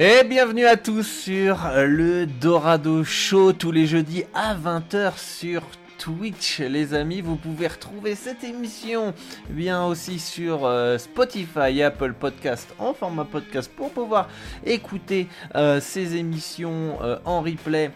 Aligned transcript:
Et 0.00 0.22
bienvenue 0.22 0.64
à 0.64 0.76
tous 0.76 1.02
sur 1.02 1.58
le 1.74 2.24
Dorado 2.24 3.02
Show 3.02 3.52
tous 3.52 3.72
les 3.72 3.88
jeudis 3.88 4.22
à 4.32 4.54
20h 4.54 5.18
sur 5.18 5.62
Twitch 6.08 6.60
les 6.60 6.94
amis 6.94 7.20
vous 7.20 7.36
pouvez 7.36 7.66
retrouver 7.66 8.14
cette 8.14 8.42
émission 8.42 9.12
bien 9.50 9.84
aussi 9.84 10.18
sur 10.18 10.64
euh, 10.64 10.96
Spotify 10.96 11.82
Apple 11.82 12.14
Podcast 12.14 12.74
en 12.78 12.94
format 12.94 13.26
podcast 13.26 13.70
pour 13.76 13.90
pouvoir 13.90 14.30
écouter 14.64 15.28
euh, 15.54 15.82
ces 15.82 16.16
émissions 16.16 16.96
euh, 17.02 17.18
en 17.26 17.42
replay 17.42 17.90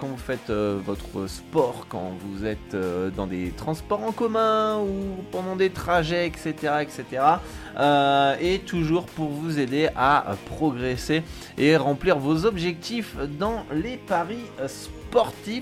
quand 0.00 0.06
vous 0.06 0.16
faites 0.16 0.50
votre 0.50 1.26
sport 1.26 1.86
quand 1.88 2.12
vous 2.20 2.44
êtes 2.44 2.76
dans 3.16 3.26
des 3.26 3.50
transports 3.56 4.04
en 4.04 4.12
commun 4.12 4.78
ou 4.78 5.22
pendant 5.32 5.56
des 5.56 5.70
trajets 5.70 6.28
etc 6.28 6.74
etc 6.82 8.36
et 8.40 8.60
toujours 8.60 9.06
pour 9.06 9.30
vous 9.30 9.58
aider 9.58 9.88
à 9.96 10.36
progresser 10.46 11.22
et 11.56 11.76
remplir 11.76 12.18
vos 12.18 12.44
objectifs 12.44 13.16
dans 13.38 13.64
les 13.72 13.96
paris 13.96 14.44
sportifs 14.66 14.97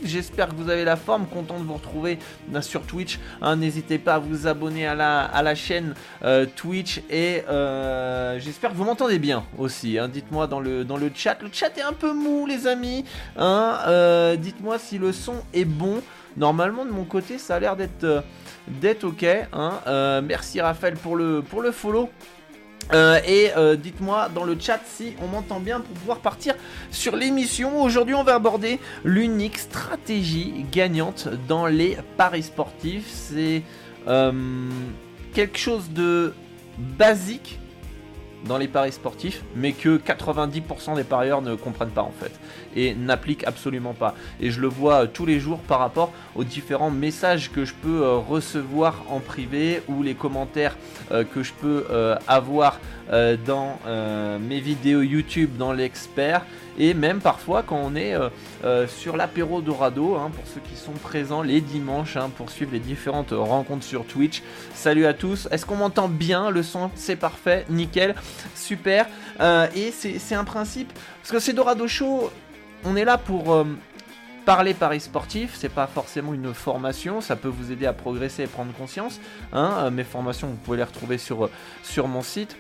J'espère 0.05 0.48
que 0.48 0.55
vous 0.55 0.70
avez 0.70 0.84
la 0.84 0.97
forme, 0.97 1.27
content 1.27 1.58
de 1.58 1.64
vous 1.64 1.75
retrouver 1.75 2.19
euh, 2.55 2.61
sur 2.61 2.83
Twitch. 2.83 3.19
Hein. 3.41 3.56
N'hésitez 3.56 3.98
pas 3.98 4.14
à 4.14 4.19
vous 4.19 4.47
abonner 4.47 4.86
à 4.86 4.94
la, 4.94 5.55
chaîne 5.55 5.94
euh, 6.25 6.47
Twitch 6.56 7.00
et 7.11 7.42
euh, 7.48 8.39
j'espère 8.41 8.70
que 8.70 8.77
vous 8.77 8.84
m'entendez 8.84 9.19
bien 9.19 9.44
aussi. 9.58 9.98
Hein. 9.98 10.08
Dites-moi 10.08 10.47
dans 10.47 10.61
le, 10.61 10.84
chat. 11.14 11.39
Le 11.42 11.48
chat 11.52 11.77
est 11.78 11.83
un 11.83 11.92
peu 11.92 12.12
mou 12.12 12.47
les 12.47 12.67
amis. 12.67 13.05
Hein. 13.36 14.36
Dites-moi 14.39 14.78
si 14.78 14.98
le 14.98 15.12
son 15.12 15.36
est 15.55 15.64
bon. 15.64 16.02
Normalement 16.36 16.84
de 16.84 16.91
mon 16.91 17.05
côté 17.05 17.39
ça 17.39 17.56
a 17.56 17.61
l'air 17.61 17.77
d'être 17.77 18.24
d'être 18.69 19.05
ok. 19.05 19.24
merci 20.24 20.61
Raphaël 20.61 20.94
pour 20.94 21.17
le, 21.17 21.42
pour 21.42 21.62
le 21.62 21.70
follow. 21.70 22.11
Euh, 22.92 23.20
et 23.27 23.51
euh, 23.57 23.77
dites-moi 23.77 24.29
dans 24.35 24.45
le 24.45 24.57
chat 24.58 24.80
si 24.85 25.14
on 25.23 25.27
m'entend 25.27 25.58
bien 25.58 25.80
pour 25.80 25.95
pouvoir 25.95 26.19
partir 26.19 26.55
sur 26.91 27.17
l'émission. 27.17 27.83
Aujourd'hui, 27.83 28.14
on 28.14 28.23
va 28.23 28.35
aborder 28.35 28.79
l'unique 29.05 29.58
stratégie 29.58 30.64
gagnante 30.70 31.29
dans 31.48 31.67
les 31.67 31.98
paris 32.17 32.45
sportifs. 32.45 33.08
C'est 33.08 33.63
euh, 34.07 34.33
quelque 35.35 35.58
chose 35.58 35.91
de 35.91 36.33
basique 36.79 37.58
dans 38.45 38.58
les 38.58 38.69
paris 38.69 38.92
sportifs, 38.92 39.42
mais 39.57 39.73
que 39.73 39.98
90% 39.98 40.95
des 40.95 41.02
parieurs 41.02 41.42
ne 41.42 41.57
comprennent 41.57 41.91
pas 41.91 42.02
en 42.02 42.13
fait 42.13 42.33
et 42.77 42.95
n'appliquent 42.95 43.47
absolument 43.47 43.95
pas. 43.95 44.14
Et 44.41 44.51
je 44.51 44.61
le 44.61 44.69
vois 44.69 45.07
tous 45.07 45.27
les 45.27 45.41
jours 45.41 45.59
par 45.59 45.81
rapport 45.81 46.13
aux 46.35 46.45
différents 46.45 46.91
messages 46.91 47.51
que 47.51 47.64
je 47.64 47.75
peux 47.75 48.07
recevoir 48.17 49.03
en 49.09 49.20
privé 49.20 49.83
ou 49.89 50.03
les 50.03 50.14
commentaires 50.14 50.77
que 51.11 51.42
je 51.42 51.53
peux 51.53 51.87
avoir 52.27 52.79
euh, 53.13 53.37
dans 53.37 53.79
euh, 53.87 54.37
mes 54.41 54.59
vidéos 54.59 55.03
YouTube 55.03 55.57
dans 55.57 55.73
l'expert. 55.73 56.45
Et 56.77 56.92
même 56.92 57.20
parfois 57.20 57.63
quand 57.63 57.81
on 57.81 57.95
est 57.95 58.14
euh, 58.64 58.89
sur 58.89 59.17
l'apéro 59.17 59.61
Dorado 59.61 60.17
hein, 60.17 60.33
pour 60.35 60.45
ceux 60.53 60.61
qui 60.61 60.75
sont 60.75 60.93
présents 60.93 61.43
les 61.43 61.61
dimanches 61.61 62.17
hein, 62.17 62.31
pour 62.37 62.51
suivre 62.51 62.73
les 62.73 62.81
différentes 62.81 63.31
rencontres 63.31 63.85
sur 63.85 64.05
Twitch. 64.07 64.43
Salut 64.75 65.07
à 65.07 65.14
tous, 65.14 65.47
est-ce 65.53 65.64
qu'on 65.64 65.77
m'entend 65.77 66.08
bien? 66.08 66.51
Le 66.51 66.64
son 66.64 66.91
c'est 66.97 67.14
parfait, 67.14 67.64
nickel, 67.70 68.17
super. 68.57 69.07
et 69.41 69.93
c'est 69.93 70.35
un 70.35 70.45
principe. 70.45 70.93
Parce 71.23 71.31
que 71.33 71.39
c'est 71.39 71.53
Dorado 71.53 71.89
Show, 71.89 72.31
on 72.85 72.97
est 72.97 73.05
là 73.05 73.19
pour 73.19 73.64
parler 74.45 74.75
paris 74.75 75.01
sportif, 75.01 75.55
c'est 75.57 75.69
pas 75.69 75.89
forcément 75.89 76.33
une 76.33 76.55
formation, 76.55 77.20
ça 77.20 77.35
peut 77.35 77.48
vous 77.48 77.73
aider 77.73 77.85
à 77.85 77.92
progresser 77.92 78.45
et 78.45 78.47
prendre 78.47 78.73
conscience. 78.73 79.20
Hein. 79.53 79.91
Mes 79.91 80.05
formations, 80.05 80.47
vous 80.47 80.57
pouvez 80.57 80.77
les 80.77 80.85
retrouver 80.85 81.19
sur, 81.19 81.51
sur 81.83 82.07
mon 82.07 82.23
site. 82.23 82.57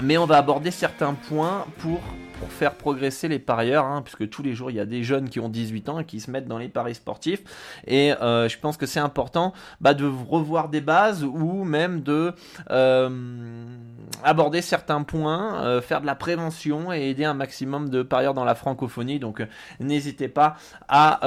Mais 0.00 0.16
on 0.16 0.26
va 0.26 0.38
aborder 0.38 0.70
certains 0.70 1.14
points 1.14 1.66
pour, 1.78 2.00
pour 2.38 2.50
faire 2.52 2.74
progresser 2.74 3.28
les 3.28 3.38
parieurs, 3.38 3.84
hein, 3.84 4.02
puisque 4.02 4.28
tous 4.28 4.42
les 4.42 4.54
jours 4.54 4.70
il 4.70 4.76
y 4.76 4.80
a 4.80 4.86
des 4.86 5.02
jeunes 5.02 5.28
qui 5.28 5.40
ont 5.40 5.48
18 5.48 5.88
ans 5.88 5.98
et 6.00 6.04
qui 6.04 6.20
se 6.20 6.30
mettent 6.30 6.46
dans 6.46 6.58
les 6.58 6.68
paris 6.68 6.94
sportifs. 6.94 7.42
Et 7.86 8.12
euh, 8.12 8.48
je 8.48 8.58
pense 8.58 8.76
que 8.76 8.86
c'est 8.86 9.00
important 9.00 9.52
bah, 9.80 9.94
de 9.94 10.06
revoir 10.06 10.68
des 10.68 10.80
bases 10.80 11.24
ou 11.24 11.64
même 11.64 12.02
de 12.02 12.32
euh, 12.70 13.10
aborder 14.22 14.62
certains 14.62 15.02
points, 15.02 15.62
euh, 15.64 15.80
faire 15.80 16.00
de 16.00 16.06
la 16.06 16.14
prévention 16.14 16.92
et 16.92 17.10
aider 17.10 17.24
un 17.24 17.34
maximum 17.34 17.88
de 17.88 18.02
parieurs 18.02 18.34
dans 18.34 18.44
la 18.44 18.54
francophonie. 18.54 19.18
Donc 19.18 19.42
n'hésitez 19.80 20.28
pas 20.28 20.56
à 20.88 21.20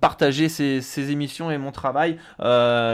partager 0.00 0.48
ces, 0.48 0.80
ces, 0.80 1.10
émissions 1.10 1.50
et 1.50 1.58
mon 1.58 1.72
travail 1.72 2.18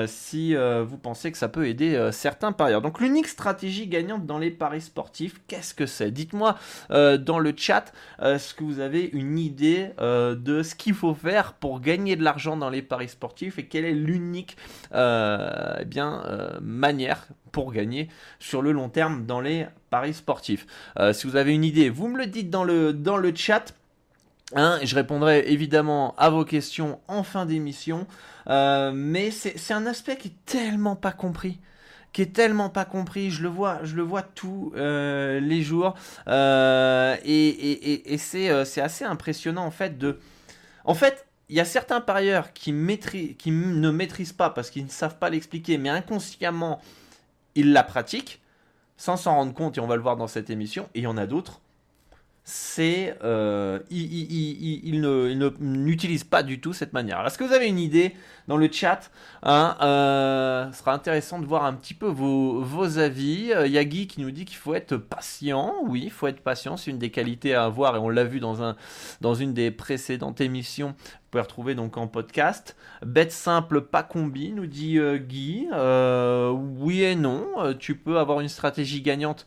si 0.07 0.55
vous 0.55 0.99
pensez 0.99 1.33
que 1.33 1.39
ça 1.39 1.49
peut 1.49 1.67
aider 1.67 2.09
certains 2.13 2.53
parieurs. 2.53 2.83
Donc 2.83 3.01
l'unique 3.01 3.29
stratégie 3.29 3.87
gagnante 3.87 4.27
dans 4.27 4.39
les 4.39 4.51
paris 4.51 4.81
sportifs, 4.81 5.41
qu'est-ce 5.47 5.75
que 5.75 5.87
c'est? 5.87 6.11
Dites-moi 6.11 6.57
dans 6.91 7.39
le 7.39 7.48
chat 7.57 7.93
euh, 8.21 8.39
ce 8.39 8.55
que 8.55 8.65
vous 8.65 8.81
avez 8.81 9.05
une 9.13 9.39
idée 9.39 9.91
euh, 10.01 10.35
de 10.35 10.63
ce 10.63 10.75
qu'il 10.75 10.95
faut 10.95 11.15
faire 11.15 11.55
pour 11.55 11.81
gagner 11.81 12.17
de 12.17 12.25
l'argent 12.25 12.57
dans 12.57 12.71
les 12.71 12.83
paris 12.83 13.09
sportifs 13.09 13.59
et 13.59 13.67
quelle 13.67 13.85
est 13.85 13.93
l'unique 13.93 14.57
eh 14.93 15.85
bien 15.85 16.59
manière 16.61 17.29
pour 17.53 17.73
gagner 17.73 18.09
sur 18.39 18.63
le 18.63 18.73
long 18.73 18.89
terme 18.89 19.27
dans 19.27 19.41
les 19.41 19.67
paris 19.91 20.15
sportifs? 20.15 20.67
si 21.13 21.27
vous 21.27 21.37
avez 21.37 21.55
une 21.55 21.65
idée, 21.65 21.91
vous 21.91 22.09
me 22.09 22.19
le 22.19 22.27
dites 22.27 22.51
dans 22.51 22.65
le, 22.65 22.93
dans 22.93 23.17
le 23.17 23.35
chat. 23.35 23.75
Hein, 24.55 24.79
je 24.83 24.95
répondrai 24.95 25.45
évidemment 25.49 26.15
à 26.17 26.31
vos 26.31 26.45
questions 26.45 27.01
en 27.09 27.23
fin 27.23 27.47
d'émission. 27.47 28.07
mais 28.49 29.31
c'est 29.31 29.75
un 29.75 29.87
aspect 29.87 30.17
qui 30.17 30.29
est 30.29 30.47
tellement 30.47 30.97
pas 30.97 31.13
compris 31.13 31.59
qui 32.13 32.23
est 32.23 32.33
tellement 32.33 32.71
pas 32.71 32.85
compris. 32.85 33.31
Je 33.31 33.43
le 33.43 33.49
vois, 33.49 33.81
je 33.85 33.95
le 33.97 34.03
vois 34.03 34.23
tous 34.23 34.73
euh, 34.77 35.41
les 35.41 35.63
jours. 35.63 35.95
Euh, 36.29 37.17
et, 37.25 38.17
euh, 38.35 38.65
c'est 38.65 38.81
assez 38.81 39.05
impressionnant 39.05 39.65
en 39.65 39.71
fait 39.71 39.99
de. 39.99 40.19
En 40.85 40.95
fait, 40.95 41.27
il 41.49 41.57
y 41.57 41.61
a 41.61 41.65
certains 41.65 42.01
parieurs 42.01 42.53
qui, 42.53 42.73
qui 43.39 43.51
ne 43.51 43.91
maîtrisent 43.91 44.33
pas 44.33 44.51
parce 44.51 44.71
qu'ils 44.71 44.85
ne 44.85 44.91
savent 44.91 45.19
pas 45.19 45.31
l'expliquer, 45.31 45.79
mais 45.79 45.89
inconsciemment, 45.89 46.81
ils 47.55 47.73
la 47.73 47.83
pratiquent 47.83 48.41
sans 48.99 49.17
s'en 49.17 49.35
rendre 49.37 49.55
compte, 49.55 49.79
et 49.79 49.81
on 49.81 49.87
va 49.87 49.97
le 49.97 50.03
voir 50.03 50.17
dans 50.17 50.27
cette 50.27 50.51
émission. 50.51 50.89
Et 50.95 50.99
il 50.99 51.03
y 51.05 51.07
en 51.07 51.17
a 51.17 51.27
d'autres 51.27 51.61
c'est 52.51 53.15
euh, 53.25 53.79
il, 53.91 55.03
ne 55.03 55.53
n'utilise 55.61 56.25
pas 56.25 56.43
du 56.43 56.63
tout 56.63 56.73
cette 56.73 56.95
manière. 56.95 57.25
Est-ce 57.27 57.37
que 57.37 57.45
vous 57.45 57.53
avez 57.53 57.69
une 57.69 57.79
idée 57.79 58.15
dans 58.47 58.57
le 58.57 58.73
chat 58.73 59.11
hein, 59.43 59.77
euh, 59.83 60.73
Ce 60.73 60.79
sera 60.79 60.95
intéressant 60.95 61.41
de 61.41 61.45
voir 61.45 61.67
un 61.67 61.75
petit 61.75 61.93
peu 61.93 62.07
vos, 62.07 62.63
vos 62.63 62.99
avis. 62.99 63.53
Euh, 63.53 63.67
Yagi 63.67 64.07
qui 64.07 64.23
nous 64.23 64.31
dit 64.31 64.47
qu'il 64.47 64.57
faut 64.57 64.75
être 64.75 64.97
patient. 64.97 65.75
Oui, 65.87 66.05
il 66.05 66.11
faut 66.11 66.27
être 66.27 66.41
patient. 66.41 66.79
C'est 66.79 66.91
une 66.91 66.99
des 66.99 67.11
qualités 67.11 67.55
à 67.55 67.65
avoir 67.65 67.97
et 67.97 67.99
on 67.99 68.09
l'a 68.09 68.25
vu 68.25 68.41
dans, 68.41 68.63
un, 68.63 68.77
dans 69.21 69.35
une 69.35 69.53
des 69.53 69.71
précédentes 69.71 70.41
émissions 70.41 70.95
pouvez 71.31 71.43
retrouver 71.43 71.75
donc 71.75 71.97
en 71.97 72.07
podcast. 72.07 72.77
Bête 73.05 73.33
simple, 73.33 73.83
pas 73.83 74.03
combi, 74.03 74.53
nous 74.53 74.67
dit 74.67 74.99
euh, 74.99 75.19
Guy. 75.19 75.69
Euh, 75.73 76.51
oui 76.51 77.03
et 77.03 77.15
non. 77.15 77.47
Euh, 77.59 77.75
tu 77.75 77.97
peux 77.97 78.19
avoir 78.19 78.41
une 78.41 78.49
stratégie 78.49 79.03
gagnante 79.03 79.47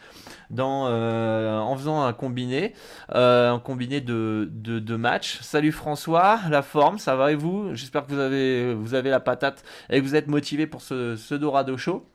dans, 0.50 0.86
en 0.88 1.76
faisant 1.76 2.04
un 2.04 2.14
combiné, 2.14 2.74
un 3.10 3.60
combiné 3.64 4.02
de, 4.02 4.50
de, 4.52 4.96
matchs. 4.96 5.40
Salut 5.42 5.72
François, 5.72 6.40
la 6.50 6.62
forme, 6.62 7.00
ça 7.00 7.16
va 7.16 7.32
et 7.32 7.36
vous? 7.36 7.74
J'espère 7.74 8.06
que 8.06 8.14
vous 8.14 8.20
avez, 8.20 8.74
vous 8.74 8.92
la 8.92 9.20
patate 9.20 9.64
et 9.90 10.00
que 10.00 10.04
vous 10.04 10.16
êtes 10.16 10.28
motivé 10.28 10.68
pour 10.68 10.82
ce 10.82 11.34
Dorado 11.34 11.78
Show. 11.78 12.06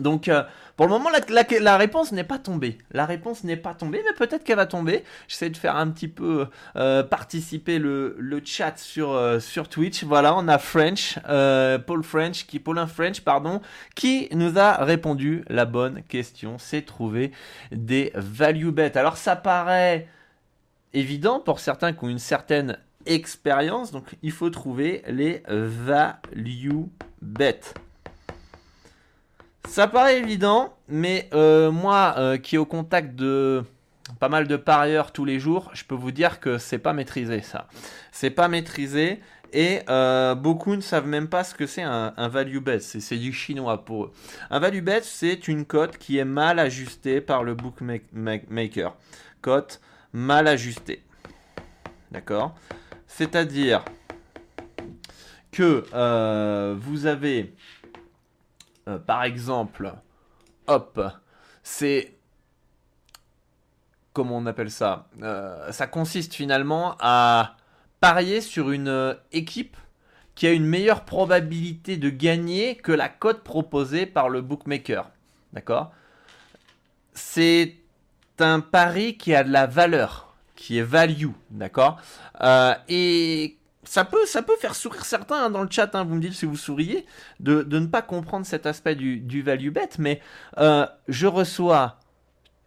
Donc, 0.00 0.28
euh, 0.28 0.42
pour 0.76 0.86
le 0.86 0.92
moment, 0.92 1.10
la, 1.10 1.76
réponse 1.76 2.12
n'est 2.12 2.24
pas 2.24 2.38
tombée. 2.38 2.78
La 2.90 3.06
réponse 3.06 3.44
n'est 3.44 3.56
pas 3.56 3.74
tombée, 3.74 4.02
mais 4.04 4.14
peut-être 4.14 4.44
qu'elle 4.44 4.56
va 4.56 4.66
tomber. 4.66 5.04
J'essaie 5.28 5.50
de 5.50 5.56
faire 5.56 5.76
un 5.76 5.88
petit 5.90 6.08
peu 6.08 6.48
euh, 6.76 7.02
participer 7.02 7.78
le, 7.78 8.16
chat 8.44 8.76
sur, 8.76 9.12
euh, 9.12 9.38
sur 9.38 9.68
Twitch. 9.68 10.02
Voilà, 10.04 10.34
on 10.36 10.48
a 10.48 10.58
French, 10.58 11.18
Paul 11.86 12.02
French, 12.02 12.46
qui, 12.46 12.58
Paulin 12.58 12.86
French, 12.86 13.20
pardon, 13.20 13.60
qui 13.94 14.28
nous 14.32 14.58
a 14.58 14.84
répondu 14.84 15.44
la 15.48 15.64
bonne 15.64 16.02
question. 16.02 16.58
C'est 16.58 16.82
trouver 16.82 17.30
des 17.70 18.10
value 18.14 18.70
bets. 18.70 18.96
Alors, 18.98 19.16
ça 19.16 19.36
paraît 19.36 20.08
évident 20.92 21.40
pour 21.40 21.60
certains 21.60 21.92
qui 21.92 22.04
ont 22.04 22.08
une 22.08 22.18
certaine 22.18 22.78
expérience. 23.06 23.92
Donc, 23.92 24.16
il 24.22 24.32
faut 24.32 24.50
trouver 24.50 25.02
les 25.06 25.42
value 25.48 26.86
bets. 27.22 27.74
Ça 29.68 29.88
paraît 29.88 30.18
évident, 30.18 30.76
mais 30.88 31.28
euh, 31.32 31.70
moi 31.70 32.14
euh, 32.18 32.36
qui 32.36 32.54
est 32.54 32.58
au 32.58 32.66
contact 32.66 33.16
de 33.16 33.64
pas 34.20 34.28
mal 34.28 34.46
de 34.46 34.56
parieurs 34.56 35.10
tous 35.12 35.24
les 35.24 35.40
jours, 35.40 35.70
je 35.72 35.84
peux 35.84 35.94
vous 35.94 36.12
dire 36.12 36.38
que 36.38 36.58
c'est 36.58 36.78
pas 36.78 36.92
maîtrisé 36.92 37.40
ça. 37.40 37.66
C'est 38.12 38.30
pas 38.30 38.48
maîtrisé 38.48 39.20
et 39.52 39.80
euh, 39.88 40.34
beaucoup 40.34 40.76
ne 40.76 40.80
savent 40.80 41.06
même 41.06 41.28
pas 41.28 41.42
ce 41.42 41.54
que 41.54 41.66
c'est 41.66 41.82
un, 41.82 42.12
value 42.28 42.58
bet. 42.58 42.80
C'est 42.80 43.16
du 43.16 43.32
chinois 43.32 43.84
pour 43.84 44.04
eux. 44.04 44.12
Un 44.50 44.60
value 44.60 44.82
bet, 44.82 45.00
c'est 45.02 45.48
une 45.48 45.64
cote 45.64 45.96
qui 45.98 46.18
est 46.18 46.24
mal 46.24 46.58
ajustée 46.58 47.20
par 47.20 47.42
le 47.42 47.54
bookmaker. 47.54 48.96
Cote 49.40 49.80
mal 50.12 50.46
ajustée. 50.46 51.02
D'accord? 52.10 52.54
C'est-à-dire 53.06 53.84
que 55.50 55.84
vous 56.74 57.06
avez 57.06 57.54
euh, 58.88 58.98
par 58.98 59.24
exemple, 59.24 59.94
hop, 60.66 61.00
c'est 61.62 62.16
comment 64.12 64.36
on 64.36 64.46
appelle 64.46 64.70
ça 64.70 65.08
euh, 65.22 65.72
Ça 65.72 65.86
consiste 65.86 66.34
finalement 66.34 66.96
à 67.00 67.56
parier 68.00 68.40
sur 68.40 68.70
une 68.70 68.88
euh, 68.88 69.14
équipe 69.32 69.76
qui 70.34 70.46
a 70.46 70.52
une 70.52 70.66
meilleure 70.66 71.04
probabilité 71.04 71.96
de 71.96 72.10
gagner 72.10 72.76
que 72.76 72.92
la 72.92 73.08
cote 73.08 73.42
proposée 73.42 74.04
par 74.04 74.28
le 74.28 74.42
bookmaker. 74.42 75.10
D'accord? 75.52 75.92
C'est 77.14 77.76
un 78.40 78.60
pari 78.60 79.16
qui 79.16 79.34
a 79.34 79.44
de 79.44 79.52
la 79.52 79.66
valeur, 79.66 80.34
qui 80.56 80.78
est 80.78 80.82
value. 80.82 81.30
D'accord? 81.50 82.00
Et 82.88 83.56
ça 83.86 84.04
peut, 84.04 84.26
ça 84.26 84.42
peut 84.42 84.56
faire 84.56 84.74
sourire 84.74 85.04
certains 85.04 85.44
hein, 85.44 85.50
dans 85.50 85.62
le 85.62 85.70
chat, 85.70 85.94
hein, 85.94 86.04
vous 86.04 86.14
me 86.14 86.20
dites 86.20 86.34
si 86.34 86.46
vous 86.46 86.56
souriez, 86.56 87.06
de, 87.40 87.62
ne 87.62 87.86
pas 87.86 88.02
comprendre 88.02 88.46
cet 88.46 88.66
aspect 88.66 88.94
du, 88.94 89.42
value 89.42 89.70
bet, 89.70 89.88
mais 89.98 90.20
euh, 90.58 90.86
je 91.08 91.26
reçois 91.26 91.98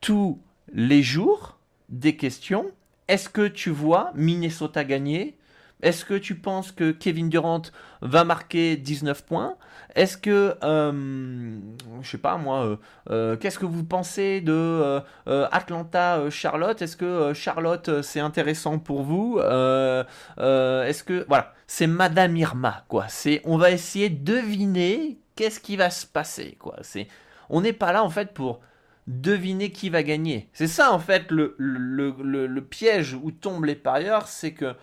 tous 0.02 0.40
les 0.74 1.04
jours 1.04 1.58
des 1.90 2.16
questions. 2.16 2.72
Est-ce 3.08 3.30
que 3.30 3.48
tu 3.48 3.70
vois 3.70 4.12
Minnesota 4.16 4.84
gagner 4.84 5.37
est-ce 5.82 6.06
que 6.06 6.16
tu 6.16 6.36
penses 6.36 6.72
que 6.72 6.92
Kevin 6.92 7.30
Durant 7.30 7.62
va 8.02 8.24
marquer 8.24 8.78
19 8.78 9.24
points? 9.26 9.56
Est-ce 9.96 10.18
que, 10.18 10.56
euh, 10.64 11.60
je 12.02 12.10
sais 12.10 12.18
pas 12.18 12.38
moi, 12.38 12.66
euh, 12.66 12.78
euh, 13.10 13.38
qu'est-ce 13.38 13.60
que 13.60 13.66
vous 13.66 13.84
pensez 13.84 14.42
de 14.42 15.02
Atlanta 15.26 16.30
Charlotte? 16.30 16.82
Est-ce 16.82 16.98
que 16.98 17.34
Charlotte 17.34 18.02
c'est 18.02 18.20
intéressant 18.20 18.80
pour 18.80 19.04
vous? 19.04 19.40
Est-ce 19.40 21.04
que, 21.04 21.26
voilà, 21.28 21.54
c'est 21.68 21.88
Madame 21.88 22.36
Irma 22.38 22.84
quoi. 22.88 23.06
C'est, 23.08 23.42
on 23.44 23.58
va 23.58 23.72
essayer 23.72 24.10
de 24.10 24.24
deviner 24.24 25.20
qu'est-ce 25.36 25.60
qui 25.60 25.78
va 25.78 25.90
se 25.90 26.08
passer 26.08 26.58
quoi. 26.60 26.76
C'est, 26.82 27.08
on 27.50 27.62
n'est 27.62 27.74
pas 27.74 27.92
là 27.92 28.04
en 28.04 28.10
fait 28.10 28.34
pour 28.34 28.62
deviner 29.06 29.72
qui 29.72 29.90
va 29.90 30.02
gagner. 30.02 30.50
C'est 30.54 30.68
ça 30.68 30.92
en 30.92 31.00
fait 31.00 31.32
le, 31.32 31.56
le, 31.58 32.14
le 32.48 32.62
piège 32.62 33.14
où 33.14 33.32
tombent 33.32 33.66
les 33.66 33.76
parieurs, 33.76 34.28
c'est 34.28 34.54
que 34.54 34.76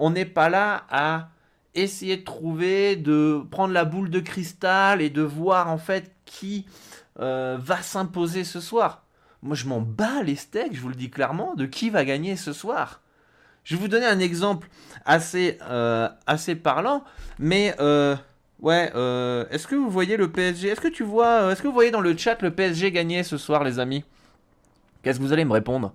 on 0.00 0.10
n'est 0.10 0.24
pas 0.24 0.48
là 0.48 0.86
à 0.90 1.28
essayer 1.74 2.16
de 2.16 2.24
trouver, 2.24 2.96
de 2.96 3.44
prendre 3.50 3.72
la 3.72 3.84
boule 3.84 4.10
de 4.10 4.18
cristal 4.18 5.00
et 5.00 5.10
de 5.10 5.22
voir 5.22 5.68
en 5.68 5.78
fait 5.78 6.10
qui 6.24 6.66
euh, 7.20 7.58
va 7.60 7.82
s'imposer 7.82 8.42
ce 8.42 8.60
soir. 8.60 9.04
Moi, 9.42 9.54
je 9.54 9.66
m'en 9.66 9.80
bats 9.80 10.22
les 10.24 10.36
steaks, 10.36 10.74
je 10.74 10.80
vous 10.80 10.88
le 10.88 10.94
dis 10.94 11.10
clairement, 11.10 11.54
de 11.54 11.66
qui 11.66 11.90
va 11.90 12.04
gagner 12.04 12.36
ce 12.36 12.52
soir. 12.52 13.02
Je 13.62 13.76
vais 13.76 13.80
vous 13.80 13.88
donner 13.88 14.06
un 14.06 14.18
exemple 14.18 14.68
assez, 15.04 15.58
euh, 15.68 16.08
assez 16.26 16.54
parlant, 16.56 17.04
mais 17.38 17.74
euh, 17.78 18.16
ouais, 18.60 18.86
est-ce 19.50 19.66
que 19.66 19.76
vous 19.76 19.90
voyez 19.90 20.16
le 20.16 20.32
PSG 20.32 20.68
Est-ce 20.68 20.80
que 20.80 20.88
tu 20.88 21.04
vois, 21.04 21.52
est-ce 21.52 21.62
que 21.62 21.68
vous 21.68 21.74
voyez 21.74 21.90
dans 21.90 22.00
le 22.00 22.16
chat 22.16 22.40
le 22.42 22.50
PSG 22.50 22.90
gagner 22.90 23.22
ce 23.22 23.36
soir, 23.36 23.64
les 23.64 23.78
amis? 23.78 24.02
Qu'est-ce 25.02 25.18
que 25.18 25.24
vous 25.24 25.32
allez 25.32 25.44
me 25.44 25.52
répondre? 25.52 25.92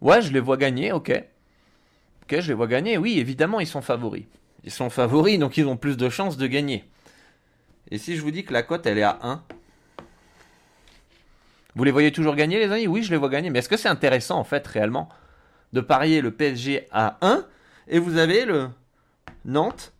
Ouais, 0.00 0.20
je 0.20 0.32
les 0.32 0.40
vois 0.40 0.56
gagner, 0.56 0.92
ok 0.92 1.24
je 2.38 2.48
les 2.48 2.54
vois 2.54 2.68
gagner. 2.68 2.98
Oui, 2.98 3.18
évidemment, 3.18 3.58
ils 3.58 3.66
sont 3.66 3.82
favoris. 3.82 4.26
Ils 4.62 4.70
sont 4.70 4.90
favoris, 4.90 5.38
donc 5.38 5.56
ils 5.56 5.66
ont 5.66 5.76
plus 5.76 5.96
de 5.96 6.08
chances 6.08 6.36
de 6.36 6.46
gagner. 6.46 6.84
Et 7.90 7.98
si 7.98 8.16
je 8.16 8.22
vous 8.22 8.30
dis 8.30 8.44
que 8.44 8.52
la 8.52 8.62
cote, 8.62 8.86
elle 8.86 8.98
est 8.98 9.02
à 9.02 9.18
1, 9.22 9.42
vous 11.74 11.84
les 11.84 11.90
voyez 11.90 12.12
toujours 12.12 12.34
gagner, 12.36 12.58
les 12.58 12.70
amis? 12.70 12.86
Oui, 12.86 13.02
je 13.02 13.10
les 13.10 13.16
vois 13.16 13.28
gagner. 13.28 13.50
Mais 13.50 13.60
est-ce 13.60 13.68
que 13.68 13.76
c'est 13.76 13.88
intéressant, 13.88 14.38
en 14.38 14.44
fait, 14.44 14.66
réellement, 14.66 15.08
de 15.72 15.80
parier 15.80 16.20
le 16.20 16.30
PSG 16.30 16.86
à 16.92 17.16
1 17.22 17.44
et 17.88 17.98
vous 17.98 18.16
avez 18.18 18.44
le 18.44 18.68
Nantes 19.44 19.92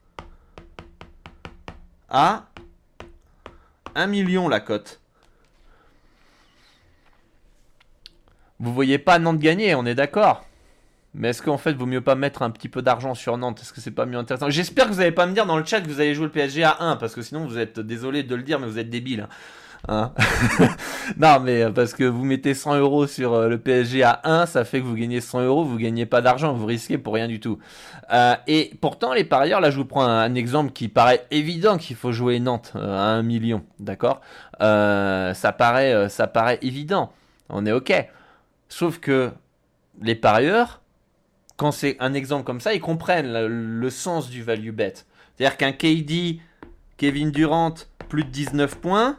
à 2.09 2.47
1 3.95 4.07
million 4.09 4.49
la 4.49 4.61
cote? 4.61 5.01
Vous 8.59 8.75
voyez 8.75 8.99
pas 8.99 9.19
Nantes 9.19 9.39
gagner, 9.39 9.75
on 9.75 9.87
est 9.87 9.95
d'accord 9.95 10.45
mais 11.15 11.31
est-ce 11.31 11.43
qu'en 11.43 11.59
fait, 11.59 11.73
vaut 11.73 11.87
mieux 11.87 12.01
pas 12.01 12.15
mettre 12.15 12.43
un 12.43 12.51
petit 12.51 12.69
peu 12.69 12.83
d'argent 12.83 13.15
sur 13.15 13.37
Nantes? 13.37 13.61
Est-ce 13.61 13.73
que 13.73 13.81
c'est 13.81 13.91
pas 13.91 14.07
mieux 14.07 14.19
intéressant? 14.19 14.49
J'espère 14.49 14.87
que 14.87 14.93
vous 14.93 14.99
n'allez 14.99 15.13
pas 15.13 15.27
me 15.27 15.33
dire 15.33 15.47
dans 15.47 15.57
le 15.57 15.65
chat 15.65 15.81
que 15.81 15.89
vous 15.89 16.01
allez 16.01 16.15
jouer 16.15 16.27
le 16.27 16.33
PSG 16.33 16.63
à 16.63 16.77
1, 16.81 16.97
parce 16.97 17.15
que 17.15 17.23
sinon 17.23 17.47
vous 17.47 17.59
êtes 17.59 17.81
désolé 17.81 18.23
de 18.23 18.35
le 18.35 18.43
dire, 18.43 18.61
mais 18.61 18.67
vous 18.67 18.79
êtes 18.79 18.91
débile. 18.91 19.27
Hein. 19.89 20.13
non, 21.17 21.41
mais 21.41 21.63
euh, 21.63 21.71
parce 21.71 21.95
que 21.95 22.05
vous 22.05 22.25
mettez 22.25 22.55
100 22.55 22.77
euros 22.77 23.07
sur 23.07 23.33
euh, 23.33 23.49
le 23.49 23.59
PSG 23.59 24.03
à 24.03 24.21
1, 24.25 24.47
ça 24.47 24.65
fait 24.65 24.81
que 24.81 24.85
vous 24.85 24.95
gagnez 24.95 25.21
100 25.21 25.43
euros, 25.43 25.65
vous 25.65 25.79
gagnez 25.79 26.07
pas 26.07 26.21
d'argent, 26.21 26.53
vous 26.53 26.67
risquez 26.67 26.99
pour 26.99 27.15
rien 27.15 27.29
du 27.29 27.41
tout. 27.41 27.59
Euh, 28.13 28.35
et 28.47 28.73
pourtant, 28.81 29.15
les 29.15 29.25
parieurs, 29.25 29.61
là 29.61 29.71
je 29.71 29.77
vous 29.77 29.87
prends 29.87 30.05
un, 30.05 30.35
exemple 30.35 30.73
qui 30.73 30.89
paraît 30.89 31.27
évident 31.31 31.79
qu'il 31.79 31.97
faut 31.97 32.13
jouer 32.13 32.41
Nantes 32.41 32.73
à 32.75 33.15
1 33.15 33.23
million, 33.23 33.63
d'accord? 33.79 34.21
Ça 34.61 35.55
paraît, 35.57 36.09
ça 36.09 36.27
paraît 36.27 36.59
évident, 36.63 37.13
on 37.49 37.65
est 37.65 37.73
ok. 37.73 37.93
Sauf 38.69 38.99
que 38.99 39.31
les 40.03 40.15
parieurs, 40.15 40.80
quand 41.61 41.73
c'est 41.73 41.99
un 42.01 42.15
exemple 42.15 42.45
comme 42.45 42.63
ça, 42.63 42.73
ils 42.73 42.81
comprennent 42.81 43.31
le, 43.31 43.91
sens 43.91 44.31
du 44.31 44.43
value 44.43 44.71
bet. 44.71 44.95
C'est-à-dire 45.37 45.59
qu'un 45.59 45.73
KD, 45.73 46.41
Kevin 46.97 47.31
Durant, 47.31 47.75
plus 48.09 48.25
de 48.25 48.31
19 48.31 48.79
points, 48.79 49.19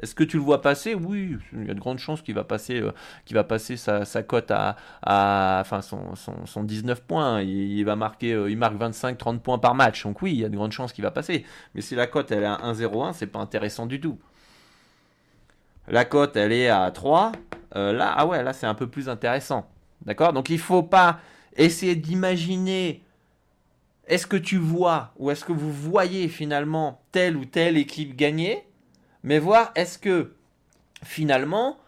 est-ce 0.00 0.14
que 0.14 0.24
tu 0.24 0.38
le 0.38 0.42
vois 0.42 0.62
passer? 0.62 0.94
Oui, 0.94 1.36
il 1.52 1.66
y 1.66 1.70
a 1.70 1.74
de 1.74 1.78
grandes 1.78 1.98
chances 1.98 2.22
qu'il 2.22 2.34
va 2.34 2.44
passer, 2.44 2.80
euh, 2.80 4.04
sa, 4.06 4.22
cote 4.22 4.50
à, 4.50 4.76
enfin 5.60 5.82
son, 5.82 6.62
19 6.62 7.02
points. 7.02 7.42
Il, 7.42 7.84
va 7.84 7.96
marquer, 7.96 8.32
euh, 8.32 8.56
marque 8.56 8.80
25-30 8.80 9.40
points 9.40 9.58
par 9.58 9.74
match. 9.74 10.04
Donc 10.04 10.22
oui, 10.22 10.32
il 10.32 10.40
y 10.40 10.44
a 10.46 10.48
de 10.48 10.56
grandes 10.56 10.72
chances 10.72 10.94
qu'il 10.94 11.04
va 11.04 11.10
passer. 11.10 11.44
Mais 11.74 11.82
si 11.82 11.94
la 11.94 12.06
cote 12.06 12.30
elle 12.30 12.44
est 12.44 12.46
à 12.46 12.56
1-0-1, 12.64 13.12
c'est 13.12 13.26
pas 13.26 13.40
intéressant 13.40 13.84
du 13.84 14.00
tout. 14.00 14.18
La 15.86 16.06
cote 16.06 16.34
elle 16.34 16.52
est 16.52 16.70
à 16.70 16.90
3. 16.90 17.32
Euh, 17.74 17.92
là, 17.92 18.14
ah 18.16 18.26
ouais, 18.26 18.42
là 18.42 18.54
c'est 18.54 18.66
un 18.66 18.74
peu 18.74 18.86
plus 18.86 19.10
intéressant. 19.10 19.68
D'accord? 20.04 20.32
Donc 20.32 20.50
il 20.50 20.56
ne 20.56 20.60
faut 20.60 20.82
pas 20.82 21.20
essayer 21.56 21.96
d'imaginer 21.96 23.02
est-ce 24.06 24.26
que 24.26 24.36
tu 24.36 24.56
vois 24.56 25.12
ou 25.16 25.30
est-ce 25.30 25.44
que 25.44 25.52
vous 25.52 25.72
voyez 25.72 26.28
finalement 26.28 27.02
telle 27.12 27.36
ou 27.36 27.44
telle 27.44 27.76
équipe 27.76 28.14
gagner, 28.14 28.64
mais 29.22 29.38
voir 29.38 29.72
est-ce 29.74 29.98
que 29.98 30.34
finalement 31.02 31.78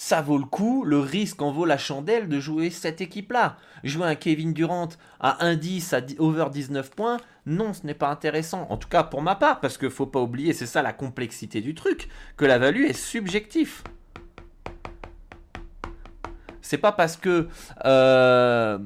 ça 0.00 0.22
vaut 0.22 0.38
le 0.38 0.44
coup, 0.44 0.84
le 0.84 1.00
risque 1.00 1.42
en 1.42 1.50
vaut 1.50 1.64
la 1.64 1.76
chandelle 1.76 2.28
de 2.28 2.38
jouer 2.38 2.70
cette 2.70 3.00
équipe-là. 3.00 3.56
Jouer 3.82 4.06
un 4.06 4.14
Kevin 4.14 4.52
Durant 4.52 4.88
à 5.18 5.44
1-10 5.44 5.94
à 5.94 6.22
over 6.22 6.46
19 6.52 6.90
points, 6.92 7.16
non, 7.46 7.72
ce 7.72 7.84
n'est 7.84 7.94
pas 7.94 8.08
intéressant. 8.08 8.68
En 8.70 8.76
tout 8.76 8.88
cas 8.88 9.02
pour 9.02 9.22
ma 9.22 9.34
part, 9.34 9.60
parce 9.60 9.76
qu'il 9.76 9.88
ne 9.88 9.92
faut 9.92 10.06
pas 10.06 10.20
oublier, 10.20 10.52
c'est 10.52 10.66
ça 10.66 10.82
la 10.82 10.92
complexité 10.92 11.60
du 11.60 11.74
truc, 11.74 12.08
que 12.36 12.44
la 12.44 12.58
value 12.58 12.84
est 12.84 12.92
subjective. 12.92 13.82
C'est 16.68 16.76
pas 16.76 16.92
parce 16.92 17.16
que 17.16 17.48
euh, 17.86 18.78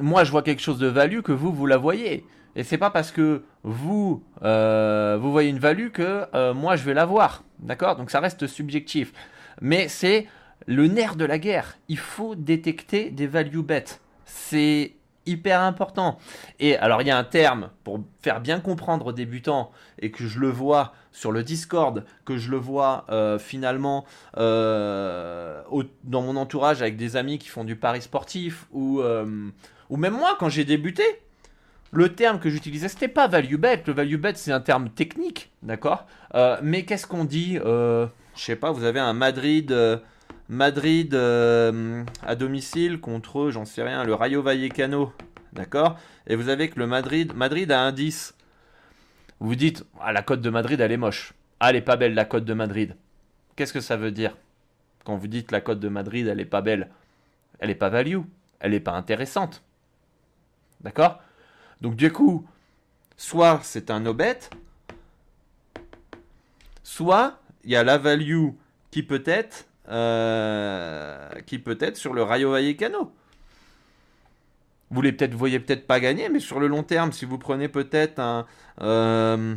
moi 0.00 0.22
je 0.22 0.30
vois 0.30 0.42
quelque 0.42 0.60
chose 0.60 0.78
de 0.78 0.86
value 0.86 1.22
que 1.22 1.32
vous, 1.32 1.50
vous 1.50 1.64
la 1.64 1.78
voyez. 1.78 2.26
Et 2.56 2.62
c'est 2.62 2.76
pas 2.76 2.90
parce 2.90 3.10
que 3.10 3.42
vous, 3.62 4.22
euh, 4.42 5.16
vous 5.18 5.32
voyez 5.32 5.48
une 5.48 5.58
value 5.58 5.88
que 5.88 6.26
euh, 6.34 6.52
moi 6.52 6.76
je 6.76 6.84
vais 6.84 6.92
la 6.92 7.06
voir. 7.06 7.42
D'accord? 7.58 7.96
Donc 7.96 8.10
ça 8.10 8.20
reste 8.20 8.46
subjectif. 8.46 9.14
Mais 9.62 9.88
c'est 9.88 10.26
le 10.66 10.88
nerf 10.88 11.16
de 11.16 11.24
la 11.24 11.38
guerre. 11.38 11.78
Il 11.88 11.96
faut 11.96 12.34
détecter 12.34 13.08
des 13.10 13.26
value 13.26 13.60
bets. 13.60 13.98
C'est 14.26 14.92
hyper 15.26 15.60
important. 15.60 16.18
Et 16.60 16.76
alors 16.76 17.02
il 17.02 17.08
y 17.08 17.10
a 17.10 17.18
un 17.18 17.24
terme 17.24 17.70
pour 17.84 18.00
faire 18.20 18.40
bien 18.40 18.60
comprendre 18.60 19.06
aux 19.06 19.12
débutants 19.12 19.70
et 19.98 20.10
que 20.10 20.26
je 20.26 20.38
le 20.38 20.48
vois 20.48 20.92
sur 21.12 21.32
le 21.32 21.42
Discord, 21.42 22.04
que 22.24 22.36
je 22.38 22.50
le 22.50 22.56
vois 22.56 23.04
euh, 23.10 23.38
finalement 23.38 24.04
dans 24.36 25.62
mon 26.22 26.36
entourage 26.36 26.82
avec 26.82 26.96
des 26.96 27.16
amis 27.16 27.38
qui 27.38 27.48
font 27.48 27.64
du 27.64 27.76
pari 27.76 28.00
sportif 28.02 28.66
ou, 28.72 29.02
ou 29.90 29.96
même 29.96 30.14
moi 30.14 30.36
quand 30.38 30.48
j'ai 30.48 30.64
débuté 30.64 31.02
le 31.92 32.14
terme 32.14 32.40
que 32.40 32.48
j'utilisais, 32.48 32.88
c'était 32.88 33.06
pas 33.06 33.28
value 33.28 33.56
bet. 33.56 33.82
Le 33.86 33.92
value 33.92 34.16
bet, 34.16 34.32
c'est 34.34 34.50
un 34.50 34.60
terme 34.62 34.88
technique, 34.88 35.50
d'accord? 35.62 36.06
Euh, 36.34 36.56
Mais 36.62 36.84
qu'est-ce 36.84 37.06
qu'on 37.06 37.24
dit? 37.24 37.58
Euh, 37.62 38.06
Je 38.34 38.42
sais 38.42 38.56
pas, 38.56 38.72
vous 38.72 38.84
avez 38.84 38.98
un 38.98 39.12
Madrid, 39.12 39.70
euh, 40.52 40.54
Madrid 40.54 41.14
à 42.22 42.34
domicile 42.34 43.00
contre, 43.00 43.50
j'en 43.50 43.64
sais 43.64 43.82
rien, 43.82 44.04
le 44.04 44.14
Rayo 44.14 44.42
Vallecano, 44.42 45.12
d'accord? 45.52 45.98
Et 46.26 46.36
vous 46.36 46.48
avez 46.48 46.68
que 46.68 46.78
le 46.78 46.86
Madrid, 46.86 47.32
Madrid 47.34 47.70
a 47.72 47.80
un 47.80 47.92
10. 47.92 48.34
Vous 49.40 49.54
dites, 49.54 49.84
ah, 50.00 50.12
la 50.12 50.22
cote 50.22 50.40
de 50.40 50.50
Madrid, 50.50 50.80
elle 50.80 50.92
est 50.92 50.96
moche. 50.96 51.32
Ah, 51.60 51.70
elle 51.70 51.76
est 51.76 51.82
pas 51.82 51.96
belle, 51.96 52.14
la 52.14 52.24
cote 52.24 52.44
de 52.44 52.54
Madrid. 52.54 52.96
Qu'est-ce 53.56 53.72
que 53.72 53.80
ça 53.80 53.96
veut 53.96 54.12
dire? 54.12 54.36
Quand 55.04 55.16
vous 55.16 55.26
dites 55.26 55.50
la 55.50 55.60
cote 55.60 55.80
de 55.80 55.88
Madrid, 55.88 56.26
elle 56.28 56.40
est 56.40 56.44
pas 56.44 56.60
belle, 56.60 56.90
elle 57.58 57.70
est 57.70 57.74
pas 57.74 57.88
value, 57.88 58.20
elle 58.60 58.74
est 58.74 58.80
pas 58.80 58.92
intéressante. 58.92 59.62
D'accord? 60.80 61.20
Donc 61.80 61.96
du 61.96 62.12
coup, 62.12 62.46
soit 63.16 63.60
c'est 63.62 63.90
un 63.90 64.00
no-bet, 64.00 64.38
soit 66.82 67.40
il 67.64 67.70
y 67.70 67.76
a 67.76 67.82
la 67.82 67.98
value 67.98 68.50
qui 68.90 69.02
peut 69.02 69.22
être 69.26 69.66
euh, 69.88 71.28
qui 71.46 71.58
peut 71.58 71.78
être 71.80 71.96
sur 71.96 72.14
le 72.14 72.22
Rayo 72.22 72.52
Vallecano. 72.52 73.12
Vous 74.90 75.02
les 75.02 75.12
peut-être 75.12 75.34
voyez 75.34 75.58
peut-être 75.58 75.86
pas 75.86 76.00
gagner, 76.00 76.28
mais 76.28 76.40
sur 76.40 76.60
le 76.60 76.66
long 76.66 76.82
terme, 76.82 77.12
si 77.12 77.24
vous 77.24 77.38
prenez 77.38 77.68
peut-être 77.68 78.18
un, 78.18 78.46
euh, 78.82 79.54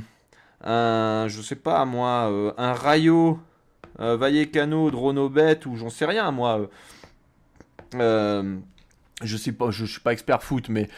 un 0.63 1.27
je 1.27 1.41
sais 1.41 1.57
pas 1.57 1.83
moi, 1.85 2.29
euh, 2.31 2.53
un 2.57 2.73
Rayo 2.73 3.39
Vallecano 3.97 4.91
Dronobet 4.91 5.65
ou 5.67 5.77
j'en 5.77 5.89
sais 5.89 6.05
rien 6.05 6.31
moi 6.31 6.69
je 9.23 9.37
sais 9.37 9.51
pas, 9.51 9.71
je, 9.71 9.85
suis 9.85 10.01
pas 10.01 10.13
expert 10.13 10.43
foot, 10.43 10.69
mais 10.69 10.89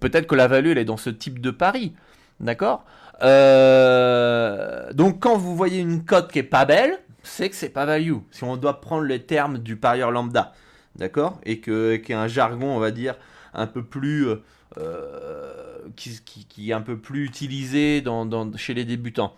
peut-être 0.00 0.26
que 0.26 0.34
la 0.34 0.48
value 0.48 0.76
est 0.76 0.84
dans 0.84 0.96
ce 0.96 1.10
type 1.10 1.40
de 1.40 1.50
pari, 1.50 1.94
d'accord? 2.40 2.84
Euh, 3.22 4.92
Donc 4.92 5.20
quand 5.20 5.36
vous 5.36 5.54
voyez 5.54 5.80
une 5.80 6.04
cote 6.04 6.32
qui 6.32 6.38
est 6.38 6.44
pas 6.44 6.64
belle, 6.64 6.98
c'est 7.22 7.50
que 7.50 7.56
c'est 7.56 7.70
pas 7.70 7.86
value. 7.86 8.16
Si 8.30 8.44
on 8.44 8.56
doit 8.56 8.80
prendre 8.80 9.04
les 9.04 9.22
termes 9.22 9.58
du 9.58 9.76
parieur 9.76 10.10
lambda, 10.10 10.54
d'accord? 10.96 11.40
Et 11.44 11.60
que 11.60 11.96
qu'il 11.96 12.14
y 12.14 12.18
a 12.18 12.20
un 12.20 12.28
jargon, 12.28 12.74
on 12.76 12.78
va 12.78 12.90
dire, 12.90 13.16
un 13.54 13.66
peu 13.66 13.82
plus 13.82 14.26
euh, 14.78 15.88
qui, 15.96 16.70
est 16.70 16.72
un 16.72 16.80
peu 16.80 16.96
plus 16.96 17.24
utilisé 17.24 18.00
dans, 18.00 18.56
chez 18.56 18.74
les 18.74 18.84
débutants. 18.84 19.34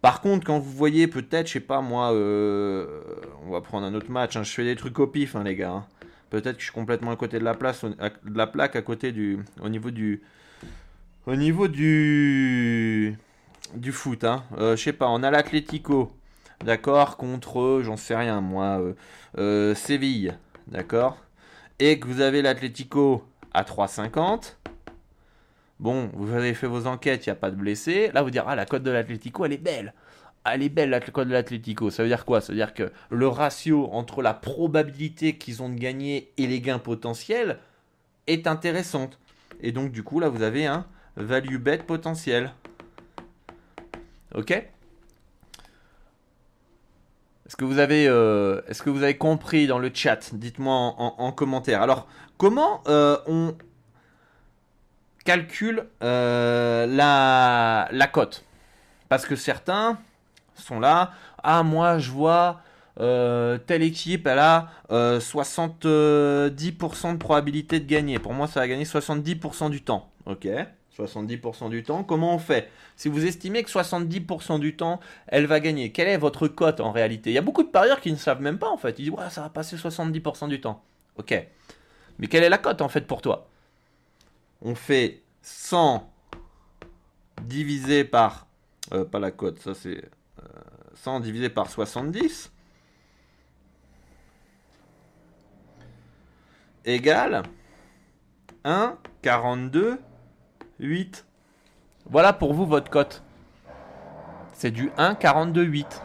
Par 0.00 0.20
contre, 0.20 0.46
quand 0.46 0.58
vous 0.58 0.70
voyez 0.72 1.06
peut-être, 1.06 1.46
je 1.46 1.52
sais 1.52 1.60
pas 1.60 1.80
moi, 1.80 2.12
euh, 2.12 3.02
on 3.46 3.50
va 3.50 3.60
prendre 3.60 3.86
un 3.86 3.94
autre 3.94 4.10
match. 4.10 4.36
Hein, 4.36 4.42
je 4.42 4.50
fais 4.50 4.64
des 4.64 4.76
trucs 4.76 4.98
au 4.98 5.06
pif, 5.06 5.36
hein, 5.36 5.44
les 5.44 5.54
gars. 5.54 5.70
Hein. 5.70 5.86
Peut-être 6.30 6.56
que 6.56 6.60
je 6.60 6.66
suis 6.66 6.72
complètement 6.72 7.10
à 7.10 7.16
côté 7.16 7.38
de 7.38 7.44
la, 7.44 7.54
place, 7.54 7.84
de 7.84 8.36
la 8.36 8.46
plaque, 8.46 8.74
à 8.74 8.82
côté 8.82 9.12
du. 9.12 9.38
Au 9.60 9.68
niveau 9.68 9.90
du. 9.90 10.22
Au 11.26 11.36
niveau 11.36 11.68
du. 11.68 13.16
Du 13.74 13.92
foot, 13.92 14.24
hein. 14.24 14.44
Euh, 14.58 14.76
je 14.76 14.82
sais 14.82 14.92
pas, 14.92 15.08
on 15.08 15.22
a 15.22 15.30
l'Atlético, 15.30 16.12
d'accord, 16.64 17.16
contre, 17.16 17.80
j'en 17.82 17.96
sais 17.96 18.14
rien, 18.16 18.40
moi, 18.40 18.80
euh, 18.80 18.94
euh, 19.38 19.74
Séville, 19.74 20.36
d'accord, 20.68 21.16
et 21.78 21.98
que 21.98 22.06
vous 22.06 22.20
avez 22.20 22.42
l'Atlético 22.42 23.24
à 23.54 23.62
3,50. 23.62 24.56
Bon, 25.80 26.10
vous 26.14 26.32
avez 26.32 26.54
fait 26.54 26.66
vos 26.66 26.86
enquêtes, 26.86 27.26
il 27.26 27.30
n'y 27.30 27.32
a 27.32 27.36
pas 27.36 27.50
de 27.50 27.56
blessés. 27.56 28.10
Là, 28.14 28.22
vous 28.22 28.30
dire, 28.30 28.44
ah, 28.46 28.54
la 28.54 28.66
cote 28.66 28.82
de 28.82 28.90
l'Atlético, 28.90 29.44
elle 29.44 29.52
est 29.52 29.58
belle 29.58 29.92
elle 30.44 30.62
est 30.62 30.68
belle 30.68 30.90
la 30.90 31.00
cote 31.00 31.28
de 31.28 31.32
l'Atlético. 31.32 31.90
Ça 31.90 32.02
veut 32.02 32.08
dire 32.08 32.24
quoi? 32.24 32.40
Ça 32.40 32.52
veut 32.52 32.58
dire 32.58 32.74
que 32.74 32.90
le 33.10 33.28
ratio 33.28 33.88
entre 33.92 34.22
la 34.22 34.34
probabilité 34.34 35.36
qu'ils 35.38 35.62
ont 35.62 35.68
de 35.68 35.78
gagner 35.78 36.32
et 36.36 36.46
les 36.46 36.60
gains 36.60 36.78
potentiels 36.78 37.58
est 38.26 38.46
intéressante. 38.46 39.18
Et 39.60 39.72
donc 39.72 39.92
du 39.92 40.02
coup 40.02 40.20
là 40.20 40.28
vous 40.28 40.42
avez 40.42 40.66
un 40.66 40.86
value 41.16 41.58
bet 41.58 41.78
potentiel. 41.78 42.52
Ok? 44.34 44.68
Est-ce 47.46 47.56
que 47.56 47.64
vous 47.64 47.78
avez, 47.78 48.06
euh, 48.08 48.62
est-ce 48.68 48.82
que 48.82 48.90
vous 48.90 49.02
avez 49.02 49.16
compris 49.16 49.66
dans 49.66 49.78
le 49.78 49.90
chat? 49.92 50.34
Dites-moi 50.34 50.74
en, 50.74 51.32
commentaire. 51.32 51.82
Alors 51.82 52.06
comment 52.38 52.82
euh, 52.86 53.18
on 53.26 53.54
calcule 55.24 55.86
euh, 56.02 56.86
la, 56.86 57.88
la 57.90 58.06
cote? 58.06 58.44
Parce 59.08 59.26
que 59.26 59.36
certains 59.36 59.98
sont 60.54 60.80
là. 60.80 61.10
Ah, 61.42 61.62
moi, 61.62 61.98
je 61.98 62.10
vois 62.10 62.60
telle 62.96 63.82
équipe, 63.82 64.26
elle 64.26 64.38
a 64.38 64.68
70% 64.90 65.86
euh, 65.86 66.50
de 66.50 67.16
probabilité 67.16 67.80
de 67.80 67.86
gagner. 67.86 68.18
Pour 68.18 68.34
moi, 68.34 68.46
ça 68.46 68.60
va 68.60 68.68
gagner 68.68 68.84
70% 68.84 69.70
du 69.70 69.82
temps. 69.82 70.10
Ok 70.26 70.46
70% 70.98 71.70
du 71.70 71.82
temps. 71.82 72.04
Comment 72.04 72.34
on 72.34 72.38
fait? 72.38 72.70
Si 72.96 73.08
vous 73.08 73.24
estimez 73.24 73.62
que 73.62 73.70
70% 73.70 74.60
du 74.60 74.76
temps, 74.76 75.00
elle 75.26 75.46
va 75.46 75.60
gagner, 75.60 75.90
quelle 75.92 76.08
est 76.08 76.18
votre 76.18 76.48
cote 76.48 76.80
en 76.80 76.92
réalité? 76.92 77.30
Il 77.30 77.34
y 77.34 77.38
a 77.38 77.42
beaucoup 77.42 77.62
de 77.62 77.68
parieurs 77.68 78.00
qui 78.00 78.12
ne 78.12 78.16
savent 78.16 78.42
même 78.42 78.58
pas 78.58 78.70
en 78.70 78.76
fait. 78.76 78.98
Ils 78.98 79.10
disent, 79.10 79.30
ça 79.30 79.42
va 79.42 79.48
passer 79.48 79.76
70% 79.76 80.48
du 80.48 80.60
temps. 80.60 80.82
Ok. 81.16 81.34
Mais 82.18 82.26
quelle 82.26 82.44
est 82.44 82.50
la 82.50 82.58
cote 82.58 82.82
en 82.82 82.88
fait 82.88 83.06
pour 83.06 83.22
toi? 83.22 83.48
On 84.60 84.74
fait 84.74 85.22
100 85.42 86.08
divisé 87.42 88.04
par... 88.04 88.46
Euh, 88.92 89.04
pas 89.04 89.18
la 89.18 89.30
cote, 89.30 89.58
ça 89.58 89.74
c'est 89.74 90.10
100 90.94 91.20
divisé 91.20 91.48
par 91.48 91.70
70 91.70 92.52
égale 96.84 97.42
1, 98.64 98.96
42, 99.22 99.98
8. 100.82 101.24
Voilà 102.10 102.32
pour 102.32 102.52
vous 102.52 102.66
votre 102.66 102.90
cote. 102.90 103.22
C'est 104.52 104.70
du 104.70 104.90
1, 104.98 105.14
42, 105.14 105.62
8. 105.62 106.02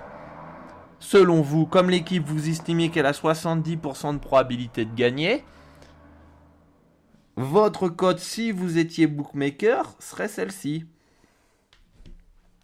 Selon 0.99 1.41
vous, 1.41 1.65
comme 1.65 1.89
l'équipe 1.89 2.23
vous 2.23 2.49
estimez 2.49 2.89
qu'elle 2.89 3.05
a 3.05 3.11
70% 3.11 4.13
de 4.13 4.19
probabilité 4.19 4.85
de 4.85 4.95
gagner, 4.95 5.43
votre 7.35 7.87
cote, 7.87 8.19
si 8.19 8.51
vous 8.51 8.77
étiez 8.79 9.05
bookmaker, 9.05 9.95
serait 9.99 10.27
celle-ci. 10.27 10.85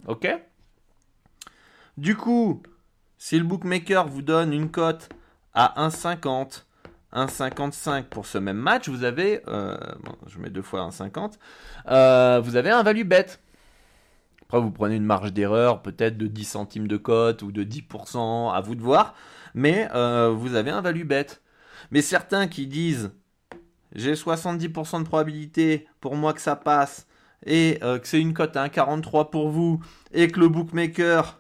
Ok? 0.08 0.28
Du 1.98 2.16
coup, 2.16 2.64
si 3.20 3.38
le 3.38 3.44
bookmaker 3.44 4.08
vous 4.08 4.24
donne 4.24 4.52
une 4.52 4.72
cote 4.72 5.10
à 5.54 5.88
1,50, 5.88 6.64
1,55 7.14 8.04
pour 8.06 8.26
ce 8.26 8.38
même 8.38 8.58
match, 8.58 8.90
vous 8.90 9.04
avez, 9.04 9.42
euh, 9.48 9.78
je 10.28 10.40
mets 10.40 10.50
deux 10.50 10.62
fois 10.62 10.82
1,50, 10.82 11.34
euh, 11.90 12.42
vous 12.44 12.56
avez 12.56 12.72
un 12.72 12.84
value 12.84 13.04
bet. 13.04 13.28
Après, 14.44 14.60
vous 14.60 14.72
prenez 14.72 14.96
une 14.96 15.06
marge 15.06 15.34
d'erreur, 15.34 15.82
peut-être 15.82 16.18
de 16.18 16.28
10 16.28 16.44
centimes 16.44 16.88
de 16.88 16.98
cote 16.98 17.42
ou 17.42 17.52
de 17.52 17.64
10%, 17.64 18.54
à 18.54 18.62
vous 18.62 18.76
de 18.76 18.82
voir, 18.82 19.16
mais 19.54 19.88
euh, 19.94 20.30
vous 20.30 20.56
avez 20.56 20.72
un 20.72 20.82
value 20.82 21.06
bet. 21.06 21.28
Mais 21.92 22.02
certains 22.02 22.48
qui 22.48 22.68
disent 22.68 23.12
j'ai 23.96 24.14
70% 24.14 25.00
de 25.00 25.08
probabilité 25.08 25.88
pour 26.02 26.16
moi 26.16 26.34
que 26.34 26.42
ça 26.42 26.56
passe 26.56 27.08
et 27.46 27.78
que 27.82 28.08
c'est 28.08 28.20
une 28.20 28.34
cote 28.34 28.56
à 28.58 28.68
1,43 28.68 29.30
pour 29.30 29.50
vous 29.50 29.80
et 30.14 30.30
que 30.30 30.40
le 30.40 30.48
bookmaker 30.48 31.40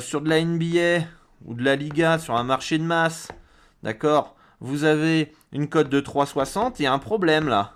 sur 0.00 0.20
de 0.20 0.28
la 0.28 0.44
NBA 0.44 1.06
ou 1.44 1.54
de 1.54 1.62
la 1.62 1.76
Liga, 1.76 2.18
sur 2.18 2.36
un 2.36 2.44
marché 2.44 2.76
de 2.78 2.82
masse, 2.82 3.28
d'accord, 3.82 4.34
vous 4.60 4.84
avez 4.84 5.32
une 5.52 5.68
cote 5.68 5.88
de 5.88 6.00
3,60, 6.00 6.74
il 6.78 6.82
y 6.82 6.86
a 6.86 6.92
un 6.92 6.98
problème 6.98 7.48
là. 7.48 7.74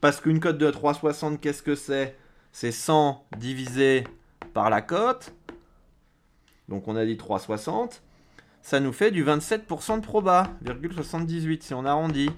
Parce 0.00 0.20
qu'une 0.20 0.40
cote 0.40 0.58
de 0.58 0.70
3,60, 0.70 1.38
qu'est-ce 1.38 1.62
que 1.62 1.74
c'est? 1.74 2.16
C'est 2.50 2.72
100 2.72 3.24
divisé 3.38 4.04
par 4.52 4.68
la 4.68 4.82
cote. 4.82 5.32
Donc 6.68 6.88
on 6.88 6.96
a 6.96 7.04
dit 7.04 7.14
3,60. 7.14 8.00
Ça 8.62 8.80
nous 8.80 8.92
fait 8.92 9.10
du 9.10 9.24
27% 9.24 10.00
de 10.00 10.04
proba, 10.04 10.48
78 10.92 11.62
si 11.62 11.74
on 11.74 11.84
arrondit. 11.84 12.30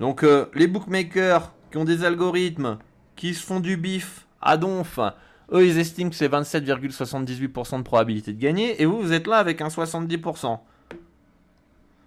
Donc 0.00 0.22
euh, 0.22 0.46
les 0.54 0.66
bookmakers 0.66 1.52
qui 1.70 1.78
ont 1.78 1.84
des 1.84 2.04
algorithmes, 2.04 2.78
qui 3.16 3.34
se 3.34 3.44
font 3.44 3.60
du 3.60 3.76
bif 3.76 4.26
à 4.40 4.56
donf, 4.56 4.98
eux, 5.52 5.66
ils 5.66 5.78
estiment 5.78 6.10
que 6.10 6.16
c'est 6.16 6.28
27,78% 6.28 7.78
de 7.78 7.82
probabilité 7.82 8.32
de 8.32 8.40
gagner, 8.40 8.80
et 8.80 8.86
vous, 8.86 9.00
vous 9.00 9.12
êtes 9.12 9.26
là 9.26 9.36
avec 9.36 9.60
un 9.60 9.68
70%. 9.68 10.58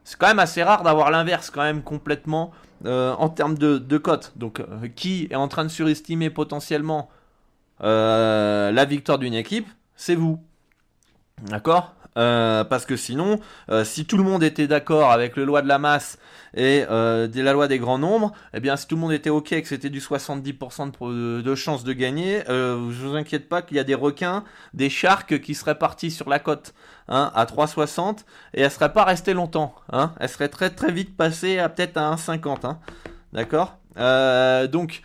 C'est 0.08 0.18
quand 0.18 0.28
même 0.28 0.40
assez 0.40 0.64
rare 0.64 0.84
d'avoir 0.84 1.12
l'inverse, 1.12 1.50
quand 1.50 1.64
même 1.64 1.84
complètement 1.84 2.52
euh, 2.86 3.14
en 3.16 3.28
termes 3.28 3.58
de, 3.58 3.78
de 3.78 3.98
cote. 3.98 4.32
Donc, 4.38 4.62
euh, 4.62 4.88
qui 4.96 5.28
est 5.30 5.36
en 5.36 5.50
train 5.50 5.66
de 5.66 5.70
surestimer 5.70 6.30
potentiellement 6.30 7.10
euh, 7.84 8.72
la 8.72 8.86
victoire 8.86 9.20
d'une 9.20 9.34
équipe 9.34 9.68
C'est 9.98 10.16
vous. 10.16 10.42
D'accord? 11.42 11.94
Euh, 12.18 12.64
parce 12.64 12.86
que 12.86 12.96
sinon, 12.96 13.40
euh, 13.70 13.84
si 13.84 14.06
tout 14.06 14.18
le 14.18 14.24
monde 14.24 14.44
était 14.44 14.68
d'accord 14.68 15.12
avec 15.12 15.36
le 15.36 15.46
loi 15.46 15.62
de 15.62 15.68
la 15.68 15.78
masse 15.78 16.18
et 16.56 16.84
euh, 16.90 17.28
la 17.34 17.54
loi 17.54 17.68
des 17.68 17.78
grands 17.78 18.00
nombres, 18.00 18.34
eh 18.54 18.60
bien, 18.60 18.76
si 18.76 18.88
tout 18.88 18.96
le 18.96 19.02
monde 19.02 19.14
était 19.14 19.30
ok 19.30 19.62
que 19.62 19.68
c'était 19.68 19.92
du 19.92 20.00
70% 20.00 20.92
de, 21.00 21.42
de 21.42 21.56
chances 21.56 21.84
de 21.84 21.94
gagner, 21.94 22.42
euh, 22.50 22.92
je 22.92 23.06
vous 23.06 23.16
inquiète 23.16 23.48
pas 23.48 23.62
qu'il 23.62 23.78
y 23.78 23.80
a 23.80 23.84
des 23.84 23.96
requins, 23.96 24.44
des 24.74 24.90
sharks 24.90 25.40
qui 25.40 25.54
seraient 25.54 25.78
partis 25.78 26.10
sur 26.10 26.28
la 26.30 26.40
côte 26.40 26.74
hein, 27.08 27.32
à 27.36 27.46
3,60 27.46 28.20
et 28.56 28.62
elle 28.62 28.72
serait 28.72 28.94
pas 28.94 29.04
restée 29.04 29.34
longtemps. 29.34 29.76
Hein, 29.92 30.14
elle 30.20 30.30
serait 30.30 30.50
très 30.50 30.72
très 30.72 30.92
vite 30.92 31.16
passée 31.16 31.60
à 31.60 31.70
peut-être 31.70 31.98
à 31.98 32.16
1,50. 32.16 32.66
Hein, 32.66 32.80
D'accord? 33.34 33.78
Euh, 33.98 34.68
Donc, 34.68 35.02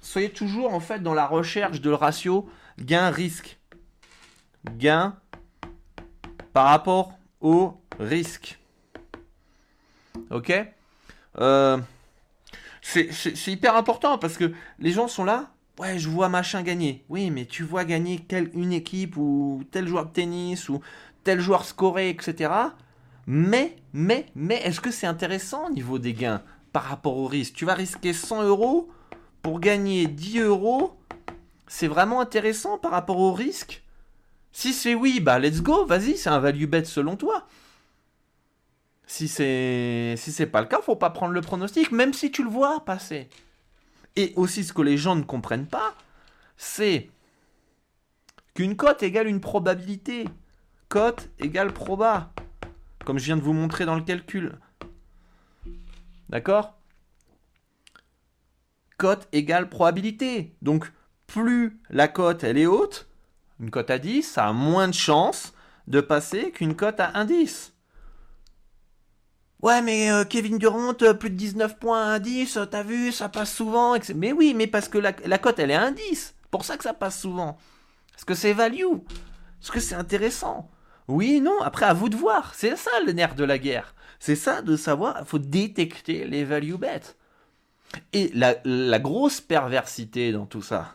soyez 0.00 0.30
toujours 0.30 0.74
en 0.74 0.80
fait 0.80 1.02
dans 1.02 1.14
la 1.14 1.26
recherche 1.26 1.80
de 1.80 1.90
le 1.90 1.96
ratio 1.96 2.48
gain-risque. 2.80 3.58
Gain 4.78 5.14
par 6.54 6.66
rapport 6.66 7.12
au 7.42 7.74
risque. 8.00 8.58
Ok? 10.30 10.52
Euh, 11.38 11.78
C'est 12.80 13.48
hyper 13.48 13.76
important 13.76 14.16
parce 14.16 14.38
que 14.38 14.52
les 14.78 14.92
gens 14.92 15.08
sont 15.08 15.24
là. 15.24 15.50
Ouais, 15.78 15.98
je 15.98 16.08
vois 16.08 16.28
machin 16.28 16.62
gagner. 16.62 17.04
Oui, 17.08 17.30
mais 17.30 17.44
tu 17.44 17.64
vois 17.64 17.84
gagner 17.84 18.24
une 18.54 18.72
équipe 18.72 19.16
ou 19.16 19.64
tel 19.72 19.88
joueur 19.88 20.06
de 20.06 20.12
tennis 20.12 20.68
ou 20.68 20.80
tel 21.24 21.40
joueur 21.40 21.64
scoré, 21.64 22.08
etc. 22.10 22.52
Mais, 23.26 23.76
mais, 23.92 24.26
mais, 24.36 24.60
est-ce 24.62 24.80
que 24.80 24.92
c'est 24.92 25.08
intéressant 25.08 25.66
au 25.66 25.70
niveau 25.70 25.98
des 25.98 26.12
gains 26.12 26.42
par 26.72 26.84
rapport 26.84 27.16
au 27.16 27.26
risque? 27.26 27.54
Tu 27.54 27.64
vas 27.64 27.74
risquer 27.74 28.12
100 28.12 28.44
euros 28.44 28.88
pour 29.42 29.58
gagner 29.58 30.06
10 30.06 30.38
euros. 30.40 30.96
C'est 31.66 31.88
vraiment 31.88 32.20
intéressant 32.20 32.78
par 32.78 32.92
rapport 32.92 33.18
au 33.18 33.32
risque? 33.32 33.83
Si 34.54 34.72
c'est 34.72 34.94
oui, 34.94 35.18
bah 35.18 35.40
let's 35.40 35.60
go, 35.60 35.84
vas-y, 35.84 36.16
c'est 36.16 36.30
un 36.30 36.38
value 36.38 36.66
bet 36.66 36.84
selon 36.84 37.16
toi. 37.16 37.48
Si 39.04 39.26
c'est 39.26 40.14
si 40.16 40.30
c'est 40.30 40.46
pas 40.46 40.60
le 40.60 40.68
cas, 40.68 40.80
faut 40.80 40.94
pas 40.94 41.10
prendre 41.10 41.34
le 41.34 41.40
pronostic, 41.40 41.90
même 41.90 42.14
si 42.14 42.30
tu 42.30 42.44
le 42.44 42.48
vois 42.48 42.84
passer. 42.84 43.28
Et 44.14 44.32
aussi 44.36 44.62
ce 44.62 44.72
que 44.72 44.80
les 44.80 44.96
gens 44.96 45.16
ne 45.16 45.24
comprennent 45.24 45.66
pas, 45.66 45.96
c'est 46.56 47.10
qu'une 48.54 48.76
cote 48.76 49.02
égale 49.02 49.26
une 49.26 49.40
probabilité. 49.40 50.24
Cote 50.88 51.30
égale 51.40 51.72
proba. 51.72 52.32
Comme 53.04 53.18
je 53.18 53.24
viens 53.24 53.36
de 53.36 53.42
vous 53.42 53.52
montrer 53.52 53.84
dans 53.86 53.96
le 53.96 54.02
calcul. 54.02 54.56
D'accord? 56.28 56.78
Cote 58.98 59.26
égale 59.32 59.68
probabilité. 59.68 60.54
Donc 60.62 60.92
plus 61.26 61.80
la 61.90 62.06
cote 62.06 62.44
elle 62.44 62.56
est 62.56 62.66
haute, 62.66 63.08
une 63.60 63.70
cote 63.70 63.90
à 63.90 63.98
10, 63.98 64.22
ça 64.22 64.48
a 64.48 64.52
moins 64.52 64.88
de 64.88 64.94
chances 64.94 65.52
de 65.86 66.00
passer 66.00 66.50
qu'une 66.50 66.74
cote 66.74 67.00
à 67.00 67.12
1,10. 67.12 67.70
Ouais, 69.62 69.80
mais 69.80 70.10
euh, 70.10 70.24
Kevin 70.24 70.58
Durant, 70.58 70.94
euh, 71.02 71.14
plus 71.14 71.30
de 71.30 71.36
19 71.36 71.78
points 71.78 72.12
à 72.12 72.18
10, 72.18 72.58
t'as 72.70 72.82
vu, 72.82 73.12
ça 73.12 73.28
passe 73.28 73.54
souvent. 73.54 73.96
Mais 74.14 74.32
oui, 74.32 74.54
mais 74.54 74.66
parce 74.66 74.88
que 74.88 74.98
la, 74.98 75.12
cote, 75.12 75.58
elle 75.58 75.70
est 75.70 75.74
à 75.74 75.90
1,10. 75.90 76.34
Pour 76.50 76.64
ça 76.64 76.76
que 76.76 76.84
ça 76.84 76.94
passe 76.94 77.20
souvent. 77.20 77.56
Parce 78.12 78.24
que 78.24 78.34
c'est 78.34 78.52
value. 78.52 78.82
Parce 79.60 79.70
que 79.70 79.80
c'est 79.80 79.94
intéressant. 79.94 80.70
Oui, 81.08 81.40
non, 81.40 81.60
après, 81.62 81.86
à 81.86 81.94
vous 81.94 82.08
de 82.08 82.16
voir. 82.16 82.54
C'est 82.54 82.76
ça 82.76 82.90
le 83.06 83.12
nerf 83.12 83.34
de 83.34 83.44
la 83.44 83.58
guerre. 83.58 83.94
C'est 84.18 84.36
ça 84.36 84.62
de 84.62 84.76
savoir, 84.76 85.16
il 85.20 85.26
faut 85.26 85.38
détecter 85.38 86.26
les 86.26 86.44
value 86.44 86.74
bets. 86.74 87.16
Et 88.12 88.30
la 88.34 88.98
grosse 88.98 89.40
perversité 89.40 90.32
dans 90.32 90.46
tout 90.46 90.62
ça, 90.62 90.94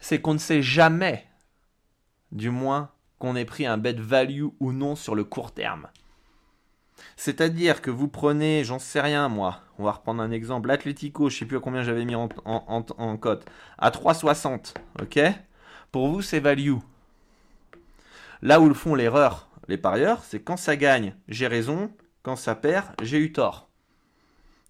c'est 0.00 0.20
qu'on 0.20 0.34
ne 0.34 0.38
sait 0.38 0.62
jamais, 0.62 1.26
du 2.32 2.50
moins, 2.50 2.90
qu'on 3.18 3.36
ait 3.36 3.44
pris 3.44 3.66
un 3.66 3.78
bet 3.78 3.94
value 3.94 4.46
ou 4.60 4.72
non 4.72 4.96
sur 4.96 5.14
le 5.14 5.24
court 5.24 5.52
terme. 5.52 5.88
C'est-à-dire 7.16 7.82
que 7.82 7.90
vous 7.90 8.08
prenez, 8.08 8.64
j'en 8.64 8.78
sais 8.78 9.00
rien 9.00 9.28
moi, 9.28 9.60
on 9.78 9.84
va 9.84 9.92
reprendre 9.92 10.22
un 10.22 10.30
exemple, 10.30 10.68
l'Atletico, 10.68 11.30
je 11.30 11.38
sais 11.38 11.46
plus 11.46 11.56
à 11.56 11.60
combien 11.60 11.82
j'avais 11.82 12.04
mis 12.04 12.14
en 12.14 13.16
cote, 13.16 13.46
à 13.78 13.90
3,60, 13.90 14.74
ok? 15.02 15.20
Pour 15.92 16.08
vous, 16.08 16.22
c'est 16.22 16.40
value. 16.40 16.76
Là 18.42 18.60
où 18.60 18.68
le 18.68 18.74
font 18.74 18.94
l'erreur, 18.94 19.48
les 19.68 19.78
parieurs, 19.78 20.22
c'est 20.24 20.40
quand 20.40 20.56
ça 20.56 20.76
gagne, 20.76 21.14
j'ai 21.28 21.46
raison, 21.46 21.90
quand 22.22 22.36
ça 22.36 22.54
perd, 22.54 22.86
j'ai 23.02 23.18
eu 23.18 23.32
tort. 23.32 23.68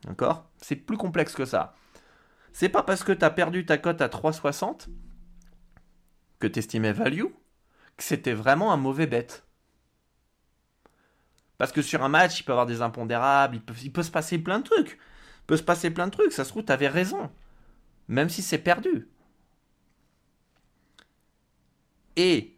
D'accord? 0.05 0.45
C'est 0.63 0.77
plus 0.77 0.97
complexe 0.97 1.35
que 1.35 1.45
ça. 1.45 1.75
C'est 2.53 2.69
pas 2.69 2.83
parce 2.83 3.05
que 3.05 3.13
tu 3.13 3.25
as 3.25 3.31
perdu 3.31 3.67
ta 3.67 3.79
cote 3.79 4.01
à 4.01 4.09
3,60 4.09 4.89
que 6.39 6.47
tu 6.47 6.59
estimais 6.59 6.93
value 6.93 7.27
que 7.99 8.05
c'était 8.05 8.33
vraiment 8.33 8.73
un 8.73 8.79
mauvais 8.79 9.07
bet. 9.07 9.27
Parce 11.59 11.73
que 11.73 11.83
sur 11.83 12.03
un 12.03 12.09
match, 12.09 12.41
il 12.41 12.45
peut 12.45 12.53
avoir 12.53 12.67
des 12.67 12.81
impondérables, 12.81 13.61
il 13.83 13.93
peut, 13.93 14.03
se 14.05 14.11
passer 14.11 14.39
plein 14.39 14.61
de 14.61 14.65
trucs. 14.65 14.93
Il 14.93 15.47
peut 15.49 15.57
se 15.57 15.63
passer 15.63 15.91
plein 15.91 16.07
de 16.07 16.13
trucs, 16.13 16.33
ça 16.33 16.45
se 16.45 16.51
trouve, 16.51 16.65
tu 16.65 16.73
avais 16.73 16.89
raison. 16.89 17.31
Même 18.07 18.29
si 18.29 18.41
c'est 18.43 18.59
perdu. 18.59 19.09
Et 22.17 22.57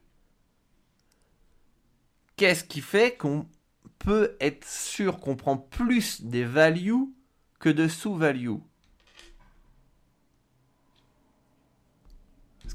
qu'est-ce 2.36 2.64
qui 2.64 2.82
fait 2.82 3.16
qu'on 3.16 3.48
peut 3.98 4.36
être 4.40 4.66
sûr 4.66 5.18
qu'on 5.18 5.36
prend 5.36 5.56
plus 5.56 6.22
des 6.22 6.44
values 6.44 7.08
que 7.58 7.70
de 7.70 7.88
sous-value 7.88 8.56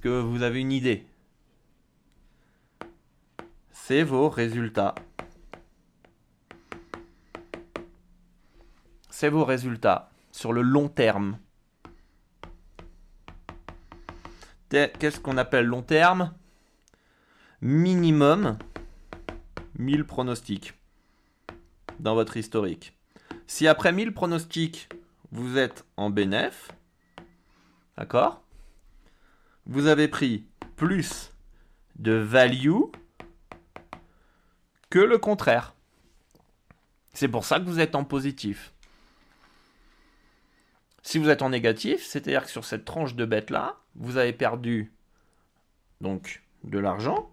que 0.06 0.22
vous 0.22 0.44
avez 0.44 0.60
une 0.60 0.72
idée 0.72 1.08
C'est 3.72 4.04
vos 4.04 4.30
résultats. 4.30 4.94
C'est 9.10 9.30
vos 9.30 9.44
résultats 9.44 10.12
sur 10.32 10.54
le 10.54 10.62
long 10.62 10.90
terme. 10.90 11.40
Qu'est-ce 14.70 15.20
qu'on 15.20 15.38
appelle 15.38 15.66
long 15.66 15.82
terme? 15.82 16.36
Minimum 17.62 18.60
1000 19.80 20.06
pronostics 20.06 20.76
dans 22.00 22.14
votre 22.14 22.38
historique. 22.38 22.96
Si 23.48 23.68
après 23.68 23.92
1000 23.92 24.14
pronostics, 24.14 24.88
vous 25.32 25.58
êtes 25.58 25.84
en 25.98 26.12
bénéf, 26.12 26.70
d'accord? 27.98 28.45
Vous 29.66 29.88
avez 29.88 30.08
pris 30.08 30.46
plus 30.76 31.34
de 31.96 32.14
value 32.14 32.84
que 34.90 35.00
le 35.00 35.18
contraire. 35.18 35.74
C'est 37.14 37.28
pour 37.28 37.46
ça 37.46 37.60
que 37.60 37.66
vous 37.66 37.80
êtes 37.80 37.96
en 37.96 38.04
positif. 38.04 38.74
Si 41.02 41.18
vous 41.18 41.30
êtes 41.30 41.42
en 41.42 41.50
négatif, 41.50 42.06
c'est-à-dire 42.06 42.46
que 42.46 42.52
sur 42.52 42.66
cette 42.66 42.86
tranche 42.86 43.16
de 43.16 43.26
bête 43.26 43.50
là, 43.50 43.78
vous 43.96 44.18
avez 44.18 44.34
perdu 44.34 44.92
donc 46.02 46.44
de 46.64 46.80
l'argent 46.80 47.30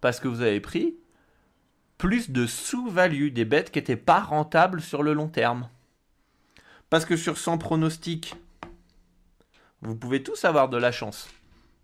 parce 0.00 0.20
que 0.20 0.28
vous 0.28 0.40
avez 0.40 0.60
pris 0.60 0.96
plus 1.96 2.30
de 2.30 2.46
sous-value 2.46 3.28
des 3.28 3.44
bêtes 3.44 3.70
qui 3.70 3.78
n'étaient 3.78 3.96
pas 3.96 4.20
rentables 4.20 4.82
sur 4.82 5.02
le 5.02 5.14
long 5.14 5.28
terme. 5.28 5.68
Parce 6.90 7.04
que 7.04 7.16
sur 7.16 7.38
100 7.38 7.58
pronostics, 7.58 8.34
vous 9.84 9.96
pouvez 9.96 10.22
tous 10.22 10.44
avoir 10.44 10.68
de 10.68 10.76
la 10.76 10.90
chance 10.90 11.28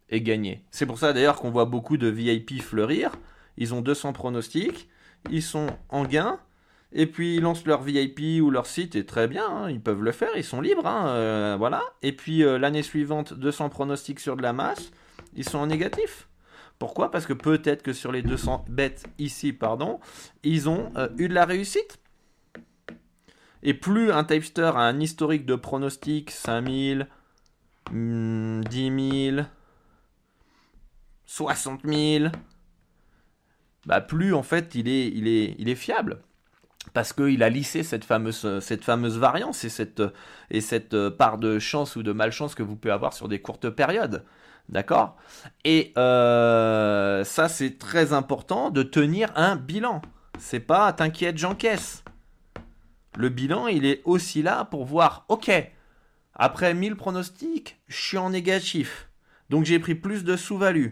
et 0.08 0.22
gagner. 0.22 0.64
C'est 0.70 0.86
pour 0.86 0.98
ça 0.98 1.12
d'ailleurs 1.12 1.36
qu'on 1.36 1.50
voit 1.50 1.66
beaucoup 1.66 1.96
de 1.96 2.08
VIP 2.08 2.62
fleurir. 2.62 3.12
Ils 3.56 3.74
ont 3.74 3.82
200 3.82 4.12
pronostics, 4.12 4.88
ils 5.30 5.42
sont 5.42 5.68
en 5.90 6.04
gain, 6.04 6.40
et 6.92 7.06
puis 7.06 7.36
ils 7.36 7.42
lancent 7.42 7.66
leur 7.66 7.82
VIP 7.82 8.42
ou 8.42 8.50
leur 8.50 8.66
site, 8.66 8.96
et 8.96 9.06
très 9.06 9.28
bien, 9.28 9.46
hein, 9.46 9.70
ils 9.70 9.80
peuvent 9.80 10.02
le 10.02 10.12
faire, 10.12 10.30
ils 10.36 10.44
sont 10.44 10.60
libres, 10.60 10.86
hein, 10.86 11.08
euh, 11.08 11.56
voilà. 11.58 11.82
Et 12.02 12.12
puis 12.12 12.42
euh, 12.42 12.58
l'année 12.58 12.82
suivante, 12.82 13.34
200 13.34 13.68
pronostics 13.68 14.18
sur 14.18 14.36
de 14.36 14.42
la 14.42 14.52
masse, 14.52 14.90
ils 15.36 15.48
sont 15.48 15.58
en 15.58 15.66
négatif. 15.66 16.28
Pourquoi? 16.78 17.10
Parce 17.10 17.26
que 17.26 17.34
peut-être 17.34 17.82
que 17.82 17.92
sur 17.92 18.10
les 18.10 18.22
200 18.22 18.64
bêtes 18.68 19.04
ici, 19.18 19.52
pardon, 19.52 20.00
ils 20.42 20.68
ont 20.68 20.90
euh, 20.96 21.08
eu 21.18 21.28
de 21.28 21.34
la 21.34 21.44
réussite. 21.44 21.98
Et 23.62 23.74
plus 23.74 24.10
un 24.10 24.24
tipster 24.24 24.72
a 24.74 24.80
un 24.80 24.98
historique 25.00 25.44
de 25.44 25.54
pronostics, 25.54 26.30
5000, 26.30 27.00
hmm, 27.00 27.06
10 27.92 29.32
000, 29.32 29.46
60 31.26 31.80
000, 31.84 32.24
bah 33.86 34.00
plus 34.00 34.34
en 34.34 34.42
fait 34.42 34.74
il 34.74 34.88
est, 34.88 35.08
il 35.08 35.26
est, 35.26 35.54
il 35.58 35.68
est 35.68 35.74
fiable 35.74 36.22
parce 36.92 37.12
qu'il 37.12 37.42
a 37.42 37.48
lissé 37.48 37.82
cette 37.82 38.04
fameuse, 38.04 38.44
variance 39.18 39.64
et 39.64 39.68
cette, 39.68 40.02
et 40.50 40.60
cette 40.60 41.08
part 41.10 41.38
de 41.38 41.58
chance 41.58 41.96
ou 41.96 42.02
de 42.02 42.12
malchance 42.12 42.54
que 42.54 42.62
vous 42.62 42.76
pouvez 42.76 42.92
avoir 42.92 43.12
sur 43.12 43.28
des 43.28 43.40
courtes 43.40 43.70
périodes. 43.70 44.24
D'accord? 44.68 45.16
Et 45.64 45.92
euh, 45.98 47.24
ça, 47.24 47.48
c'est 47.48 47.78
très 47.78 48.12
important 48.12 48.70
de 48.70 48.82
tenir 48.82 49.32
un 49.34 49.56
bilan. 49.56 50.00
C'est 50.38 50.60
pas 50.60 50.92
t'inquiète, 50.92 51.38
j'encaisse. 51.38 52.04
Le 53.16 53.28
bilan, 53.28 53.66
il 53.66 53.84
est 53.84 54.00
aussi 54.04 54.42
là 54.42 54.64
pour 54.64 54.84
voir, 54.84 55.24
ok, 55.28 55.50
après 56.34 56.74
1000 56.74 56.96
pronostics, 56.96 57.80
je 57.88 57.96
suis 57.96 58.18
en 58.18 58.30
négatif. 58.30 59.10
Donc 59.50 59.64
j'ai 59.64 59.78
pris 59.78 59.94
plus 59.94 60.24
de 60.24 60.36
sous-value. 60.36 60.90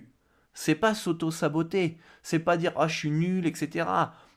C'est 0.53 0.75
pas 0.75 0.95
s'auto-saboter. 0.95 1.99
C'est 2.23 2.41
pas 2.41 2.57
dire, 2.57 2.73
ah, 2.77 2.89
je 2.89 2.97
suis 2.97 3.11
nul, 3.11 3.47
etc. 3.47 3.89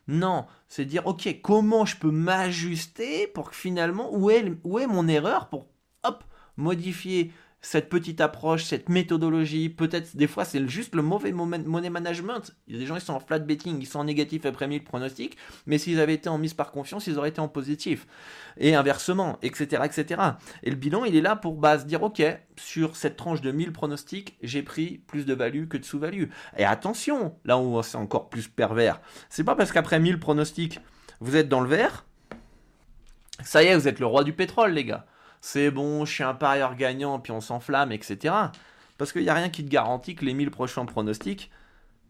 Non, 0.08 0.46
c'est 0.68 0.84
dire, 0.84 1.06
ok, 1.06 1.40
comment 1.42 1.84
je 1.84 1.96
peux 1.96 2.10
m'ajuster 2.10 3.26
pour 3.26 3.50
que 3.50 3.56
finalement, 3.56 4.14
où 4.14 4.30
est, 4.30 4.44
où 4.64 4.78
est 4.78 4.86
mon 4.86 5.08
erreur 5.08 5.48
pour, 5.48 5.68
hop, 6.04 6.24
modifier 6.56 7.32
cette 7.64 7.88
petite 7.88 8.20
approche, 8.20 8.64
cette 8.64 8.88
méthodologie, 8.88 9.68
peut-être 9.68 10.16
des 10.16 10.26
fois 10.26 10.44
c'est 10.44 10.66
juste 10.68 10.96
le 10.96 11.02
mauvais 11.02 11.30
money 11.30 11.90
management. 11.90 12.54
Il 12.66 12.74
y 12.74 12.76
a 12.76 12.80
des 12.80 12.86
gens 12.86 12.96
qui 12.96 13.04
sont 13.04 13.14
en 13.14 13.20
flat 13.20 13.38
betting, 13.38 13.80
ils 13.80 13.86
sont 13.86 14.00
en 14.00 14.04
négatif 14.04 14.44
après 14.44 14.66
1000 14.66 14.82
pronostics, 14.82 15.36
mais 15.66 15.78
s'ils 15.78 16.00
avaient 16.00 16.14
été 16.14 16.28
en 16.28 16.38
mise 16.38 16.54
par 16.54 16.72
confiance, 16.72 17.06
ils 17.06 17.18
auraient 17.18 17.28
été 17.28 17.40
en 17.40 17.46
positif. 17.46 18.06
Et 18.58 18.74
inversement, 18.74 19.38
etc., 19.42 19.82
etc. 19.84 20.20
Et 20.64 20.70
le 20.70 20.76
bilan, 20.76 21.04
il 21.04 21.14
est 21.14 21.20
là 21.20 21.36
pour 21.36 21.54
bah, 21.54 21.78
se 21.78 21.84
dire, 21.84 22.02
ok, 22.02 22.22
sur 22.56 22.96
cette 22.96 23.16
tranche 23.16 23.40
de 23.40 23.52
1000 23.52 23.72
pronostics, 23.72 24.36
j'ai 24.42 24.62
pris 24.62 25.00
plus 25.06 25.24
de 25.24 25.32
value 25.32 25.68
que 25.68 25.76
de 25.76 25.84
sous-value. 25.84 26.24
Et 26.58 26.64
attention, 26.64 27.36
là 27.44 27.58
où 27.58 27.80
c'est 27.84 27.96
encore 27.96 28.28
plus 28.28 28.48
pervers, 28.48 29.00
c'est 29.30 29.44
pas 29.44 29.54
parce 29.54 29.70
qu'après 29.70 30.00
1000 30.00 30.18
pronostics, 30.18 30.80
vous 31.20 31.36
êtes 31.36 31.48
dans 31.48 31.60
le 31.60 31.68
vert, 31.68 32.04
ça 33.44 33.62
y 33.62 33.66
est, 33.66 33.76
vous 33.76 33.86
êtes 33.86 34.00
le 34.00 34.06
roi 34.06 34.24
du 34.24 34.32
pétrole, 34.32 34.72
les 34.72 34.84
gars 34.84 35.06
c'est 35.42 35.72
bon, 35.72 36.04
je 36.04 36.12
suis 36.14 36.22
un 36.22 36.34
parieur 36.34 36.76
gagnant, 36.76 37.18
puis 37.18 37.32
on 37.32 37.40
s'enflamme, 37.40 37.90
etc. 37.90 38.34
Parce 38.96 39.12
qu'il 39.12 39.22
n'y 39.22 39.28
a 39.28 39.34
rien 39.34 39.50
qui 39.50 39.64
te 39.64 39.68
garantit 39.68 40.14
que 40.14 40.24
les 40.24 40.34
1000 40.34 40.52
prochains 40.52 40.86
pronostics, 40.86 41.50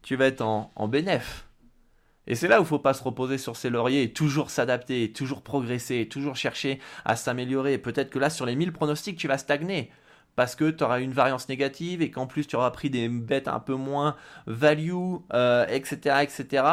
tu 0.03 0.17
vas 0.17 0.27
être 0.27 0.43
en, 0.43 0.71
en 0.77 0.87
bénéf. 0.87 1.49
Et 2.27 2.35
c'est 2.35 2.47
là 2.47 2.61
où 2.61 2.65
il 2.65 2.67
faut 2.67 2.79
pas 2.79 2.93
se 2.93 3.03
reposer 3.03 3.39
sur 3.39 3.57
ses 3.57 3.71
lauriers, 3.71 4.13
toujours 4.13 4.51
s'adapter, 4.51 5.13
toujours 5.13 5.43
progresser, 5.43 6.07
toujours 6.09 6.37
chercher 6.37 6.79
à 7.07 7.17
s'améliorer. 7.17 7.79
Peut-être 7.79 8.11
que 8.11 8.19
là, 8.19 8.29
sur 8.29 8.45
les 8.45 8.55
1000 8.55 8.71
pronostics, 8.71 9.17
tu 9.17 9.29
vas 9.29 9.39
stagner 9.39 9.91
parce 10.35 10.55
que 10.55 10.71
tu 10.71 10.83
auras 10.83 11.01
une 11.01 11.13
variance 11.13 11.49
négative 11.49 12.01
et 12.03 12.11
qu'en 12.11 12.27
plus 12.27 12.47
tu 12.47 12.57
auras 12.57 12.71
pris 12.71 12.91
des 12.91 13.09
bêtes 13.09 13.49
un 13.49 13.61
peu 13.61 13.75
moins 13.75 14.17
value, 14.47 15.17
etc., 15.69 16.01
euh, 16.07 16.21
etc. 16.21 16.65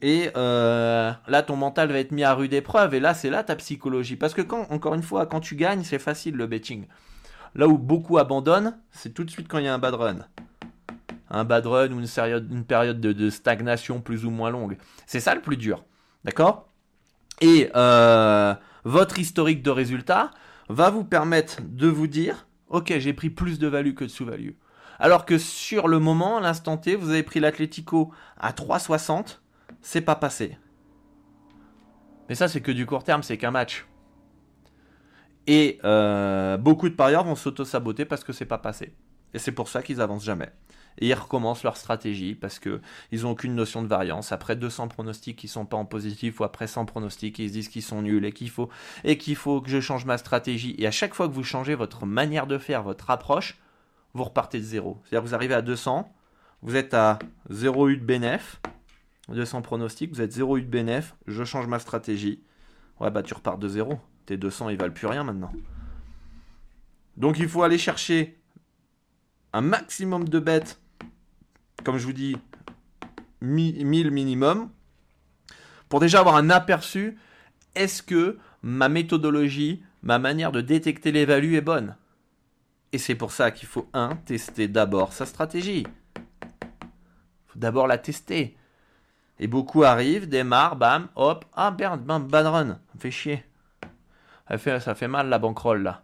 Et 0.00 0.30
euh, 0.36 1.12
là, 1.28 1.42
ton 1.42 1.56
mental 1.56 1.92
va 1.92 1.98
être 1.98 2.12
mis 2.12 2.24
à 2.24 2.34
rude 2.34 2.54
épreuve. 2.54 2.94
Et 2.94 3.00
là, 3.00 3.14
c'est 3.14 3.30
là 3.30 3.42
ta 3.44 3.56
psychologie. 3.56 4.16
Parce 4.16 4.34
que 4.34 4.42
quand, 4.42 4.66
encore 4.70 4.94
une 4.94 5.02
fois, 5.02 5.26
quand 5.26 5.40
tu 5.40 5.56
gagnes, 5.56 5.84
c'est 5.84 5.98
facile 5.98 6.36
le 6.36 6.46
betting. 6.46 6.86
Là 7.54 7.68
où 7.68 7.76
beaucoup 7.76 8.18
abandonnent, 8.18 8.78
c'est 8.90 9.12
tout 9.12 9.24
de 9.24 9.30
suite 9.30 9.48
quand 9.48 9.58
il 9.58 9.66
y 9.66 9.68
a 9.68 9.74
un 9.74 9.78
bad 9.78 9.94
run. 9.94 10.18
Un 11.30 11.44
bad 11.44 11.66
run 11.66 11.92
ou 11.92 12.00
une, 12.00 12.08
période, 12.08 12.50
une 12.50 12.64
période 12.64 13.00
de, 13.00 13.30
stagnation 13.30 14.00
plus 14.00 14.24
ou 14.24 14.30
moins 14.30 14.50
longue. 14.50 14.78
C'est 15.06 15.20
ça 15.20 15.34
le 15.34 15.42
plus 15.42 15.56
dur. 15.56 15.84
D'accord? 16.24 16.68
Et 17.40 17.70
euh, 17.74 18.54
votre 18.84 19.18
historique 19.18 19.62
de 19.62 19.70
résultats 19.70 20.30
va 20.68 20.90
vous 20.90 21.04
permettre 21.04 21.58
de 21.62 21.88
vous 21.88 22.06
dire 22.06 22.46
ok, 22.72 22.98
j'ai 22.98 23.12
pris 23.12 23.30
plus 23.30 23.58
de 23.58 23.68
value 23.68 23.94
que 23.94 24.04
de 24.04 24.10
sous-value. 24.10 24.52
Alors 24.98 25.24
que 25.24 25.38
sur 25.38 25.88
le 25.88 25.98
moment, 25.98 26.40
l'instant 26.40 26.76
T, 26.76 26.96
vous 26.96 27.10
avez 27.10 27.22
pris 27.22 27.38
l'Atletico 27.38 28.12
à 28.38 28.52
3,60, 28.52 29.38
c'est 29.80 30.00
pas 30.00 30.16
passé. 30.16 30.58
Mais 32.28 32.34
ça, 32.34 32.48
c'est 32.48 32.60
que 32.60 32.72
du 32.72 32.86
court 32.86 33.04
terme, 33.04 33.22
c'est 33.22 33.36
qu'un 33.36 33.50
match. 33.50 33.86
Et 35.46 35.78
euh, 35.84 36.56
beaucoup 36.56 36.88
de 36.88 36.94
parieurs 36.94 37.24
vont 37.24 37.34
s'auto-saboter 37.34 38.04
parce 38.04 38.24
que 38.24 38.32
c'est 38.32 38.46
pas 38.46 38.58
passé. 38.58 38.94
Et 39.34 39.38
c'est 39.38 39.52
pour 39.52 39.68
ça 39.68 39.82
qu'ils 39.82 40.00
avancent 40.00 40.24
jamais. 40.24 40.52
Et 40.98 41.08
ils 41.08 41.14
recommencent 41.14 41.62
leur 41.62 41.76
stratégie 41.76 42.34
parce 42.34 42.58
qu'ils 42.58 43.22
n'ont 43.22 43.30
aucune 43.30 43.54
notion 43.54 43.82
de 43.82 43.88
variance. 43.88 44.32
Après 44.32 44.56
200 44.56 44.88
pronostics 44.88 45.36
qui 45.36 45.48
sont 45.48 45.64
pas 45.64 45.76
en 45.76 45.84
positif 45.84 46.40
ou 46.40 46.44
après 46.44 46.66
100 46.66 46.84
pronostics, 46.84 47.38
ils 47.38 47.48
se 47.48 47.54
disent 47.54 47.68
qu'ils 47.68 47.82
sont 47.82 48.02
nuls 48.02 48.24
et 48.24 48.32
qu'il 48.32 48.50
faut, 48.50 48.70
faut 49.36 49.60
que 49.60 49.70
je 49.70 49.80
change 49.80 50.04
ma 50.04 50.18
stratégie. 50.18 50.74
Et 50.78 50.86
à 50.86 50.90
chaque 50.90 51.14
fois 51.14 51.28
que 51.28 51.32
vous 51.32 51.44
changez 51.44 51.74
votre 51.74 52.06
manière 52.06 52.46
de 52.46 52.58
faire, 52.58 52.82
votre 52.82 53.10
approche, 53.10 53.58
vous 54.14 54.24
repartez 54.24 54.58
de 54.58 54.64
zéro. 54.64 55.00
C'est-à-dire 55.02 55.22
que 55.22 55.28
vous 55.28 55.34
arrivez 55.34 55.54
à 55.54 55.62
200, 55.62 56.12
vous 56.62 56.76
êtes 56.76 56.94
à 56.94 57.18
0,8 57.50 58.00
de 58.00 58.04
bénéf, 58.04 58.60
200 59.28 59.62
pronostics, 59.62 60.12
vous 60.12 60.20
êtes 60.20 60.36
0,8 60.36 60.62
de 60.62 60.66
bénéf, 60.66 61.14
je 61.26 61.44
change 61.44 61.66
ma 61.66 61.78
stratégie. 61.78 62.42
Ouais, 63.00 63.10
bah 63.10 63.22
tu 63.22 63.34
repars 63.34 63.58
de 63.58 63.68
zéro. 63.68 63.98
Tes 64.26 64.36
200, 64.36 64.68
ils 64.68 64.76
valent 64.76 64.92
plus 64.92 65.06
rien 65.06 65.24
maintenant. 65.24 65.52
Donc 67.16 67.38
il 67.38 67.48
faut 67.48 67.62
aller 67.62 67.78
chercher 67.78 68.38
un 69.52 69.60
maximum 69.60 70.28
de 70.28 70.38
bêtes 70.38 70.80
comme 71.84 71.98
je 71.98 72.04
vous 72.04 72.12
dis, 72.12 72.36
1000 73.40 74.10
minimum, 74.10 74.70
pour 75.88 76.00
déjà 76.00 76.20
avoir 76.20 76.36
un 76.36 76.50
aperçu, 76.50 77.18
est-ce 77.74 78.02
que 78.02 78.38
ma 78.62 78.88
méthodologie, 78.88 79.82
ma 80.02 80.18
manière 80.18 80.52
de 80.52 80.60
détecter 80.60 81.12
les 81.12 81.24
values 81.24 81.56
est 81.56 81.62
bonne? 81.62 81.96
Et 82.92 82.98
c'est 82.98 83.14
pour 83.14 83.32
ça 83.32 83.50
qu'il 83.50 83.68
faut, 83.68 83.88
un, 83.92 84.16
tester 84.16 84.68
d'abord 84.68 85.12
sa 85.12 85.26
stratégie. 85.26 85.86
Il 86.16 87.52
faut 87.52 87.58
d'abord 87.58 87.86
la 87.86 87.98
tester. 87.98 88.56
Et 89.38 89.46
beaucoup 89.46 89.82
arrivent, 89.82 90.28
démarrent, 90.28 90.76
bam, 90.76 91.08
hop, 91.16 91.44
ah 91.54 91.74
merde, 91.76 92.02
bam, 92.04 92.28
bad 92.28 92.46
run, 92.46 92.78
fait 92.98 93.10
chier. 93.10 93.44
Ça 94.48 94.58
fait, 94.58 94.80
ça 94.80 94.94
fait 94.94 95.08
mal 95.08 95.28
la 95.28 95.38
bankroll 95.38 95.82
là. 95.82 96.02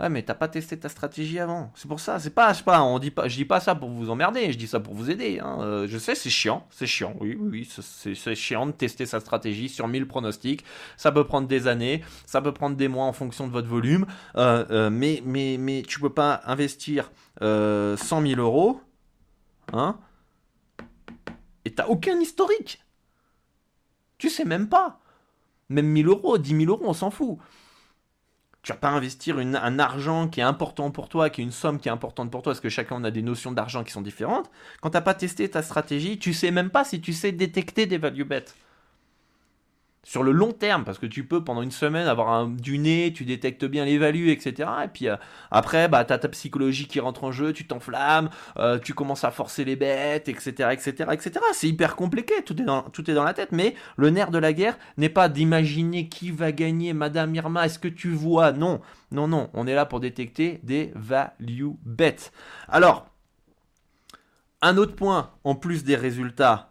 Ouais, 0.00 0.08
mais 0.08 0.22
t'as 0.22 0.34
pas 0.34 0.48
testé 0.48 0.78
ta 0.78 0.88
stratégie 0.88 1.38
avant. 1.38 1.70
C'est 1.74 1.86
pour 1.86 2.00
ça. 2.00 2.18
C'est 2.18 2.30
pas, 2.30 2.54
je 2.54 2.62
pas, 2.62 2.82
on 2.82 2.98
dit 2.98 3.10
pas, 3.10 3.28
je 3.28 3.36
dis 3.36 3.44
pas 3.44 3.60
ça 3.60 3.74
pour 3.74 3.90
vous 3.90 4.08
emmerder. 4.08 4.50
Je 4.50 4.56
dis 4.56 4.66
ça 4.66 4.80
pour 4.80 4.94
vous 4.94 5.10
aider. 5.10 5.40
Hein. 5.40 5.58
Euh, 5.60 5.86
je 5.86 5.98
sais, 5.98 6.14
c'est 6.14 6.30
chiant, 6.30 6.66
c'est 6.70 6.86
chiant. 6.86 7.14
Oui, 7.20 7.36
oui, 7.38 7.66
oui 7.68 8.14
c'est 8.14 8.34
chiant 8.34 8.66
de 8.66 8.72
tester 8.72 9.04
sa 9.04 9.20
stratégie 9.20 9.68
sur 9.68 9.88
1000 9.88 10.08
pronostics. 10.08 10.64
Ça 10.96 11.12
peut 11.12 11.24
prendre 11.24 11.48
des 11.48 11.68
années, 11.68 12.02
ça 12.24 12.40
peut 12.40 12.52
prendre 12.52 12.76
des 12.76 12.88
mois 12.88 13.04
en 13.04 13.12
fonction 13.12 13.46
de 13.46 13.52
votre 13.52 13.68
volume. 13.68 14.06
Euh, 14.36 14.64
euh, 14.70 14.88
mais, 14.88 15.22
mais, 15.26 15.58
mais 15.58 15.82
tu 15.86 16.00
peux 16.00 16.12
pas 16.12 16.40
investir 16.46 17.12
100 17.42 17.96
000 17.98 18.40
euros, 18.40 18.80
hein, 19.74 19.98
et 21.66 21.74
t'as 21.74 21.86
aucun 21.88 22.18
historique. 22.20 22.82
Tu 24.16 24.30
sais 24.30 24.46
même 24.46 24.68
pas. 24.68 25.00
Même 25.68 25.86
1000 25.86 26.08
euros, 26.08 26.38
10 26.38 26.64
000 26.64 26.70
euros, 26.70 26.84
on 26.86 26.94
s'en 26.94 27.10
fout 27.10 27.38
tu 28.62 28.72
vas 28.72 28.78
pas 28.78 28.90
investir 28.90 29.38
un 29.38 29.78
argent 29.78 30.28
qui 30.28 30.40
est 30.40 30.44
important 30.44 30.90
pour 30.90 31.08
toi, 31.08 31.30
qui 31.30 31.40
est 31.40 31.44
une 31.44 31.50
somme 31.50 31.80
qui 31.80 31.88
est 31.88 31.92
importante 31.92 32.30
pour 32.30 32.42
toi, 32.42 32.52
parce 32.52 32.60
que 32.60 32.68
chacun 32.68 33.02
a 33.04 33.10
des 33.10 33.22
notions 33.22 33.52
d'argent 33.52 33.84
qui 33.84 33.92
sont 33.92 34.02
différentes. 34.02 34.50
Quand 34.82 34.90
tu 34.90 34.96
n'as 34.96 35.00
pas 35.00 35.14
testé 35.14 35.48
ta 35.48 35.62
stratégie, 35.62 36.18
tu 36.18 36.34
sais 36.34 36.50
même 36.50 36.70
pas 36.70 36.84
si 36.84 37.00
tu 37.00 37.12
sais 37.12 37.32
détecter 37.32 37.86
des 37.86 37.98
value 37.98 38.24
bets 38.24 38.44
sur 40.02 40.22
le 40.22 40.32
long 40.32 40.52
terme, 40.52 40.84
parce 40.84 40.98
que 40.98 41.06
tu 41.06 41.24
peux 41.24 41.44
pendant 41.44 41.60
une 41.60 41.70
semaine 41.70 42.06
avoir 42.06 42.30
un, 42.30 42.48
du 42.48 42.78
nez, 42.78 43.12
tu 43.14 43.24
détectes 43.24 43.66
bien 43.66 43.84
les 43.84 43.98
values, 43.98 44.30
etc. 44.30 44.68
Et 44.84 44.88
puis 44.88 45.08
euh, 45.08 45.16
après, 45.50 45.88
bah, 45.88 46.04
tu 46.04 46.12
as 46.12 46.18
ta 46.18 46.28
psychologie 46.28 46.86
qui 46.86 47.00
rentre 47.00 47.24
en 47.24 47.32
jeu, 47.32 47.52
tu 47.52 47.66
t'enflammes, 47.66 48.30
euh, 48.58 48.78
tu 48.78 48.94
commences 48.94 49.24
à 49.24 49.30
forcer 49.30 49.64
les 49.64 49.76
bêtes, 49.76 50.28
etc. 50.28 50.70
etc., 50.72 51.10
etc. 51.12 51.40
C'est 51.52 51.68
hyper 51.68 51.96
compliqué, 51.96 52.34
tout 52.44 52.58
est, 52.60 52.64
dans, 52.64 53.24
la 53.24 53.34
tête, 53.34 53.52
mais 53.52 53.74
le 53.96 54.08
nerf 54.08 54.30
de 54.30 54.38
la 54.38 54.54
guerre 54.54 54.78
n'est 54.96 55.10
pas 55.10 55.28
d'imaginer 55.28 56.08
qui 56.08 56.30
va 56.30 56.50
gagner, 56.50 56.94
Madame 56.94 57.34
Irma, 57.34 57.66
est-ce 57.66 57.78
que 57.78 57.88
tu 57.88 58.10
vois? 58.10 58.52
Non, 58.52 58.80
non, 59.12 59.28
non, 59.28 59.50
on 59.52 59.66
est 59.66 59.74
là 59.74 59.84
pour 59.84 60.00
détecter 60.00 60.60
des 60.62 60.92
value 60.94 61.72
bets. 61.84 62.32
Alors, 62.68 63.06
un 64.62 64.78
autre 64.78 64.94
point, 64.94 65.30
en 65.44 65.54
plus 65.54 65.84
des 65.84 65.96
résultats, 65.96 66.70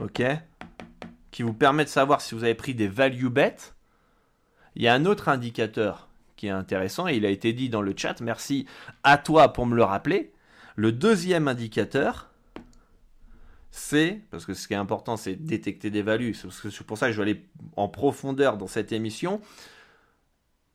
ok 0.00 0.22
qui 1.30 1.42
vous 1.42 1.54
permet 1.54 1.84
de 1.84 1.88
savoir 1.88 2.20
si 2.20 2.34
vous 2.34 2.44
avez 2.44 2.54
pris 2.54 2.74
des 2.74 2.88
value 2.88 3.28
bets. 3.28 3.74
Il 4.74 4.82
y 4.82 4.88
a 4.88 4.94
un 4.94 5.04
autre 5.04 5.28
indicateur 5.28 6.08
qui 6.36 6.46
est 6.46 6.50
intéressant 6.50 7.06
et 7.08 7.16
il 7.16 7.26
a 7.26 7.30
été 7.30 7.52
dit 7.52 7.68
dans 7.68 7.82
le 7.82 7.94
chat. 7.96 8.20
Merci 8.20 8.66
à 9.02 9.18
toi 9.18 9.52
pour 9.52 9.66
me 9.66 9.76
le 9.76 9.84
rappeler. 9.84 10.32
Le 10.76 10.92
deuxième 10.92 11.48
indicateur, 11.48 12.30
c'est, 13.70 14.22
parce 14.30 14.46
que 14.46 14.54
ce 14.54 14.66
qui 14.66 14.74
est 14.74 14.78
important, 14.78 15.16
c'est 15.16 15.36
détecter 15.36 15.90
des 15.90 16.02
values. 16.02 16.34
C'est 16.34 16.82
pour 16.84 16.98
ça 16.98 17.06
que 17.06 17.12
je 17.12 17.18
vais 17.18 17.30
aller 17.30 17.44
en 17.76 17.88
profondeur 17.88 18.56
dans 18.56 18.66
cette 18.66 18.92
émission 18.92 19.40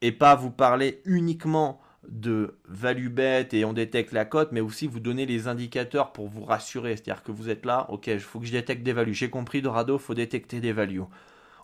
et 0.01 0.11
pas 0.11 0.35
vous 0.35 0.51
parler 0.51 1.01
uniquement 1.05 1.81
de 2.09 2.57
value 2.67 3.09
bet 3.09 3.47
et 3.51 3.65
on 3.65 3.73
détecte 3.73 4.11
la 4.11 4.25
cote, 4.25 4.51
mais 4.51 4.61
aussi 4.61 4.87
vous 4.87 4.99
donner 4.99 5.25
les 5.25 5.47
indicateurs 5.47 6.11
pour 6.11 6.27
vous 6.27 6.43
rassurer. 6.43 6.95
C'est-à-dire 6.95 7.23
que 7.23 7.31
vous 7.31 7.49
êtes 7.49 7.65
là, 7.65 7.85
ok, 7.89 8.07
il 8.07 8.19
faut 8.19 8.39
que 8.39 8.45
je 8.45 8.51
détecte 8.51 8.83
des 8.83 8.93
values. 8.93 9.13
J'ai 9.13 9.29
compris, 9.29 9.61
Dorado, 9.61 9.97
faut 9.97 10.13
détecter 10.13 10.59
des 10.59 10.73
values. 10.73 11.01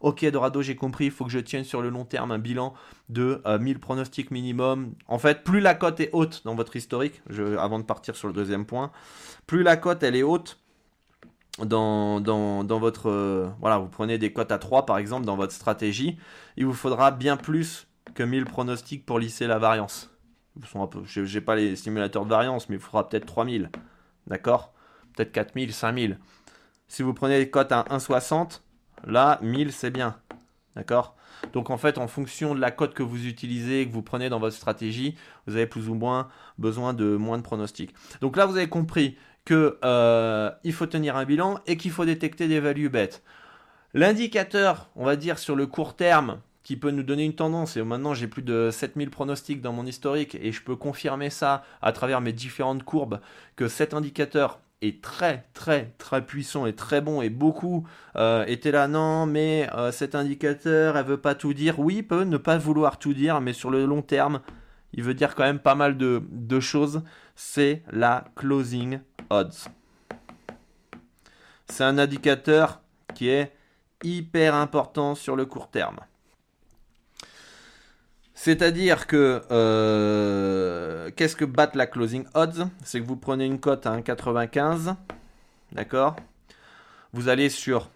Ok, 0.01 0.25
Dorado, 0.25 0.63
j'ai 0.63 0.75
compris, 0.75 1.05
il 1.05 1.11
faut 1.11 1.25
que 1.25 1.31
je 1.31 1.39
tienne 1.39 1.63
sur 1.63 1.81
le 1.81 1.89
long 1.89 2.05
terme 2.05 2.31
un 2.31 2.39
bilan 2.39 2.73
de 3.09 3.41
1000 3.59 3.75
euh, 3.75 3.79
pronostics 3.79 4.31
minimum. 4.31 4.93
En 5.07 5.19
fait, 5.19 5.43
plus 5.43 5.59
la 5.59 5.75
cote 5.75 5.99
est 5.99 6.09
haute 6.11 6.41
dans 6.43 6.55
votre 6.55 6.75
historique, 6.75 7.21
avant 7.59 7.77
de 7.77 7.83
partir 7.83 8.15
sur 8.15 8.27
le 8.27 8.33
deuxième 8.33 8.65
point, 8.65 8.91
plus 9.45 9.61
la 9.61 9.77
cote 9.77 10.01
elle 10.01 10.15
est 10.15 10.23
haute 10.23 10.59
dans, 11.59 12.19
dans, 12.19 12.79
votre... 12.79 13.09
Euh, 13.09 13.49
voilà, 13.59 13.77
vous 13.77 13.89
prenez 13.89 14.17
des 14.17 14.33
cotes 14.33 14.51
à 14.51 14.57
3 14.57 14.87
par 14.87 14.97
exemple 14.97 15.25
dans 15.25 15.35
votre 15.35 15.53
stratégie, 15.53 16.17
il 16.57 16.65
vous 16.65 16.73
faudra 16.73 17.11
bien 17.11 17.37
plus 17.37 17.87
que 18.15 18.23
1000 18.23 18.45
pronostics 18.45 19.05
pour 19.05 19.19
lisser 19.19 19.45
la 19.47 19.59
variance. 19.59 20.10
Je 20.59 21.21
n'ai 21.21 21.41
pas 21.41 21.55
les 21.55 21.75
simulateurs 21.75 22.25
de 22.25 22.29
variance, 22.29 22.69
mais 22.69 22.75
il 22.75 22.81
faudra 22.81 23.07
peut-être 23.07 23.25
3000. 23.25 23.69
D'accord? 24.27 24.73
Peut-être 25.15 25.31
4000, 25.31 25.73
5000. 25.73 26.19
Si 26.87 27.03
vous 27.03 27.13
prenez 27.13 27.39
les 27.39 27.49
cotes 27.49 27.71
à 27.71 27.83
1,60, 27.89 28.61
là, 29.05 29.39
1000, 29.41 29.71
c'est 29.71 29.91
bien. 29.91 30.17
D'accord? 30.75 31.15
Donc 31.53 31.69
en 31.69 31.77
fait, 31.77 31.97
en 31.97 32.07
fonction 32.07 32.53
de 32.55 32.59
la 32.59 32.71
cote 32.71 32.93
que 32.93 33.03
vous 33.03 33.25
utilisez, 33.25 33.87
que 33.87 33.93
vous 33.93 34.01
prenez 34.01 34.29
dans 34.29 34.39
votre 34.39 34.55
stratégie, 34.55 35.15
vous 35.47 35.55
avez 35.55 35.67
plus 35.67 35.89
ou 35.89 35.95
moins 35.95 36.29
besoin 36.57 36.93
de 36.93 37.15
moins 37.15 37.37
de 37.37 37.43
pronostics. 37.43 37.93
Donc 38.21 38.37
là, 38.37 38.45
vous 38.45 38.57
avez 38.57 38.69
compris 38.69 39.17
qu'il 39.45 39.73
euh, 39.83 40.51
faut 40.71 40.85
tenir 40.85 41.15
un 41.15 41.25
bilan 41.25 41.59
et 41.67 41.77
qu'il 41.77 41.91
faut 41.91 42.05
détecter 42.05 42.47
des 42.47 42.59
values 42.59 42.89
bêtes. 42.89 43.23
L'indicateur, 43.93 44.89
on 44.95 45.03
va 45.03 45.15
dire 45.15 45.39
sur 45.39 45.55
le 45.55 45.67
court 45.67 45.95
terme, 45.95 46.39
qui 46.71 46.77
peut 46.77 46.91
nous 46.91 47.03
donner 47.03 47.25
une 47.25 47.35
tendance, 47.35 47.75
et 47.75 47.83
maintenant 47.83 48.13
j'ai 48.13 48.27
plus 48.27 48.43
de 48.43 48.69
7000 48.71 49.09
pronostics 49.09 49.61
dans 49.61 49.73
mon 49.73 49.85
historique, 49.85 50.35
et 50.35 50.53
je 50.53 50.63
peux 50.63 50.77
confirmer 50.77 51.29
ça 51.29 51.65
à 51.81 51.91
travers 51.91 52.21
mes 52.21 52.31
différentes 52.31 52.83
courbes, 52.83 53.19
que 53.57 53.67
cet 53.67 53.93
indicateur 53.93 54.61
est 54.81 55.03
très 55.03 55.43
très 55.53 55.93
très 55.97 56.25
puissant 56.25 56.65
et 56.65 56.73
très 56.73 57.01
bon 57.01 57.21
et 57.21 57.29
beaucoup 57.29 57.85
euh, 58.15 58.45
étaient 58.45 58.71
là. 58.71 58.87
Non 58.87 59.25
mais 59.25 59.67
euh, 59.75 59.91
cet 59.91 60.15
indicateur 60.15 60.95
elle 60.95 61.05
veut 61.05 61.19
pas 61.19 61.35
tout 61.35 61.53
dire. 61.53 61.77
Oui 61.77 62.03
peut 62.03 62.23
ne 62.23 62.37
pas 62.37 62.57
vouloir 62.57 62.99
tout 62.99 63.13
dire 63.13 63.41
mais 63.41 63.51
sur 63.51 63.69
le 63.69 63.85
long 63.85 64.01
terme 64.01 64.39
il 64.93 65.03
veut 65.03 65.13
dire 65.13 65.35
quand 65.35 65.43
même 65.43 65.59
pas 65.59 65.75
mal 65.75 65.97
de 65.97 66.59
choses. 66.61 67.03
C'est 67.35 67.83
la 67.91 68.23
closing 68.37 69.01
odds. 69.29 69.67
C'est 71.67 71.83
un 71.83 71.97
indicateur 71.97 72.79
qui 73.13 73.27
est 73.27 73.51
hyper 74.03 74.55
important 74.55 75.15
sur 75.15 75.35
le 75.35 75.45
court 75.45 75.69
terme 75.69 75.99
c'est-à-dire 78.43 79.05
que 79.05 79.43
euh, 79.51 81.11
qu'est-ce 81.15 81.35
que 81.35 81.45
bat 81.45 81.69
la 81.75 81.85
closing 81.85 82.25
odds? 82.33 82.69
C'est 82.83 82.99
que 82.99 83.05
vous 83.05 83.15
prenez 83.15 83.45
une 83.45 83.59
cote 83.59 83.85
à 83.85 83.95
1,95, 83.95 84.95
d'accord? 85.73 86.15
Vous 87.13 87.29
allez 87.29 87.49
sur 87.49 87.91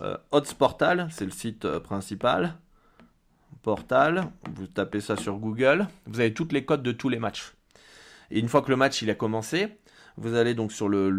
euh, 0.00 0.16
Odds 0.32 0.54
Portal, 0.58 1.06
c'est 1.12 1.24
le 1.24 1.30
site 1.30 1.66
euh, 1.66 1.78
principal. 1.78 2.56
Portal, 3.62 4.24
vous 4.52 4.66
tapez 4.66 5.00
ça 5.00 5.14
sur 5.14 5.36
Google, 5.36 5.86
vous 6.06 6.18
avez 6.18 6.34
toutes 6.34 6.50
les 6.50 6.64
cotes 6.64 6.82
de 6.82 6.90
tous 6.90 7.08
les 7.08 7.20
matchs. 7.20 7.52
Et 8.32 8.40
une 8.40 8.48
fois 8.48 8.62
que 8.62 8.70
le 8.70 8.76
match 8.76 9.02
il 9.02 9.10
a 9.10 9.14
commencé, 9.14 9.68
vous 10.20 10.34
allez 10.34 10.54
donc 10.54 10.70
sur 10.70 10.88
le, 10.88 11.10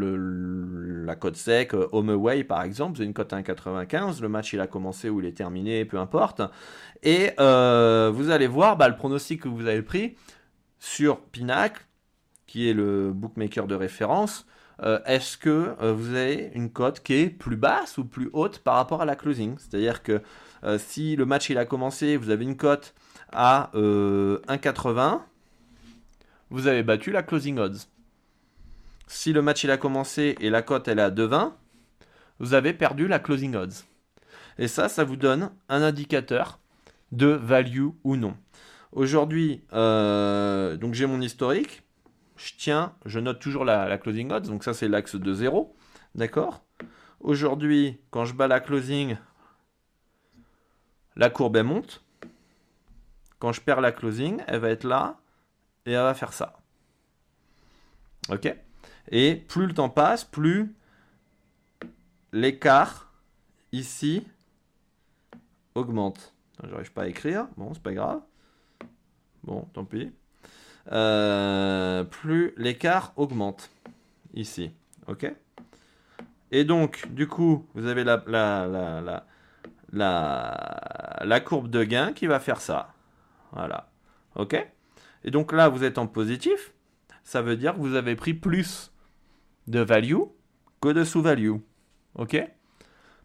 la 1.06 1.16
cote 1.16 1.36
sec, 1.36 1.74
euh, 1.74 1.90
home 1.92 2.12
away 2.12 2.44
par 2.44 2.62
exemple, 2.62 2.96
vous 2.96 3.02
avez 3.02 3.08
une 3.08 3.14
cote 3.14 3.34
à 3.34 3.42
1,95, 3.42 4.22
le 4.22 4.30
match 4.30 4.54
il 4.54 4.62
a 4.62 4.68
commencé 4.68 5.10
ou 5.10 5.20
il 5.20 5.26
est 5.26 5.36
terminé, 5.36 5.86
peu 5.86 5.98
importe. 5.98 6.42
Et 7.02 7.32
euh, 7.40 8.12
vous 8.14 8.30
allez 8.30 8.48
voir 8.48 8.78
bah, 8.78 8.88
le 8.88 8.96
pronostic 8.96 9.42
que 9.42 9.50
vous 9.50 9.66
avez 9.66 9.82
pris 9.82 10.16
sur 10.78 11.20
Pinacle, 11.20 11.84
qui 12.46 12.70
est 12.70 12.74
le 12.74 13.12
bookmaker 13.12 13.66
de 13.66 13.76
référence. 13.76 14.46
Euh, 14.84 15.00
est-ce 15.06 15.38
que 15.38 15.76
vous 15.92 16.16
avez 16.16 16.52
une 16.54 16.72
cote 16.72 17.02
qui 17.02 17.14
est 17.14 17.30
plus 17.30 17.56
basse 17.56 17.98
ou 17.98 18.06
plus 18.06 18.30
haute 18.34 18.60
par 18.60 18.76
rapport 18.76 19.02
à 19.02 19.06
la 19.06 19.16
closing? 19.16 19.56
C'est-à-dire 19.58 20.04
que 20.04 20.22
si 20.78 21.16
le 21.16 21.26
match 21.26 21.50
il 21.50 21.58
a 21.58 21.66
commencé, 21.66 22.18
vous 22.18 22.30
avez 22.30 22.44
une 22.44 22.58
cote 22.58 22.94
à 23.32 23.72
1,80, 23.74 25.22
vous 26.52 26.68
avez 26.68 26.84
battu 26.84 27.12
la 27.12 27.24
closing 27.24 27.58
odds 27.58 27.91
si 29.12 29.34
le 29.34 29.42
match 29.42 29.64
il 29.66 29.72
a 29.72 29.78
commencé 29.78 30.36
et 30.40 30.50
la 30.50 30.62
cote 30.62 30.88
elle 30.88 31.00
est 31.00 31.04
à 31.04 31.12
2,20, 31.12 31.52
vous 32.40 32.54
avez 32.54 32.74
perdu 32.74 33.08
la 33.08 33.20
closing 33.20 33.56
odds. 33.56 33.84
Et 34.58 34.68
ça, 34.68 34.90
ça 34.90 35.04
vous 35.04 35.18
donne 35.18 35.52
un 35.70 35.82
indicateur 35.82 36.60
de 37.12 37.28
value 37.28 37.90
ou 38.04 38.16
non. 38.16 38.38
Aujourd'hui, 38.94 39.64
euh, 39.74 40.78
donc 40.78 40.94
j'ai 40.94 41.06
mon 41.06 41.22
historique. 41.22 41.84
Je 42.38 42.54
tiens, 42.58 42.96
je 43.06 43.20
note 43.20 43.40
toujours 43.40 43.66
la, 43.66 43.98
closing 43.98 44.32
odds. 44.32 44.48
Donc 44.48 44.64
ça, 44.64 44.74
c'est 44.74 44.88
l'axe 44.88 45.16
de 45.16 45.34
0. 45.34 45.76
D'accord? 46.16 46.64
Aujourd'hui, 47.20 48.00
quand 48.10 48.26
je 48.26 48.34
bats 48.34 48.48
la 48.48 48.60
closing, 48.60 49.18
la 51.16 51.30
courbe 51.30 51.58
elle 51.58 51.66
monte. 51.66 52.04
Quand 53.40 53.52
je 53.52 53.62
perds 53.62 53.82
la 53.82 53.92
closing, 53.92 54.42
elle 54.48 54.60
va 54.60 54.70
être 54.70 54.86
là 54.86 55.20
et 55.86 55.92
elle 55.92 56.04
va 56.04 56.14
faire 56.14 56.34
ça. 56.34 56.60
Ok? 58.30 58.56
Et 59.12 59.36
plus 59.36 59.68
le 59.68 59.74
temps 59.74 59.90
passe, 59.90 60.24
plus 60.24 60.74
l'écart 62.32 63.12
ici 63.72 64.26
augmente. 65.76 66.34
J'arrive 66.70 66.92
pas 66.92 67.04
à 67.04 67.08
écrire, 67.08 67.48
bon, 67.58 67.74
c'est 67.74 67.84
pas 67.84 67.94
grave. 67.94 68.22
Bon, 69.44 69.68
tant 69.74 69.86
pis. 69.86 70.12
Euh, 70.92 72.04
plus 72.04 72.54
l'écart 72.58 73.14
augmente 73.16 73.70
ici. 74.34 74.72
Ok? 75.08 75.32
Et 76.52 76.64
donc, 76.64 77.08
du 77.12 77.28
coup, 77.28 77.66
vous 77.74 77.88
avez 77.88 78.04
la, 78.04 78.24
la, 79.92 81.40
courbe 81.40 81.70
de 81.70 81.84
gain 81.84 82.14
qui 82.14 82.28
va 82.28 82.40
faire 82.40 82.62
ça. 82.62 82.94
Voilà. 83.54 83.90
Ok? 84.36 84.56
Et 85.24 85.32
donc 85.32 85.52
là, 85.52 85.70
vous 85.70 85.84
êtes 85.84 85.98
en 85.98 86.08
positif. 86.08 86.74
Ça 87.24 87.42
veut 87.42 87.56
dire 87.56 87.74
que 87.74 87.80
vous 87.80 87.96
avez 87.96 88.16
pris 88.16 88.34
plus 88.34 88.91
de 89.68 89.80
value 89.80 90.24
que 90.82 90.90
de 90.90 91.04
sous-value. 91.04 91.56
OK? 92.16 92.42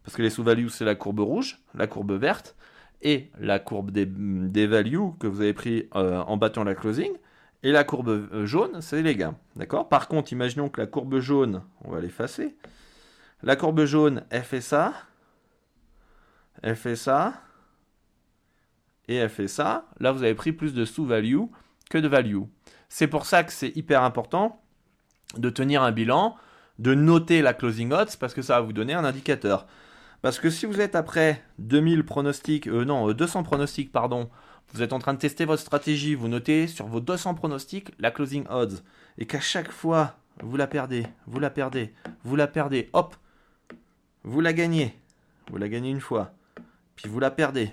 Parce 0.04 0.16
que 0.16 0.22
les 0.22 0.30
sous-values, 0.30 0.68
c'est 0.68 0.84
la 0.84 0.94
courbe 0.94 1.20
rouge, 1.20 1.58
la 1.74 1.86
courbe 1.86 2.12
verte, 2.12 2.56
et 3.02 3.30
la 3.38 3.58
courbe 3.58 3.90
des, 3.90 4.06
des 4.06 4.66
values 4.66 5.12
que 5.18 5.26
vous 5.26 5.40
avez 5.40 5.52
pris 5.52 5.88
euh, 5.94 6.20
en 6.20 6.36
battant 6.36 6.64
la 6.64 6.74
closing. 6.74 7.12
Et 7.62 7.72
la 7.72 7.84
courbe 7.84 8.08
euh, 8.08 8.46
jaune, 8.46 8.80
c'est 8.80 9.02
les 9.02 9.16
gains. 9.16 9.36
D'accord? 9.56 9.88
Par 9.88 10.08
contre, 10.08 10.32
imaginons 10.32 10.68
que 10.68 10.80
la 10.80 10.86
courbe 10.86 11.18
jaune, 11.18 11.62
on 11.84 11.90
va 11.90 12.00
l'effacer. 12.00 12.56
La 13.42 13.56
courbe 13.56 13.84
jaune, 13.84 14.24
elle 14.30 14.44
fait 14.44 14.60
ça. 14.60 14.92
Elle 16.62 16.76
fait 16.76 16.96
ça. 16.96 17.34
Et 19.08 19.16
elle 19.16 19.30
fait 19.30 19.48
ça. 19.48 19.88
Là, 19.98 20.12
vous 20.12 20.22
avez 20.22 20.34
pris 20.34 20.52
plus 20.52 20.74
de 20.74 20.84
sous-value 20.84 21.44
que 21.90 21.98
de 21.98 22.08
value. 22.08 22.42
C'est 22.88 23.08
pour 23.08 23.26
ça 23.26 23.44
que 23.44 23.52
c'est 23.52 23.76
hyper 23.76 24.02
important 24.02 24.62
de 25.36 25.50
tenir 25.50 25.82
un 25.82 25.92
bilan, 25.92 26.36
de 26.78 26.94
noter 26.94 27.42
la 27.42 27.54
closing 27.54 27.92
odds 27.92 28.16
parce 28.18 28.34
que 28.34 28.42
ça 28.42 28.54
va 28.54 28.60
vous 28.60 28.72
donner 28.72 28.94
un 28.94 29.04
indicateur. 29.04 29.66
Parce 30.22 30.38
que 30.38 30.50
si 30.50 30.66
vous 30.66 30.80
êtes 30.80 30.94
après 30.94 31.42
2000 31.58 32.04
pronostics, 32.04 32.68
euh, 32.68 32.84
non, 32.84 33.12
200 33.12 33.40
euh, 33.40 33.42
pronostics, 33.42 33.92
pardon, 33.92 34.28
vous 34.72 34.82
êtes 34.82 34.92
en 34.92 34.98
train 34.98 35.14
de 35.14 35.18
tester 35.18 35.44
votre 35.44 35.62
stratégie, 35.62 36.14
vous 36.14 36.28
notez 36.28 36.66
sur 36.66 36.86
vos 36.86 37.00
200 37.00 37.34
pronostics 37.34 37.92
la 37.98 38.10
closing 38.10 38.44
odds, 38.48 38.82
et 39.18 39.26
qu'à 39.26 39.40
chaque 39.40 39.70
fois, 39.70 40.16
vous 40.42 40.56
la 40.56 40.66
perdez, 40.66 41.06
vous 41.26 41.38
la 41.38 41.50
perdez, 41.50 41.92
vous 42.24 42.36
la 42.36 42.46
perdez, 42.46 42.90
hop, 42.92 43.14
vous 44.24 44.40
la 44.40 44.52
gagnez, 44.52 44.94
vous 45.50 45.58
la 45.58 45.68
gagnez 45.68 45.90
une 45.90 46.00
fois, 46.00 46.32
puis 46.96 47.08
vous 47.08 47.20
la 47.20 47.30
perdez. 47.30 47.70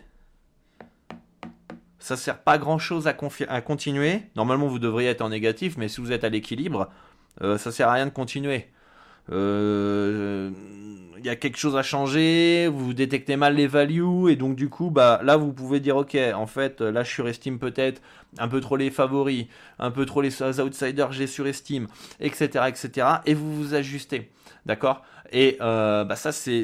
Ça 2.00 2.18
sert 2.18 2.44
pas 2.44 2.58
grand 2.58 2.80
chose 2.80 3.08
à 3.08 3.14
continuer. 3.14 4.24
Normalement, 4.36 4.68
vous 4.68 4.78
devriez 4.78 5.10
être 5.10 5.22
en 5.22 5.30
négatif, 5.30 5.78
mais 5.78 5.88
si 5.88 6.02
vous 6.02 6.12
êtes 6.12 6.26
à 6.26 6.30
l'équilibre, 6.30 6.92
euh, 7.42 7.58
ça 7.58 7.72
sert 7.72 7.90
à 7.90 7.94
rien 7.94 8.06
de 8.06 8.12
continuer. 8.12 8.68
Il 9.30 9.36
euh, 9.36 10.52
y 11.24 11.30
a 11.30 11.36
quelque 11.38 11.58
chose 11.58 11.78
à 11.78 11.84
changer, 11.84 12.68
vous 12.68 12.94
détectez 12.94 13.38
mal 13.38 13.56
les 13.56 13.68
values 13.68 14.30
et 14.30 14.36
donc 14.36 14.58
du 14.58 14.68
coup 14.68 14.90
bah 14.90 15.22
là 15.24 15.38
vous 15.38 15.54
pouvez 15.54 15.80
dire 15.80 15.96
ok 15.96 16.18
en 16.36 16.46
fait 16.46 16.82
là 16.82 17.04
je 17.04 17.10
surestime 17.10 17.58
peut-être 17.58 18.02
un 18.38 18.50
peu 18.50 18.60
trop 18.60 18.76
les 18.76 18.92
favoris, 18.92 19.46
un 19.80 19.92
peu 19.92 20.06
trop 20.06 20.22
les 20.22 20.42
outsiders 20.60 21.14
j'ai 21.14 21.28
surestime, 21.28 21.88
etc 22.20 22.66
etc 22.68 23.08
et 23.26 23.34
vous 23.34 23.56
vous 23.56 23.74
ajustez, 23.76 24.30
d'accord? 24.66 25.04
Et 25.32 25.58
euh, 25.62 26.04
bah 26.04 26.18
ça 26.18 26.34
c'est 26.34 26.64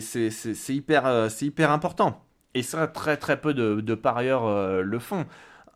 hyper 0.67 1.29
c'est 1.31 1.45
hyper 1.45 1.71
important. 1.71 2.25
Et 2.55 2.63
ça 2.63 2.87
très 2.87 3.15
très 3.15 3.39
peu 3.39 3.53
de, 3.53 3.79
de 3.79 3.95
parieurs 3.95 4.81
le 4.83 4.99
font, 4.99 5.25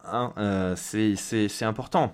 hein, 0.04 0.34
c'est 0.76 1.64
important 1.64 2.14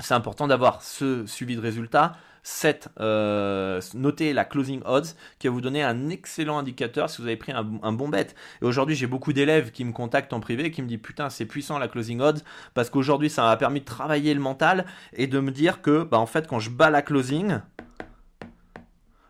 c'est 0.00 0.14
important 0.14 0.46
d'avoir 0.46 0.82
ce 0.82 1.26
suivi 1.26 1.56
de 1.56 1.60
résultats, 1.60 2.16
cette, 2.42 2.88
euh, 3.00 3.80
noter 3.94 4.32
la 4.32 4.44
closing 4.44 4.80
odds 4.84 5.08
qui 5.38 5.48
va 5.48 5.52
vous 5.52 5.60
donner 5.60 5.82
un 5.82 6.08
excellent 6.08 6.58
indicateur 6.58 7.10
si 7.10 7.20
vous 7.20 7.26
avez 7.26 7.36
pris 7.36 7.52
un, 7.52 7.92
bon 7.92 8.08
bet. 8.08 8.28
Et 8.62 8.64
aujourd'hui, 8.64 8.94
j'ai 8.94 9.06
beaucoup 9.06 9.32
d'élèves 9.32 9.70
qui 9.70 9.84
me 9.84 9.92
contactent 9.92 10.32
en 10.32 10.40
privé 10.40 10.70
qui 10.70 10.80
me 10.80 10.86
disent 10.86 11.00
putain, 11.02 11.30
c'est 11.30 11.46
puissant 11.46 11.78
la 11.78 11.88
closing 11.88 12.20
odds 12.20 12.42
parce 12.74 12.90
qu'aujourd'hui, 12.90 13.28
ça 13.28 13.42
m'a 13.42 13.56
permis 13.56 13.80
de 13.80 13.84
travailler 13.84 14.32
le 14.34 14.40
mental 14.40 14.86
et 15.12 15.26
de 15.26 15.40
me 15.40 15.50
dire 15.50 15.82
que, 15.82 16.04
bah, 16.04 16.18
en 16.18 16.26
fait, 16.26 16.46
quand 16.46 16.58
je 16.58 16.70
bats 16.70 16.90
la 16.90 17.02
closing, 17.02 17.60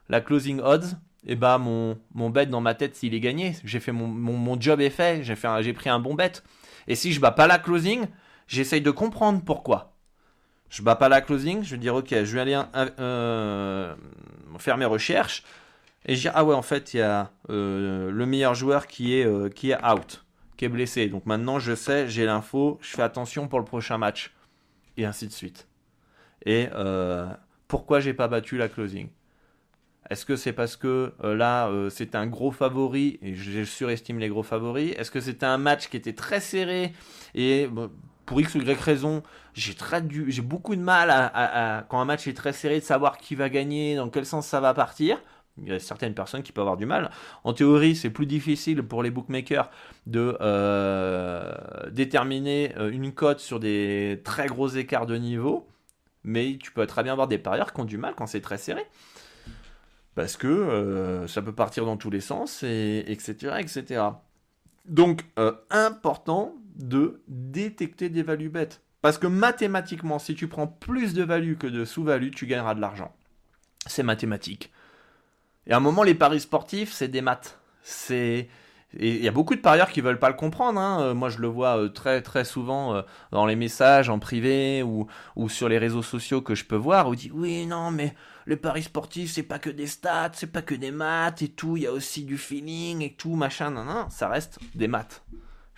la 0.08 0.20
closing 0.20 0.60
odds, 0.60 0.96
et 1.26 1.32
eh 1.32 1.36
bah 1.36 1.58
mon, 1.58 1.98
mon 2.14 2.30
bet 2.30 2.46
dans 2.46 2.60
ma 2.60 2.74
tête 2.74 2.94
s'il 2.94 3.12
est 3.12 3.20
gagné, 3.20 3.56
j'ai 3.64 3.80
fait 3.80 3.90
mon, 3.90 4.06
mon, 4.06 4.58
job 4.58 4.80
est 4.80 4.88
fait 4.88 5.24
j'ai 5.24 5.72
pris 5.72 5.90
un 5.90 5.98
bon 5.98 6.14
bet. 6.14 6.32
Et 6.86 6.94
si 6.94 7.12
je 7.12 7.20
bats 7.20 7.32
pas 7.32 7.48
la 7.48 7.58
closing, 7.58 8.06
j'essaye 8.46 8.80
de 8.80 8.92
comprendre 8.92 9.42
pourquoi. 9.44 9.97
Je 10.70 10.82
bats 10.82 10.96
pas 10.96 11.08
la 11.08 11.20
closing, 11.20 11.62
je 11.62 11.70
vais 11.72 11.78
dire 11.78 11.94
ok, 11.94 12.10
je 12.10 12.34
vais 12.34 12.40
aller 12.40 12.60
euh, 12.98 13.94
faire 14.58 14.76
mes 14.76 14.84
recherches. 14.84 15.42
Et 16.04 16.14
je 16.14 16.22
dis 16.22 16.28
ah 16.34 16.44
ouais 16.44 16.54
en 16.54 16.62
fait 16.62 16.94
il 16.94 16.98
y 16.98 17.02
a 17.02 17.32
euh, 17.50 18.10
le 18.10 18.26
meilleur 18.26 18.54
joueur 18.54 18.86
qui 18.86 19.14
est 19.14 19.26
euh, 19.26 19.48
qui 19.48 19.70
est 19.70 19.84
out, 19.84 20.24
qui 20.56 20.64
est 20.64 20.68
blessé. 20.68 21.08
Donc 21.08 21.26
maintenant 21.26 21.58
je 21.58 21.74
sais, 21.74 22.08
j'ai 22.08 22.26
l'info, 22.26 22.78
je 22.82 22.94
fais 22.94 23.02
attention 23.02 23.48
pour 23.48 23.58
le 23.58 23.64
prochain 23.64 23.98
match. 23.98 24.34
Et 24.96 25.04
ainsi 25.04 25.26
de 25.28 25.32
suite. 25.32 25.68
Et 26.44 26.68
pourquoi 27.68 28.00
j'ai 28.00 28.14
pas 28.14 28.26
battu 28.26 28.56
la 28.56 28.68
closing? 28.68 29.08
Est-ce 30.10 30.24
que 30.24 30.36
c'est 30.36 30.52
parce 30.52 30.76
que 30.76 31.12
là, 31.22 31.70
c'est 31.90 32.16
un 32.16 32.26
gros 32.26 32.50
favori 32.50 33.18
et 33.22 33.34
je 33.34 33.62
surestime 33.62 34.18
les 34.18 34.28
gros 34.28 34.42
favoris? 34.42 34.94
Est-ce 34.96 35.12
que 35.12 35.20
c'était 35.20 35.46
un 35.46 35.58
match 35.58 35.88
qui 35.88 35.96
était 35.96 36.14
très 36.14 36.40
serré? 36.40 36.92
Et 37.34 37.68
pour 38.28 38.42
X 38.42 38.54
ou 38.56 38.58
Y 38.58 38.78
raison, 38.78 39.22
j'ai 39.54 39.74
j'ai 40.28 40.42
beaucoup 40.42 40.76
de 40.76 40.82
mal 40.82 41.32
quand 41.88 41.98
un 41.98 42.04
match 42.04 42.28
est 42.28 42.34
très 42.34 42.52
serré 42.52 42.78
de 42.78 42.84
savoir 42.84 43.16
qui 43.16 43.34
va 43.34 43.48
gagner, 43.48 43.96
dans 43.96 44.10
quel 44.10 44.26
sens 44.26 44.46
ça 44.46 44.60
va 44.60 44.74
partir. 44.74 45.18
Il 45.56 45.66
y 45.66 45.72
a 45.72 45.78
certaines 45.78 46.12
personnes 46.12 46.42
qui 46.42 46.52
peuvent 46.52 46.62
avoir 46.62 46.76
du 46.76 46.84
mal. 46.84 47.10
En 47.42 47.54
théorie, 47.54 47.96
c'est 47.96 48.10
plus 48.10 48.26
difficile 48.26 48.82
pour 48.82 49.02
les 49.02 49.10
bookmakers 49.10 49.70
de 50.06 50.36
euh, 50.42 51.54
déterminer 51.90 52.74
euh, 52.76 52.90
une 52.90 53.12
cote 53.12 53.40
sur 53.40 53.58
des 53.58 54.20
très 54.24 54.46
gros 54.46 54.68
écarts 54.68 55.06
de 55.06 55.16
niveau. 55.16 55.66
Mais 56.22 56.58
tu 56.62 56.70
peux 56.70 56.86
très 56.86 57.02
bien 57.02 57.12
avoir 57.12 57.28
des 57.28 57.38
parieurs 57.38 57.72
qui 57.72 57.80
ont 57.80 57.86
du 57.86 57.96
mal 57.96 58.14
quand 58.14 58.26
c'est 58.26 58.42
très 58.42 58.58
serré. 58.58 58.86
Parce 60.14 60.36
que 60.36 60.46
euh, 60.46 61.26
ça 61.28 61.40
peut 61.40 61.54
partir 61.54 61.86
dans 61.86 61.96
tous 61.96 62.10
les 62.10 62.20
sens, 62.20 62.62
et, 62.62 63.04
etc., 63.08 63.54
etc. 63.58 64.02
Donc, 64.84 65.22
important 65.70 66.54
de 66.78 67.22
détecter 67.28 68.08
des 68.08 68.22
values 68.22 68.48
bêtes. 68.48 68.82
Parce 69.02 69.18
que 69.18 69.26
mathématiquement, 69.26 70.18
si 70.18 70.34
tu 70.34 70.48
prends 70.48 70.66
plus 70.66 71.14
de 71.14 71.22
value 71.22 71.56
que 71.56 71.66
de 71.66 71.84
sous-value, 71.84 72.30
tu 72.30 72.46
gagneras 72.46 72.74
de 72.74 72.80
l'argent. 72.80 73.14
C'est 73.86 74.02
mathématique. 74.02 74.72
Et 75.66 75.72
à 75.72 75.76
un 75.76 75.80
moment, 75.80 76.02
les 76.02 76.14
paris 76.14 76.40
sportifs, 76.40 76.92
c'est 76.92 77.08
des 77.08 77.20
maths. 77.20 77.60
C'est 77.82 78.48
il 78.94 79.22
y 79.22 79.28
a 79.28 79.32
beaucoup 79.32 79.54
de 79.54 79.60
parieurs 79.60 79.90
qui 79.90 80.00
veulent 80.00 80.18
pas 80.18 80.30
le 80.30 80.34
comprendre. 80.34 80.80
Hein. 80.80 81.02
Euh, 81.02 81.14
moi, 81.14 81.28
je 81.28 81.38
le 81.38 81.46
vois 81.46 81.78
euh, 81.78 81.88
très 81.88 82.22
très 82.22 82.44
souvent 82.44 82.94
euh, 82.94 83.02
dans 83.32 83.44
les 83.44 83.56
messages 83.56 84.08
en 84.08 84.18
privé 84.18 84.82
ou, 84.82 85.06
ou 85.36 85.48
sur 85.50 85.68
les 85.68 85.76
réseaux 85.76 86.02
sociaux 86.02 86.40
que 86.40 86.54
je 86.54 86.64
peux 86.64 86.76
voir 86.76 87.08
où 87.08 87.14
dit 87.14 87.30
oui 87.34 87.66
non 87.66 87.90
mais 87.90 88.14
le 88.46 88.56
paris 88.56 88.84
sportif 88.84 89.30
c'est 89.30 89.42
pas 89.42 89.58
que 89.58 89.68
des 89.68 89.86
stats, 89.86 90.30
c'est 90.32 90.50
pas 90.50 90.62
que 90.62 90.74
des 90.74 90.90
maths 90.90 91.42
et 91.42 91.48
tout. 91.48 91.76
Il 91.76 91.82
y 91.82 91.86
a 91.86 91.92
aussi 91.92 92.24
du 92.24 92.38
feeling 92.38 93.02
et 93.02 93.12
tout 93.12 93.34
machin. 93.34 93.70
Non 93.70 93.84
non, 93.84 94.06
ça 94.08 94.28
reste 94.28 94.58
des 94.74 94.88
maths 94.88 95.22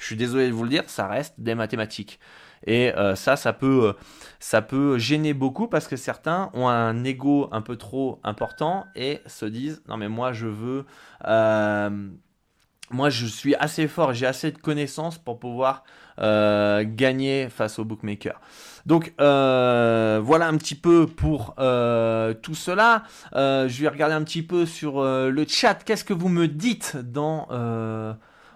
je 0.01 0.07
suis 0.07 0.17
désolé 0.17 0.49
de 0.49 0.53
vous 0.53 0.65
le 0.65 0.71
dire, 0.71 0.85
ça 0.87 1.07
reste 1.07 1.35
des 1.39 1.55
mathématiques. 1.55 2.19
Et 2.67 2.95
euh, 2.97 3.15
ça, 3.15 3.37
ça 3.37 3.53
peut, 3.53 3.89
euh, 3.89 3.93
ça 4.39 4.63
peut 4.63 4.99
gêner 4.99 5.35
beaucoup 5.35 5.69
parce 5.69 5.87
que 5.87 5.97
certains 5.97 6.51
ont 6.55 6.69
un 6.69 7.05
ego 7.05 7.49
un 7.53 7.61
peu 7.61 7.77
trop 7.77 8.19
important 8.25 8.87
et 8.97 9.21
se 9.27 9.45
disent 9.45 9.83
non 9.89 9.97
mais 9.97 10.09
moi 10.09 10.33
je 10.33 10.47
veux, 10.47 10.87
euh, 11.27 12.09
moi 12.91 13.11
je 13.11 13.27
suis 13.27 13.55
assez 13.57 13.89
fort, 13.89 14.15
j'ai 14.15 14.27
assez 14.27 14.53
de 14.53 14.59
connaissances 14.59 15.19
pour 15.19 15.39
pouvoir 15.39 15.85
gagner 16.19 17.49
face 17.49 17.79
aux 17.79 17.85
bookmakers. 17.87 18.39
Donc 18.85 19.15
voilà 19.17 20.49
un 20.49 20.57
petit 20.59 20.75
peu 20.75 21.07
pour 21.07 21.55
tout 21.55 22.55
cela. 22.55 23.05
je 23.33 23.81
vais 23.81 23.89
regarder 23.89 24.15
un 24.15 24.23
petit 24.23 24.43
peu 24.43 24.67
sur 24.67 25.03
le 25.03 25.45
chat. 25.49 25.77
Qu'est-ce 25.77 26.05
que 26.05 26.13
vous 26.13 26.29
me 26.29 26.47
dites 26.47 26.99
dans 26.99 27.49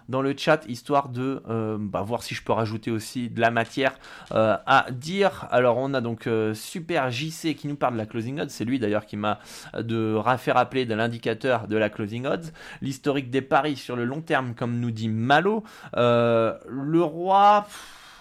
dans 0.09 0.23
le 0.23 0.35
chat, 0.37 0.65
histoire 0.69 1.09
de 1.09 1.43
euh, 1.49 1.77
bah, 1.79 2.03
voir 2.03 2.23
si 2.23 2.35
je 2.35 2.43
peux 2.43 2.53
rajouter 2.53 2.91
aussi 2.91 3.31
de 3.31 3.41
la 3.41 3.51
matière 3.51 3.95
euh, 4.33 4.57
à 4.67 4.87
dire. 4.91 5.47
Alors 5.51 5.79
on 5.79 5.95
a 5.95 6.01
donc 6.01 6.27
euh, 6.27 6.55
Super 6.55 7.11
JC 7.11 7.55
qui 7.55 7.69
nous 7.69 7.77
parle 7.77 7.95
de 7.95 7.99
la 7.99 8.07
closing 8.07 8.41
odds, 8.41 8.51
c'est 8.51 8.65
lui 8.65 8.79
d'ailleurs 8.79 9.07
qui 9.07 9.17
m'a 9.17 9.39
de 9.79 10.21
fait 10.39 10.53
rappeler 10.53 10.85
de 10.87 10.95
l'indicateur 10.95 11.69
de 11.69 11.77
la 11.77 11.91
closing 11.91 12.27
odds, 12.27 12.53
l'historique 12.83 13.31
des 13.31 13.43
paris 13.43 13.77
sur 13.77 13.97
le 13.97 14.05
long 14.05 14.21
terme 14.21 14.55
comme 14.55 14.79
nous 14.81 14.91
dit 14.91 15.09
Malo, 15.09 15.65
le 15.95 17.01
roi 17.01 17.67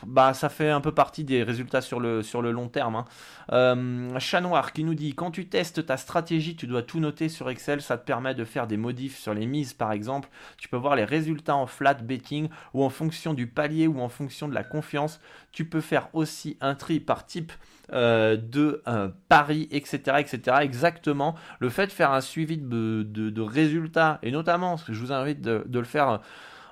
bah, 0.05 0.33
ça 0.33 0.49
fait 0.49 0.69
un 0.69 0.81
peu 0.81 0.91
partie 0.91 1.23
des 1.23 1.43
résultats 1.43 1.81
sur 1.81 1.99
le, 1.99 2.21
long 2.51 2.69
terme. 2.69 2.95
Hein. 2.95 3.05
Euh, 3.51 4.19
Chat 4.19 4.41
Noir 4.41 4.73
qui 4.73 4.83
nous 4.83 4.95
dit 4.95 5.13
quand 5.13 5.31
tu 5.31 5.47
testes 5.47 5.85
ta 5.85 5.97
stratégie, 5.97 6.55
tu 6.55 6.67
dois 6.67 6.83
tout 6.83 6.99
noter 6.99 7.29
sur 7.29 7.49
Excel. 7.49 7.81
Ça 7.81 7.97
te 7.97 8.05
permet 8.05 8.35
de 8.35 8.45
faire 8.45 8.67
des 8.67 8.77
modifs 8.77 9.17
sur 9.17 9.33
les 9.33 9.45
mises, 9.45 9.73
par 9.73 9.91
exemple. 9.91 10.29
Tu 10.57 10.67
peux 10.67 10.77
voir 10.77 10.95
les 10.95 11.05
résultats 11.05 11.55
en 11.55 11.67
flat 11.67 11.95
betting 11.95 12.49
ou 12.73 12.83
en 12.83 12.89
fonction 12.89 13.33
du 13.33 13.47
palier 13.47 13.87
ou 13.87 14.01
en 14.01 14.09
fonction 14.09 14.47
de 14.47 14.53
la 14.53 14.63
confiance. 14.63 15.19
Tu 15.51 15.65
peux 15.65 15.81
faire 15.81 16.09
aussi 16.13 16.57
un 16.61 16.75
tri 16.75 16.99
par 16.99 17.25
type 17.25 17.51
euh, 17.91 18.37
de 18.37 18.81
euh, 18.87 19.09
paris, 19.29 19.67
etc., 19.71 20.17
etc. 20.19 20.57
Exactement. 20.61 21.35
Le 21.59 21.69
fait 21.69 21.87
de 21.87 21.91
faire 21.91 22.11
un 22.11 22.21
suivi 22.21 22.57
de, 22.57 23.41
résultats 23.41 24.19
et 24.23 24.31
notamment, 24.31 24.77
je 24.87 24.99
vous 24.99 25.11
invite 25.11 25.41
de 25.41 25.79
le 25.79 25.85
faire 25.85 26.21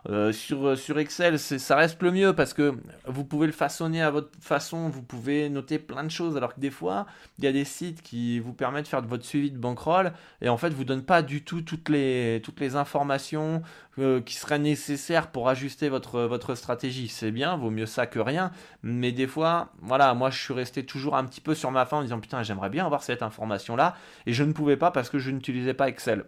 euh, 0.10 0.32
sur, 0.32 0.66
euh, 0.66 0.76
sur 0.76 0.98
Excel, 0.98 1.38
ça 1.38 1.76
reste 1.76 2.02
le 2.02 2.12
mieux 2.12 2.34
parce 2.34 2.54
que 2.54 2.74
vous 3.06 3.24
pouvez 3.24 3.46
le 3.46 3.54
façonner 3.54 4.02
à 4.02 4.10
votre 4.10 4.32
façon, 4.40 4.90
vous 4.90 5.04
pouvez 5.04 5.48
noter 5.50 5.78
plein 5.78 6.04
de 6.04 6.10
choses, 6.10 6.36
alors 6.38 6.56
que 6.56 6.60
des 6.60 6.72
fois, 6.72 7.06
il 7.38 7.46
y 7.46 7.48
a 7.48 7.52
des 7.52 7.66
sites 7.66 8.02
qui 8.02 8.40
vous 8.40 8.54
permettent 8.54 8.86
de 8.86 8.90
faire 8.90 9.02
votre 9.04 9.26
suivi 9.26 9.52
de 9.52 9.58
bankroll 9.58 10.12
et 10.42 10.50
en 10.50 10.58
fait, 10.58 10.70
vous 10.70 10.86
donnent 10.86 11.06
pas 11.06 11.22
du 11.22 11.44
tout 11.44 11.62
toutes 11.62 11.90
les, 11.90 12.42
toutes 12.44 12.60
les 12.60 12.76
informations 12.76 13.62
euh, 14.00 14.22
qui 14.22 14.34
seraient 14.36 14.58
nécessaires 14.58 15.28
pour 15.28 15.50
ajuster 15.50 15.90
votre, 15.90 16.22
votre 16.22 16.56
stratégie. 16.56 17.08
C'est 17.08 17.32
bien, 17.32 17.56
vaut 17.56 17.70
mieux 17.70 17.86
ça 17.86 18.08
que 18.08 18.20
rien, 18.20 18.52
mais 18.82 19.12
des 19.12 19.28
fois, 19.28 19.70
voilà, 19.82 20.14
moi 20.16 20.32
je 20.32 20.42
suis 20.42 20.54
resté 20.54 20.84
toujours 20.84 21.16
un 21.16 21.26
petit 21.26 21.42
peu 21.42 21.54
sur 21.54 21.70
ma 21.70 21.86
fin 21.86 21.98
en 21.98 22.02
disant 22.02 22.20
putain, 22.20 22.42
j'aimerais 22.42 22.70
bien 22.70 22.86
avoir 22.86 23.04
cette 23.04 23.22
information-là 23.22 23.96
et 24.26 24.34
je 24.34 24.44
ne 24.44 24.54
pouvais 24.54 24.78
pas 24.78 24.90
parce 24.90 25.10
que 25.10 25.20
je 25.20 25.30
n'utilisais 25.30 25.76
pas 25.76 25.90
Excel. 25.90 26.26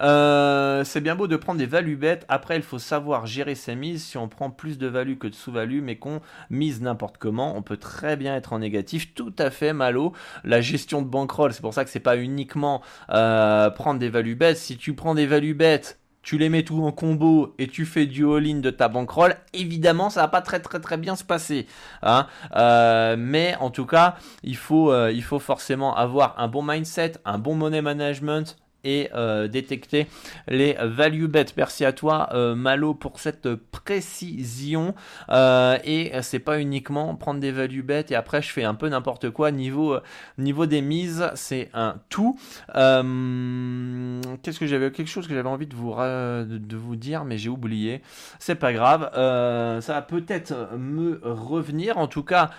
Euh, 0.00 0.84
c'est 0.84 1.00
bien 1.00 1.16
beau 1.16 1.26
de 1.26 1.36
prendre 1.36 1.58
des 1.58 1.66
values 1.66 1.96
bêtes. 1.96 2.24
Après, 2.28 2.56
il 2.56 2.62
faut 2.62 2.78
savoir 2.78 3.26
gérer 3.26 3.54
ses 3.54 3.74
mises. 3.74 4.04
Si 4.04 4.16
on 4.16 4.28
prend 4.28 4.50
plus 4.50 4.78
de 4.78 4.86
value 4.86 5.16
que 5.16 5.26
de 5.26 5.34
sous-value, 5.34 5.82
mais 5.82 5.96
qu'on 5.96 6.20
mise 6.50 6.80
n'importe 6.80 7.18
comment, 7.18 7.56
on 7.56 7.62
peut 7.62 7.76
très 7.76 8.16
bien 8.16 8.36
être 8.36 8.52
en 8.52 8.60
négatif. 8.60 9.14
Tout 9.14 9.34
à 9.38 9.50
fait 9.50 9.72
malo. 9.72 10.12
La 10.44 10.60
gestion 10.60 11.02
de 11.02 11.08
bankroll, 11.08 11.52
c'est 11.52 11.62
pour 11.62 11.74
ça 11.74 11.84
que 11.84 11.90
c'est 11.90 12.00
pas 12.00 12.16
uniquement 12.16 12.82
euh, 13.10 13.70
prendre 13.70 13.98
des 13.98 14.08
values 14.10 14.36
bêtes. 14.36 14.58
Si 14.58 14.76
tu 14.76 14.94
prends 14.94 15.14
des 15.14 15.26
values 15.26 15.54
bêtes, 15.54 15.98
tu 16.22 16.36
les 16.36 16.48
mets 16.48 16.62
tout 16.62 16.84
en 16.84 16.92
combo 16.92 17.54
et 17.58 17.68
tu 17.68 17.86
fais 17.86 18.04
du 18.04 18.26
all-in 18.26 18.58
de 18.58 18.70
ta 18.70 18.88
bankroll, 18.88 19.36
évidemment 19.54 20.10
ça 20.10 20.22
va 20.22 20.28
pas 20.28 20.42
très 20.42 20.60
très 20.60 20.78
très 20.78 20.98
bien 20.98 21.16
se 21.16 21.24
passer. 21.24 21.66
Hein. 22.02 22.26
Euh, 22.54 23.16
mais 23.18 23.56
en 23.60 23.70
tout 23.70 23.86
cas, 23.86 24.16
il 24.42 24.56
faut, 24.56 24.92
il 25.08 25.22
faut 25.22 25.38
forcément 25.38 25.96
avoir 25.96 26.38
un 26.38 26.48
bon 26.48 26.62
mindset, 26.62 27.12
un 27.24 27.38
bon 27.38 27.54
money 27.54 27.80
management, 27.80 28.58
et 28.84 29.08
euh, 29.14 29.48
détecter 29.48 30.06
les 30.46 30.76
value 30.80 31.26
bets. 31.26 31.46
Merci 31.56 31.84
à 31.84 31.92
toi 31.92 32.28
euh, 32.32 32.54
Malo 32.54 32.94
pour 32.94 33.18
cette 33.18 33.54
précision 33.54 34.94
euh, 35.30 35.78
et 35.84 36.12
c'est 36.22 36.38
pas 36.38 36.60
uniquement 36.60 37.14
prendre 37.16 37.40
des 37.40 37.50
value 37.50 37.82
bets 37.82 38.06
et 38.10 38.14
après 38.14 38.40
je 38.42 38.50
fais 38.50 38.64
un 38.64 38.74
peu 38.74 38.88
n'importe 38.88 39.30
quoi 39.30 39.50
niveau 39.50 39.96
niveau 40.36 40.66
des 40.66 40.80
mises 40.80 41.28
c'est 41.34 41.70
un 41.74 41.96
tout. 42.08 42.38
Qu'est-ce 42.68 44.58
que 44.58 44.66
j'avais 44.66 44.92
quelque 44.92 45.08
chose 45.08 45.26
que 45.26 45.34
j'avais 45.34 45.48
envie 45.48 45.66
de 45.66 45.74
vous 45.74 45.94
de 45.94 46.76
vous 46.76 46.96
dire 46.96 47.24
mais 47.24 47.38
j'ai 47.38 47.48
oublié. 47.48 48.02
C'est 48.38 48.54
pas 48.54 48.72
grave. 48.72 49.10
ça 49.12 49.92
va 49.92 50.02
peut-être 50.02 50.76
me 50.76 51.20
revenir. 51.24 51.98
En 51.98 52.06
tout 52.06 52.22
cas 52.22 52.50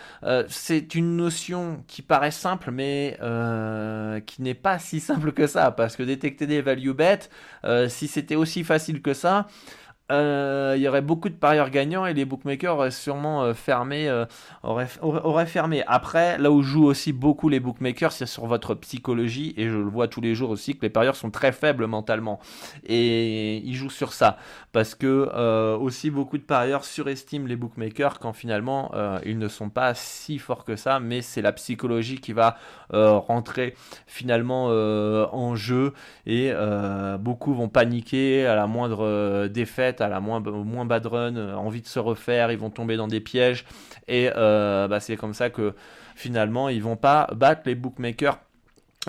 c'est 0.47 0.95
une 0.95 1.15
notion 1.15 1.83
qui 1.87 2.01
paraît 2.01 2.31
simple 2.31 2.71
mais 2.71 3.17
qui 4.25 4.41
n'est 4.41 4.53
pas 4.53 4.79
si 4.79 4.99
simple 4.99 5.31
que 5.31 5.47
ça 5.47 5.71
parce 5.71 5.95
que 5.95 6.08
détecter 6.09 6.47
des 6.47 6.61
value 6.61 6.91
bets. 6.91 7.29
Euh, 7.63 7.87
si 7.89 8.07
c'était 8.07 8.35
aussi 8.35 8.63
facile 8.63 9.01
que 9.01 9.13
ça, 9.13 9.47
euh, 10.11 10.73
il 10.75 10.81
y 10.81 10.87
aurait 10.87 11.01
beaucoup 11.01 11.29
de 11.29 11.35
parieurs 11.35 11.69
gagnants 11.69 12.05
et 12.05 12.13
les 12.13 12.25
bookmakers 12.25 12.75
auraient 12.75 12.91
sûrement 12.91 13.43
euh, 13.43 13.53
fermé, 13.53 14.09
euh, 14.09 14.25
auraient, 14.63 15.45
fermé. 15.45 15.83
Après, 15.85 16.37
là 16.37 16.51
où 16.51 16.63
jouent 16.63 16.85
aussi 16.85 17.13
beaucoup 17.13 17.49
les 17.49 17.59
bookmakers, 17.59 18.11
c'est 18.11 18.25
sur 18.25 18.47
votre 18.47 18.73
psychologie 18.75 19.53
et 19.57 19.69
je 19.69 19.75
le 19.75 19.83
vois 19.83 20.07
tous 20.07 20.21
les 20.21 20.33
jours 20.33 20.49
aussi 20.49 20.75
que 20.75 20.81
les 20.81 20.89
parieurs 20.89 21.15
sont 21.15 21.29
très 21.29 21.51
faibles 21.51 21.85
mentalement 21.85 22.39
et 22.85 23.57
ils 23.57 23.75
jouent 23.75 23.89
sur 23.89 24.13
ça 24.13 24.37
parce 24.71 24.95
que 24.95 25.75
aussi 25.77 26.09
beaucoup 26.09 26.37
de 26.37 26.43
parieurs 26.43 26.85
surestiment 26.85 27.47
les 27.47 27.55
bookmakers 27.55 28.19
quand 28.19 28.33
finalement 28.33 28.91
ils 29.25 29.37
ne 29.37 29.47
sont 29.47 29.69
pas 29.69 29.93
si 29.93 30.37
forts 30.37 30.63
que 30.63 30.75
ça, 30.75 30.99
mais 30.99 31.21
c'est 31.21 31.41
la 31.41 31.51
psychologie 31.51 32.19
qui 32.19 32.33
va 32.33 32.57
rentrer 32.91 33.75
finalement 34.07 34.65
en 34.65 35.55
jeu 35.55 35.93
et 36.25 36.51
beaucoup 37.19 37.53
vont 37.53 37.69
paniquer 37.69 38.45
à 38.45 38.55
la 38.55 38.67
moindre 38.67 39.47
défaite 39.47 39.98
à 40.01 40.09
la 40.09 40.19
moins, 40.19 40.39
moins 40.39 40.85
bad 40.85 41.05
run, 41.05 41.35
euh, 41.35 41.53
envie 41.55 41.81
de 41.81 41.87
se 41.87 41.99
refaire, 41.99 42.51
ils 42.51 42.57
vont 42.57 42.69
tomber 42.69 42.97
dans 42.97 43.07
des 43.07 43.19
pièges. 43.19 43.65
Et 44.07 44.29
euh, 44.35 44.87
bah, 44.87 44.99
c'est 44.99 45.17
comme 45.17 45.33
ça 45.33 45.49
que 45.49 45.73
finalement, 46.15 46.69
ils 46.69 46.83
vont 46.83 46.95
pas 46.95 47.27
battre 47.35 47.61
les 47.65 47.75
bookmakers 47.75 48.39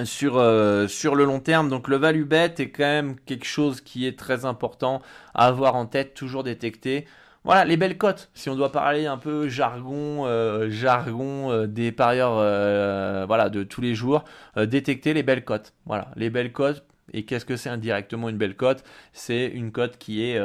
sur, 0.04 0.38
euh, 0.38 0.86
sur 0.88 1.14
le 1.14 1.24
long 1.24 1.40
terme. 1.40 1.68
Donc 1.68 1.88
le 1.88 1.96
value 1.96 2.24
bet 2.24 2.54
est 2.58 2.70
quand 2.70 2.84
même 2.84 3.16
quelque 3.20 3.46
chose 3.46 3.80
qui 3.80 4.06
est 4.06 4.18
très 4.18 4.44
important 4.44 5.02
à 5.34 5.46
avoir 5.46 5.74
en 5.76 5.86
tête, 5.86 6.14
toujours 6.14 6.42
détecté. 6.42 7.06
Voilà, 7.42 7.64
les 7.64 7.78
belles 7.78 7.96
cotes. 7.96 8.30
Si 8.34 8.50
on 8.50 8.54
doit 8.54 8.70
parler 8.70 9.06
un 9.06 9.16
peu 9.16 9.48
jargon, 9.48 10.26
jargon 10.68 11.66
des 11.66 11.90
parieurs, 11.90 12.34
voilà, 13.26 13.48
de 13.48 13.62
tous 13.62 13.80
les 13.80 13.94
jours, 13.94 14.24
détecter 14.56 15.14
les 15.14 15.22
belles 15.22 15.42
cotes. 15.42 15.72
Voilà, 15.86 16.08
les 16.16 16.28
belles 16.28 16.52
cotes. 16.52 16.84
Et 17.12 17.24
qu'est-ce 17.24 17.44
que 17.44 17.56
c'est 17.56 17.70
indirectement 17.70 18.28
une 18.28 18.38
belle 18.38 18.56
cote? 18.56 18.84
C'est 19.12 19.46
une 19.46 19.72
cote 19.72 19.98
qui 19.98 20.22
est 20.22 20.40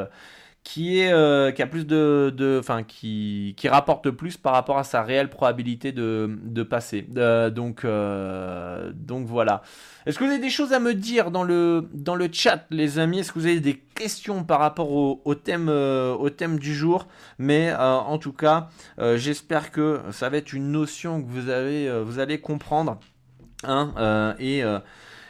qui 0.66 1.00
est 1.00 1.14
euh, 1.14 1.52
qui 1.52 1.62
a 1.62 1.68
plus 1.68 1.86
de 1.86 2.58
enfin 2.60 2.84
qui, 2.84 3.54
qui 3.56 3.70
rapporte 3.70 4.10
plus 4.10 4.36
par 4.36 4.54
rapport 4.54 4.80
à 4.80 4.84
sa 4.84 5.04
réelle 5.04 5.30
probabilité 5.30 5.92
de, 5.92 6.40
de 6.42 6.64
passer. 6.64 7.08
Euh, 7.16 7.50
donc 7.52 7.86
euh, 7.86 8.92
donc 8.94 9.28
voilà. 9.28 9.62
Est-ce 10.06 10.18
que 10.18 10.24
vous 10.24 10.32
avez 10.32 10.40
des 10.42 10.50
choses 10.50 10.74
à 10.74 10.80
me 10.80 10.96
dire 10.96 11.30
dans 11.30 11.44
le 11.44 11.88
dans 11.94 12.16
le 12.16 12.30
chat 12.32 12.66
les 12.72 12.98
amis? 12.98 13.20
Est-ce 13.20 13.32
que 13.32 13.40
vous 13.40 13.46
avez 13.46 13.60
des 13.60 13.78
questions 13.78 14.44
par 14.44 14.60
rapport 14.60 14.92
au, 14.92 15.22
au 15.24 15.36
thème 15.36 15.70
au 15.70 16.30
thème 16.32 16.58
du 16.58 16.74
jour? 16.74 17.08
Mais 17.38 17.74
en 17.76 18.18
tout 18.18 18.34
cas 18.34 18.70
j'espère 19.16 19.72
que 19.72 20.02
ça 20.12 20.30
va 20.30 20.38
être 20.38 20.52
une 20.52 20.72
notion 20.72 21.22
que 21.22 21.30
vous 21.30 21.50
avez 21.50 22.02
vous 22.02 22.18
allez 22.18 22.40
comprendre 22.40 23.00
hein, 23.64 24.36
et 24.40 24.64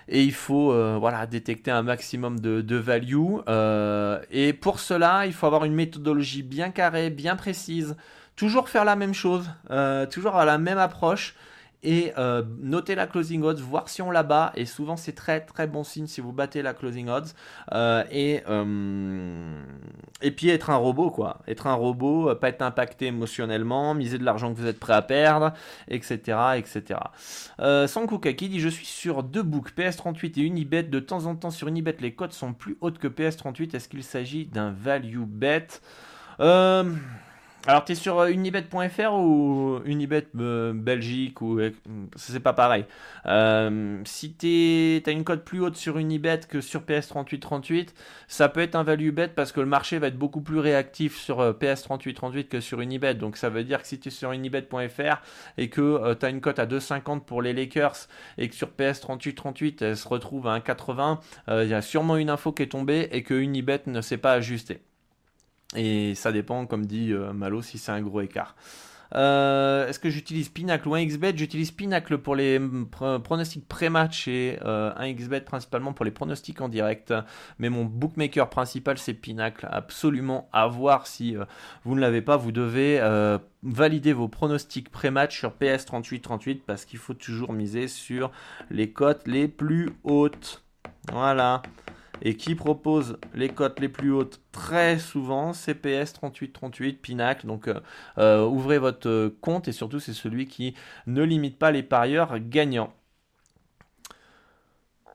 et 0.08 0.24
il 0.24 0.34
faut 0.34 0.72
euh, 0.72 0.98
voilà, 1.00 1.26
détecter 1.26 1.72
un 1.72 1.82
maximum 1.82 2.40
de, 2.40 2.62
de 2.62 2.76
value. 2.76 3.38
Euh, 3.48 4.20
et 4.32 4.54
pour 4.54 4.80
cela, 4.80 5.26
il 5.26 5.34
faut 5.34 5.48
avoir 5.48 5.66
une 5.66 5.74
méthodologie 5.74 6.44
bien 6.44 6.70
carrée, 6.70 7.10
bien 7.10 7.36
précise, 7.36 7.96
toujours 8.36 8.70
faire 8.70 8.86
la 8.86 8.96
même 8.96 9.14
chose, 9.14 9.50
euh, 9.72 10.06
toujours 10.06 10.32
avoir 10.32 10.46
la 10.46 10.58
même 10.58 10.78
approche 10.78 11.36
et 11.86 12.12
euh, 12.18 12.44
noter 12.60 12.96
la 12.96 13.08
closing 13.08 13.44
odds, 13.44 13.62
voir 13.62 13.88
si 13.88 14.02
on 14.02 14.12
la 14.12 14.24
bat. 14.24 14.52
Et 14.56 14.66
souvent, 14.66 14.98
c'est 14.98 15.14
très 15.14 15.42
très 15.42 15.68
bon 15.68 15.84
signe 15.84 16.08
si 16.08 16.20
vous 16.20 16.34
battez 16.34 16.62
la 16.62 16.74
closing 16.74 17.08
odds. 17.08 17.30
Euh, 17.72 18.04
et, 18.12 18.42
euh, 18.50 19.62
et 20.22 20.32
puis 20.32 20.50
être 20.50 20.72
un 20.72 20.76
robot, 20.76 21.12
quoi. 21.12 21.42
Être 21.48 21.68
un 21.68 21.76
robot, 21.76 22.34
pas 22.36 22.50
être 22.50 22.64
impacté 22.64 23.06
émotionnellement, 23.06 23.94
miser 23.94 24.18
de 24.18 24.24
l'argent 24.24 24.54
que 24.54 24.60
vous 24.60 24.68
êtes 24.68 24.80
prêt 24.80 24.94
à 24.94 25.04
perdre, 25.04 25.54
etc. 25.88 26.38
etc. 26.58 27.00
Euh, 27.60 27.88
qui 28.36 28.50
dit 28.50 28.60
Je 28.60 28.70
suis 28.70 28.88
sur 28.88 29.24
deux 29.24 29.44
books, 29.44 29.72
PS38 29.78 30.40
et 30.40 30.44
Unibet. 30.44 30.84
De 30.84 31.00
temps 31.00 31.28
en 31.28 31.36
temps, 31.36 31.52
sur 31.52 31.68
Unibet, 31.68 31.98
les 32.00 32.14
cotes 32.14 32.34
sont 32.34 32.54
plus 32.54 32.78
hautes 32.82 32.98
que 32.98 33.08
PS38. 33.08 33.76
Est-ce 33.76 33.88
qu'il 33.88 34.04
s'agit 34.04 34.46
d'un 34.46 34.72
value 34.72 35.24
bet? 35.26 35.68
Alors, 37.68 37.84
tu 37.84 37.94
es 37.94 37.96
sur 37.96 38.20
euh, 38.20 38.28
unibet.fr 38.28 39.14
ou 39.14 39.80
Unibet 39.86 40.28
euh, 40.38 40.72
Belgique 40.72 41.42
ou 41.42 41.60
euh, 41.60 41.72
c'est 42.16 42.40
pas 42.40 42.54
pareil. 42.54 42.86
si 44.06 44.36
tu 44.36 45.02
as 45.04 45.12
une 45.12 45.24
cote 45.24 45.44
plus 45.44 45.62
haute 45.62 45.76
sur 45.76 45.98
Unibet 45.98 46.42
que 46.48 46.62
sur 46.62 46.82
PS3838, 46.82 47.90
ça 48.28 48.50
peut 48.50 48.60
être 48.60 48.76
un 48.76 48.84
value 48.84 49.10
bet 49.10 49.30
parce 49.30 49.52
que 49.52 49.62
le 49.62 49.66
marché 49.66 49.98
va 49.98 50.08
être 50.08 50.18
beaucoup 50.18 50.42
plus 50.42 50.60
réactif 50.60 51.18
sur 51.18 51.40
PS3838 51.54 52.50
que 52.50 52.60
sur 52.60 52.82
Unibet. 52.82 53.16
Donc, 53.16 53.36
ça 53.36 53.50
veut 53.50 53.64
dire 53.64 53.82
que 53.82 53.88
si 53.88 54.00
tu 54.00 54.10
es 54.10 54.12
sur 54.12 54.32
unibet.fr 54.32 55.22
et 55.58 55.70
que 55.70 56.14
tu 56.14 56.26
as 56.26 56.30
une 56.30 56.42
cote 56.42 56.60
à 56.60 56.68
2,50 56.68 57.22
pour 57.22 57.42
les 57.42 57.54
Lakers 57.54 58.08
et 58.38 58.48
que 58.48 58.54
sur 58.54 58.70
PS3838 58.78 59.84
elle 59.84 59.98
se 59.98 60.08
retrouve 60.08 60.48
à 60.48 60.60
1,80, 60.60 61.18
il 61.64 61.70
y 61.70 61.74
a 61.74 61.82
sûrement 61.82 62.18
une 62.18 62.30
info 62.30 62.52
qui 62.52 62.62
est 62.62 62.68
tombée 62.68 63.10
et 63.12 63.24
que 63.24 63.34
Unibet 63.34 63.82
ne 63.88 64.02
s'est 64.02 64.18
pas 64.18 64.34
ajusté. 64.34 64.82
Et 65.76 66.16
ça 66.16 66.32
dépend, 66.32 66.66
comme 66.66 66.86
dit 66.86 67.12
euh, 67.12 67.34
Malo, 67.34 67.62
si 67.62 67.78
c'est 67.78 67.92
un 67.92 68.02
gros 68.02 68.22
écart. 68.22 68.56
Euh, 69.14 69.88
est-ce 69.88 70.00
que 70.00 70.10
j'utilise 70.10 70.50
Pinacle 70.50 70.88
ou 70.90 70.96
1xbet 70.96 71.38
J'utilise 71.38 71.72
Pinacle 71.72 72.18
pour 72.18 72.36
les 72.36 72.60
pronostics 73.24 73.66
pré-match 73.68 74.28
et 74.28 74.58
1xbet 74.64 75.36
euh, 75.36 75.40
principalement 75.42 75.94
pour 75.94 76.06
les 76.06 76.12
pronostics 76.12 76.60
en 76.60 76.70
direct. 76.70 77.14
Mais 77.60 77.70
mon 77.70 77.86
bookmaker 77.86 78.50
principal 78.50 78.98
c'est 78.98 79.14
Pinacle. 79.14 79.68
Absolument 79.72 80.50
à 80.52 80.68
voir 80.68 81.06
si 81.06 81.38
vous 81.86 81.96
ne 81.96 82.02
l'avez 82.02 82.22
pas. 82.22 82.36
Vous 82.36 82.52
devez 82.52 83.00
valider 83.62 84.12
vos 84.12 84.28
pronostics 84.28 84.90
pré-match 84.90 85.38
sur 85.38 85.52
PS3838 85.52 86.62
parce 86.66 86.84
qu'il 86.84 87.00
faut 87.00 87.14
toujours 87.14 87.54
miser 87.54 87.88
sur 87.88 88.32
les 88.72 88.92
cotes 88.92 89.28
les 89.28 89.48
plus 89.48 89.92
hautes. 90.04 90.64
Voilà 91.12 91.62
et 92.22 92.36
qui 92.36 92.56
propose 92.56 93.18
les 93.34 93.50
cotes 93.50 93.80
les 93.80 93.90
plus 93.90 94.12
hautes 94.12 94.42
très 94.52 95.00
souvent, 95.00 95.54
CPS 95.54 96.14
3838, 96.14 97.02
Pinacle. 97.02 97.48
Donc 97.48 97.68
euh, 97.68 97.80
euh, 98.18 98.46
ouvrez 98.46 98.78
votre 98.78 99.34
compte 99.42 99.68
et 99.68 99.72
surtout 99.72 100.00
c'est 100.00 100.14
celui 100.14 100.48
qui 100.48 100.76
ne 101.08 101.24
limite 101.24 101.58
pas 101.58 101.72
les 101.72 101.84
parieurs 101.84 102.40
gagnants. 102.40 102.94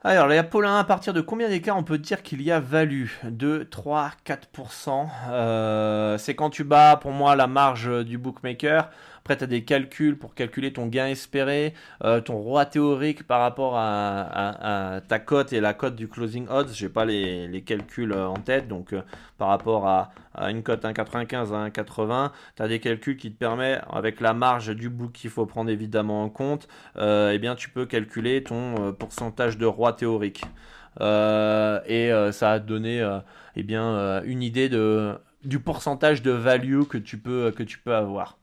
Alors, 0.03 0.29
la 0.29 0.43
Paulin, 0.43 0.79
à 0.79 0.85
partir 0.85 1.13
de 1.13 1.21
combien 1.21 1.51
d'écart 1.51 1.77
on 1.77 1.83
peut 1.83 1.99
dire 1.99 2.23
qu'il 2.23 2.41
y 2.41 2.51
a 2.51 2.59
value? 2.59 3.09
2, 3.25 3.67
3, 3.67 4.13
4%. 4.25 6.17
c'est 6.17 6.35
quand 6.35 6.49
tu 6.49 6.65
bats, 6.65 6.97
pour 6.97 7.11
moi, 7.11 7.37
la 7.37 7.47
marge 7.47 8.07
du 8.07 8.17
bookmaker. 8.17 8.89
Après, 9.21 9.37
tu 9.37 9.45
as 9.45 9.47
des 9.47 9.65
calculs 9.65 10.17
pour 10.17 10.35
calculer 10.35 10.73
ton 10.73 10.87
gain 10.87 11.07
espéré, 11.09 11.75
euh, 12.05 12.21
ton 12.23 12.39
roi 12.39 12.65
théorique 12.65 13.27
par 13.27 13.41
rapport 13.41 13.75
à, 13.77 15.01
ta 15.09 15.19
cote 15.19 15.53
et 15.53 15.61
la 15.61 15.75
cote 15.75 15.95
du 15.95 16.09
closing 16.09 16.47
odds. 16.49 16.73
J'ai 16.73 16.89
pas 16.89 17.05
les, 17.05 17.63
calculs 17.67 18.13
euh, 18.13 18.27
en 18.29 18.37
tête, 18.37 18.67
donc 18.67 18.93
euh, 18.93 19.03
par 19.39 19.49
rapport 19.49 19.87
à, 19.87 20.11
une 20.49 20.63
cote 20.63 20.85
1,95 20.85 21.53
à 21.53 21.69
1,80, 21.69 22.31
tu 22.57 22.63
as 22.63 22.69
des 22.69 22.81
calculs 22.81 23.17
qui 23.17 23.31
te 23.31 23.37
permettent, 23.37 23.83
avec 23.93 24.21
la 24.21 24.33
marge 24.33 24.75
du 24.75 24.89
book 24.89 25.13
qu'il 25.13 25.29
faut 25.31 25.45
prendre 25.45 25.71
évidemment 25.71 26.25
en 26.25 26.31
compte, 26.31 26.69
eh 26.99 27.39
bien 27.39 27.55
tu 27.57 27.69
peux 27.69 27.85
calculer 27.85 28.43
ton 28.43 28.93
pourcentage 28.93 29.59
de 29.59 29.67
roi 29.67 29.93
théorique. 29.93 30.45
et 31.01 32.31
ça 32.33 32.53
a 32.53 32.59
donné 32.59 33.07
eh 33.57 33.61
une 34.25 34.43
idée 34.43 34.71
du 35.45 35.59
pourcentage 35.59 36.23
de 36.23 36.31
value 36.31 36.85
que 36.85 36.97
tu 36.97 37.19
peux 37.19 37.53
avoir. 37.95 38.40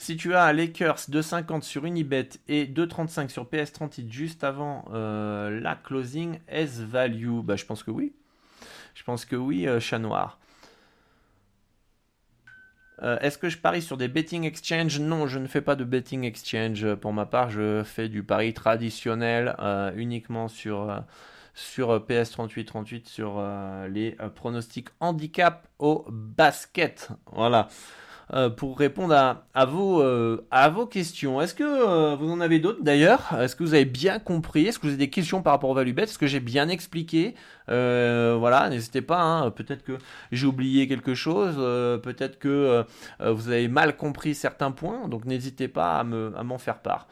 Si 0.00 0.16
tu 0.16 0.32
as 0.36 0.52
Lakers 0.52 1.10
2,50 1.10 1.62
sur 1.62 1.84
Unibet 1.84 2.28
et 2.46 2.66
2,35 2.66 3.30
sur 3.30 3.46
PS38 3.46 4.08
juste 4.08 4.44
avant 4.44 4.84
euh, 4.92 5.60
la 5.60 5.74
closing, 5.74 6.38
est 6.46 6.80
value 6.80 7.40
bah, 7.42 7.56
Je 7.56 7.64
pense 7.64 7.82
que 7.82 7.90
oui. 7.90 8.14
Je 8.94 9.02
pense 9.02 9.24
que 9.24 9.34
oui, 9.34 9.66
euh, 9.66 9.80
chat 9.80 9.98
noir. 9.98 10.38
Euh, 13.02 13.18
est-ce 13.20 13.38
que 13.38 13.48
je 13.48 13.58
parie 13.58 13.82
sur 13.82 13.96
des 13.96 14.06
betting 14.06 14.44
exchange 14.44 15.00
Non, 15.00 15.26
je 15.26 15.40
ne 15.40 15.48
fais 15.48 15.60
pas 15.60 15.74
de 15.74 15.82
betting 15.82 16.22
exchange. 16.22 16.94
Pour 16.94 17.12
ma 17.12 17.26
part, 17.26 17.50
je 17.50 17.82
fais 17.82 18.08
du 18.08 18.22
pari 18.22 18.54
traditionnel 18.54 19.56
uniquement 19.96 20.46
sur, 20.46 21.04
sur 21.54 21.98
PS38-38 22.06 23.08
sur 23.08 23.44
les 23.88 24.16
pronostics 24.36 24.88
handicap 25.00 25.68
au 25.80 26.06
basket. 26.08 27.10
Voilà. 27.32 27.68
Euh, 28.34 28.50
pour 28.50 28.78
répondre 28.78 29.14
à, 29.14 29.44
à, 29.54 29.64
vos, 29.64 30.02
euh, 30.02 30.46
à 30.50 30.68
vos 30.68 30.84
questions. 30.84 31.40
Est-ce 31.40 31.54
que 31.54 31.64
euh, 31.64 32.14
vous 32.14 32.30
en 32.30 32.40
avez 32.40 32.58
d'autres 32.58 32.82
d'ailleurs? 32.82 33.34
Est-ce 33.40 33.56
que 33.56 33.64
vous 33.64 33.72
avez 33.72 33.86
bien 33.86 34.18
compris? 34.18 34.66
Est-ce 34.66 34.78
que 34.78 34.86
vous 34.86 34.92
avez 34.92 34.98
des 34.98 35.10
questions 35.10 35.40
par 35.40 35.54
rapport 35.54 35.70
au 35.70 35.74
value 35.74 35.92
bet? 35.92 36.02
Est-ce 36.02 36.18
que 36.18 36.26
j'ai 36.26 36.40
bien 36.40 36.68
expliqué? 36.68 37.34
Voilà, 37.68 38.68
n'hésitez 38.70 39.02
pas. 39.02 39.20
Hein. 39.20 39.50
peut-être 39.50 39.82
que 39.82 39.98
j'ai 40.32 40.46
oublié 40.46 40.88
quelque 40.88 41.14
chose. 41.14 41.56
peut-être 42.02 42.38
que 42.38 42.84
vous 43.20 43.48
avez 43.48 43.68
mal 43.68 43.96
compris 43.96 44.34
certains 44.34 44.70
points. 44.70 45.06
Donc 45.06 45.26
n'hésitez 45.26 45.68
pas 45.68 45.98
à 45.98 46.04
m'en 46.04 46.56
faire 46.56 46.78
part. 46.78 47.08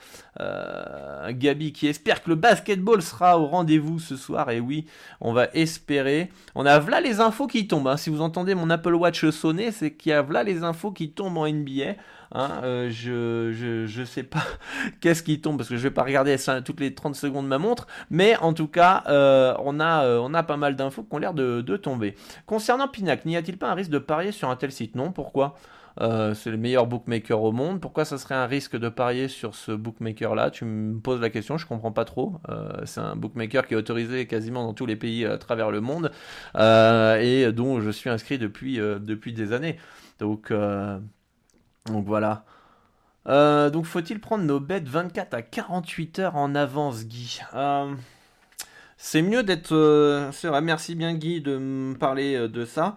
Gabi 1.29 1.73
qui 1.73 1.89
espère 1.89 2.23
que 2.23 2.31
le 2.31 2.37
basketball 2.37 3.03
sera 3.03 3.39
au 3.39 3.45
rendez-vous 3.47 3.99
ce 3.99 4.17
soir. 4.17 4.51
Et 4.51 4.61
oui, 4.61 4.87
on 5.21 5.35
va 5.35 5.49
espérer. 5.53 6.31
On 6.55 6.65
a 6.65 6.81
là 6.81 7.03
les 7.03 7.21
infos 7.21 7.47
qui 7.47 7.69
tombent. 7.69 7.89
Hein. 7.89 7.99
Si 7.99 8.09
vous 8.09 8.23
entendez 8.23 8.55
mon 8.55 8.71
Apple 8.71 8.95
Watch 8.95 9.29
sonner, 9.29 9.73
c'est 9.73 9.93
qu'il 9.93 10.11
y 10.11 10.15
a 10.15 10.23
là 10.23 10.43
les 10.43 10.63
infos 10.63 10.91
qui 10.91 11.06
tombe 11.13 11.37
en 11.39 11.49
NBA. 11.49 11.95
Hein, 12.33 12.61
euh, 12.65 12.91
je, 12.91 13.53
je, 13.53 13.87
je, 13.87 14.05
sais 14.05 14.23
pas 14.23 14.43
qu'est-ce 15.01 15.23
qui 15.23 15.41
tombe 15.41 15.57
parce 15.57 15.69
que 15.69 15.77
je 15.77 15.83
vais 15.83 15.93
pas 15.93 16.03
regarder 16.03 16.37
toutes 16.65 16.81
les 16.81 16.95
30 16.95 17.15
secondes 17.15 17.47
ma 17.47 17.59
montre, 17.59 17.87
mais 18.11 18.37
en 18.39 18.53
tout 18.53 18.69
cas, 18.69 19.05
euh, 19.09 19.55
on, 19.65 19.81
a, 19.81 20.05
euh, 20.05 20.21
on 20.23 20.35
a 20.35 20.43
pas 20.43 20.57
mal 20.57 20.77
d'infos 20.77 21.03
qui 21.03 21.15
ont 21.15 21.19
l'air 21.19 21.35
de, 21.35 21.61
de, 21.61 21.77
tomber. 21.77 22.15
Concernant 22.47 22.89
Pinac, 22.89 23.25
n'y 23.25 23.37
a-t-il 23.37 23.59
pas 23.59 23.71
un 23.71 23.75
risque 23.75 23.91
de 23.91 23.99
parier 23.99 24.33
sur 24.33 24.51
un 24.51 24.57
tel 24.57 24.73
site? 24.73 24.95
Non, 24.95 25.13
pourquoi? 25.13 25.57
C'est 25.99 26.51
le 26.51 26.59
meilleur 26.59 26.87
bookmaker 26.87 27.41
au 27.41 27.53
monde. 27.53 27.81
Pourquoi 27.81 28.05
ça 28.05 28.19
serait 28.19 28.35
un 28.35 28.45
risque 28.45 28.77
de 28.77 28.91
parier 28.91 29.29
sur 29.29 29.55
ce 29.55 29.73
bookmaker-là? 29.73 30.51
Tu 30.51 30.67
me 30.67 31.01
poses 31.01 31.23
la 31.23 31.31
question, 31.31 31.57
je 31.57 31.67
comprends 31.67 31.91
pas 31.91 32.05
trop. 32.05 32.35
c'est 32.85 33.01
un 33.01 33.17
bookmaker 33.17 33.67
qui 33.67 33.73
est 33.73 33.79
autorisé 33.79 34.27
quasiment 34.27 34.65
dans 34.65 34.75
tous 34.75 34.85
les 34.85 34.97
pays 34.97 35.25
à 35.25 35.39
travers 35.39 35.71
le 35.71 35.81
monde 35.81 36.13
et 36.55 37.51
dont 37.51 37.81
je 37.81 37.91
suis 37.91 38.11
inscrit 38.11 38.37
depuis, 38.37 38.77
depuis 38.77 39.33
des 39.33 39.55
années. 39.55 39.79
Donc, 40.19 40.51
euh, 40.51 40.99
donc 41.87 42.07
voilà. 42.07 42.45
Euh, 43.29 43.71
donc 43.71 43.87
faut-il 43.87 44.21
prendre 44.21 44.45
nos 44.45 44.61
bêtes 44.61 44.89
24 44.89 45.35
à 45.35 45.43
48 45.43 46.19
heures 46.21 46.37
en 46.37 46.55
avance, 46.55 47.05
Guy 47.05 47.41
euh, 47.55 47.93
C'est 48.97 49.23
mieux 49.23 49.43
d'être... 49.43 50.31
c'est 50.33 50.49
vrai, 50.49 50.61
merci 50.61 50.95
bien 50.95 51.15
Guy 51.15 51.41
de 51.41 51.59
me 51.59 51.95
parler 51.95 52.49
de 52.49 52.65
ça. 52.65 52.97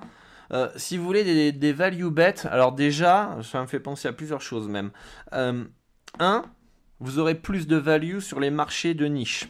si 0.75 0.97
vous 0.97 1.05
voulez 1.05 1.51
des, 1.51 1.73
value 1.73 2.07
bets, 2.07 2.45
alors 2.45 2.73
déjà, 2.73 3.37
ça 3.43 3.61
me 3.61 3.67
fait 3.67 3.79
penser 3.79 4.07
à 4.07 4.13
plusieurs 4.13 4.41
choses 4.41 4.67
même. 4.67 4.91
un, 5.31 6.43
vous 6.99 7.19
aurez 7.19 7.35
plus 7.35 7.67
de 7.67 7.77
value 7.77 8.19
sur 8.19 8.39
les 8.39 8.51
marchés 8.51 8.93
de 8.93 9.05
niche. 9.05 9.49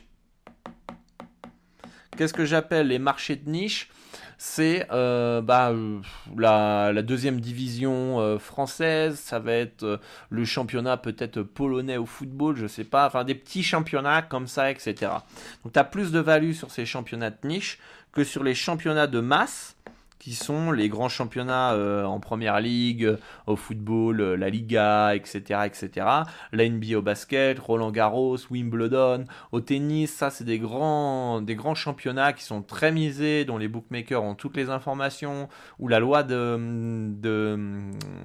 Qu'est-ce 2.17 2.33
que 2.33 2.45
j'appelle 2.45 2.87
les 2.87 2.99
marchés 2.99 3.35
de 3.35 3.49
niche? 3.49 3.89
C'est 4.37 4.87
euh, 4.91 5.41
bah, 5.41 5.71
euh, 5.71 5.99
la, 6.37 7.01
deuxième 7.01 7.39
division 7.39 8.19
euh, 8.19 8.39
française, 8.39 9.19
ça 9.19 9.39
va 9.39 9.53
être 9.53 9.99
le 10.29 10.45
championnat 10.45 10.97
peut-être 10.97 11.41
polonais 11.41 11.97
au 11.97 12.05
football, 12.05 12.55
je 12.55 12.67
sais 12.67 12.83
pas, 12.83 13.05
enfin 13.07 13.23
des 13.23 13.35
petits 13.35 13.63
championnats 13.63 14.21
comme 14.21 14.47
ça, 14.47 14.71
etc. 14.71 15.11
Donc 15.63 15.73
tu 15.73 15.79
as 15.79 15.83
plus 15.83 16.11
de 16.11 16.19
value 16.19 16.53
sur 16.53 16.71
ces 16.71 16.85
championnats 16.85 17.31
de 17.31 17.47
niche 17.47 17.79
que 18.11 18.23
sur 18.23 18.43
les 18.43 18.55
championnats 18.55 19.07
de 19.07 19.19
masse 19.19 19.75
qui 20.19 20.35
sont 20.35 20.71
les 20.71 20.89
grands 20.89 21.09
championnats 21.09 21.73
euh, 21.73 22.03
en 22.03 22.19
première 22.19 22.59
ligue, 22.59 23.05
euh, 23.05 23.17
au 23.47 23.55
football, 23.55 24.19
euh, 24.19 24.35
la 24.35 24.49
Liga, 24.49 25.15
etc., 25.15 25.61
etc. 25.65 26.05
La 26.51 26.67
NBA 26.69 26.97
au 26.97 27.01
basket, 27.01 27.57
Roland 27.57 27.89
Garros, 27.91 28.37
Wimbledon, 28.51 29.23
au 29.53 29.61
tennis, 29.61 30.13
ça 30.13 30.29
c'est 30.29 30.43
des 30.43 30.59
grands, 30.59 31.41
championnats 31.73 32.33
qui 32.33 32.43
sont 32.43 32.61
très 32.61 32.91
misés, 32.91 33.45
dont 33.45 33.57
les 33.57 33.69
bookmakers 33.69 34.21
ont 34.21 34.35
toutes 34.35 34.57
les 34.57 34.69
informations, 34.69 35.47
où 35.79 35.87
la 35.87 35.99
loi 35.99 36.23
de, 36.23 36.59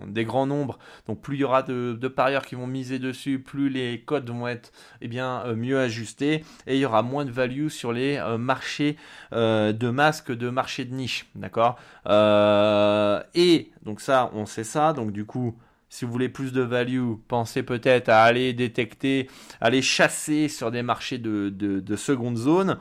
des 0.09 0.25
grands 0.25 0.47
nombres, 0.47 0.79
donc 1.07 1.21
plus 1.21 1.37
il 1.37 1.41
y 1.41 1.45
aura 1.45 1.63
de, 1.63 2.09
parieurs 2.09 2.45
qui 2.45 2.55
vont 2.55 2.67
miser 2.67 2.99
dessus, 2.99 3.39
plus 3.39 3.69
les 3.69 4.01
codes 4.01 4.29
vont 4.29 4.49
être 4.49 4.73
eh 5.01 5.09
bien, 5.09 5.45
mieux 5.55 5.79
ajustés, 5.79 6.45
et 6.67 6.75
il 6.75 6.79
y 6.79 6.87
aura 6.87 7.03
moins 7.03 7.25
de 7.25 7.31
value 7.31 7.69
sur 7.69 7.93
les 7.93 8.21
marchés 8.39 8.97
de 9.33 9.91
masques 9.91 10.33
de 10.33 10.49
marchés 10.49 10.85
de 10.85 10.95
niche, 10.95 11.27
d'accord? 11.35 11.79
Euh, 12.07 13.23
et 13.35 13.71
donc 13.83 14.01
ça, 14.01 14.31
on 14.35 14.47
sait 14.47 14.65
ça. 14.65 14.93
Donc 14.93 15.13
du 15.13 15.25
coup, 15.25 15.57
si 15.89 16.05
vous 16.05 16.13
voulez 16.13 16.29
plus 16.29 16.53
de 16.53 16.63
value, 16.63 17.13
pensez 17.29 17.63
peut-être 17.63 18.09
à 18.09 18.23
aller 18.25 18.53
détecter, 18.53 19.31
aller 19.61 19.83
chasser 19.83 20.49
sur 20.49 20.71
des 20.71 20.83
marchés 20.83 21.19
de, 21.19 21.97
seconde 21.97 22.37
zone. 22.37 22.79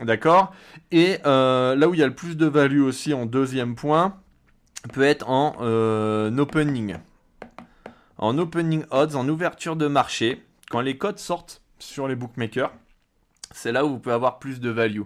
D'accord? 0.00 0.52
Et 0.90 1.18
euh, 1.24 1.76
là 1.76 1.88
où 1.88 1.94
il 1.94 2.00
y 2.00 2.02
a 2.02 2.06
le 2.06 2.14
plus 2.14 2.36
de 2.36 2.46
value 2.46 2.82
aussi 2.82 3.14
en 3.14 3.26
deuxième 3.26 3.74
point, 3.74 4.16
peut 4.92 5.02
être 5.02 5.28
en 5.28 5.56
euh, 5.60 6.36
opening. 6.36 6.96
En 8.18 8.38
opening 8.38 8.84
odds, 8.90 9.16
en 9.16 9.28
ouverture 9.28 9.76
de 9.76 9.86
marché, 9.86 10.44
quand 10.70 10.80
les 10.80 10.98
codes 10.98 11.18
sortent 11.18 11.62
sur 11.78 12.08
les 12.08 12.16
bookmakers, 12.16 12.72
c'est 13.50 13.72
là 13.72 13.84
où 13.84 13.90
vous 13.90 13.98
pouvez 13.98 14.14
avoir 14.14 14.38
plus 14.38 14.60
de 14.60 14.70
value. 14.70 15.02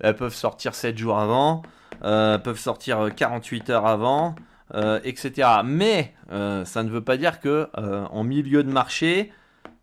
Elles 0.00 0.16
peuvent 0.16 0.34
sortir 0.34 0.74
7 0.74 0.96
jours 0.96 1.18
avant, 1.18 1.62
peuvent 2.00 2.58
sortir 2.58 3.08
48 3.14 3.70
heures 3.70 3.86
avant, 3.86 4.34
euh, 4.74 5.00
etc. 5.04 5.48
Mais 5.64 6.14
euh, 6.30 6.64
ça 6.64 6.82
ne 6.82 6.90
veut 6.90 7.02
pas 7.02 7.16
dire 7.16 7.40
que 7.40 7.68
en 7.74 8.24
milieu 8.24 8.62
de 8.62 8.70
marché, 8.70 9.32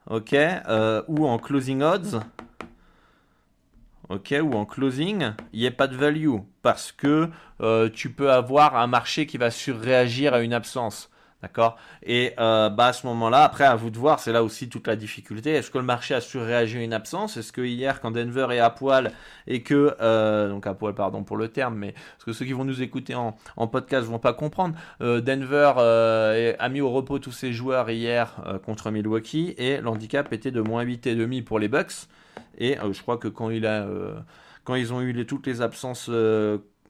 ok, 0.10 0.36
ou 1.08 1.28
en 1.28 1.38
closing 1.38 1.82
odds, 1.82 2.20
ok, 4.10 4.36
ou 4.42 4.54
en 4.54 4.66
closing, 4.66 5.34
il 5.54 5.60
n'y 5.60 5.66
ait 5.66 5.72
pas 5.72 5.88
de 5.88 5.96
value 5.96 6.38
parce 6.62 6.92
que 6.92 7.30
tu 7.90 8.12
peux 8.12 8.32
avoir 8.32 8.78
un 8.78 8.88
marché 8.88 9.26
qui 9.26 9.38
va 9.38 9.52
surréagir 9.52 10.34
à 10.34 10.42
une 10.42 10.54
absence. 10.54 11.12
D'accord? 11.44 11.78
Et 12.02 12.34
euh, 12.40 12.70
bah 12.70 12.88
à 12.88 12.94
ce 12.94 13.06
moment-là, 13.06 13.44
après, 13.44 13.64
à 13.64 13.76
vous 13.76 13.92
de 13.92 13.98
voir, 13.98 14.20
c'est 14.20 14.32
là 14.32 14.44
aussi 14.44 14.70
toute 14.70 14.88
la 14.88 14.96
difficulté. 14.96 15.52
Est-ce 15.52 15.70
que 15.70 15.78
le 15.78 15.84
marché 15.84 16.16
a 16.16 16.22
surréagi 16.22 16.80
à 16.80 16.82
une 16.82 16.94
absence? 16.94 17.38
Est-ce 17.38 17.52
que 17.52 17.62
hier, 17.62 18.02
quand 18.02 18.10
Denver 18.10 18.48
est 18.52 18.60
à 18.60 18.72
poil 18.72 19.12
et 19.46 19.62
que. 19.62 19.96
Euh, 20.02 20.50
donc 20.50 20.66
à 20.66 20.74
poil, 20.74 20.96
pardon 20.96 21.24
pour 21.24 21.38
le 21.38 21.50
terme, 21.50 21.76
mais 21.76 21.92
parce 21.92 22.24
que 22.26 22.34
ceux 22.34 22.46
qui 22.46 22.54
vont 22.54 22.66
nous 22.66 22.82
écouter 22.82 23.14
en, 23.14 23.36
en 23.56 23.68
podcast 23.68 24.08
vont 24.08 24.18
pas 24.18 24.34
comprendre? 24.34 24.76
Euh, 25.02 25.22
Denver 25.22 25.74
a 26.58 26.70
mis 26.70 26.82
au 26.82 26.90
repos 26.90 27.20
tous 27.20 27.32
ses 27.32 27.54
joueurs 27.54 27.90
hier 27.92 28.60
contre 28.66 28.90
Milwaukee 28.90 29.54
et 29.58 29.78
l'handicap 29.80 30.34
était 30.34 30.52
de 30.52 30.62
moins 30.62 30.84
8,5 30.84 31.44
pour 31.44 31.60
les 31.60 31.68
Bucks. 31.68 32.08
Et 32.58 32.78
je 32.92 33.02
crois 33.04 33.18
que 33.18 33.28
quand, 33.28 33.50
ils 33.52 34.94
ont 34.94 35.02
eu 35.02 35.26
toutes 35.28 35.46
les 35.46 35.62
absences 35.62 36.10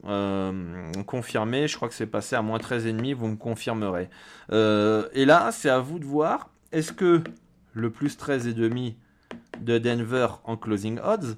euh, 0.04 0.92
confirmé, 1.06 1.68
je 1.68 1.76
crois 1.76 1.88
que 1.88 1.94
c'est 1.94 2.06
passé 2.06 2.36
à 2.36 2.42
moins 2.42 2.58
13,5, 2.58 3.14
vous 3.14 3.28
me 3.28 3.36
confirmerez. 3.36 4.08
Euh, 4.52 5.08
et 5.12 5.24
là, 5.24 5.50
c'est 5.52 5.70
à 5.70 5.80
vous 5.80 5.98
de 5.98 6.04
voir, 6.04 6.50
est-ce 6.72 6.92
que 6.92 7.22
le 7.72 7.90
plus 7.90 8.16
13,5 8.16 8.94
de 9.60 9.78
Denver 9.78 10.28
en 10.44 10.56
closing 10.56 10.98
odds 11.00 11.36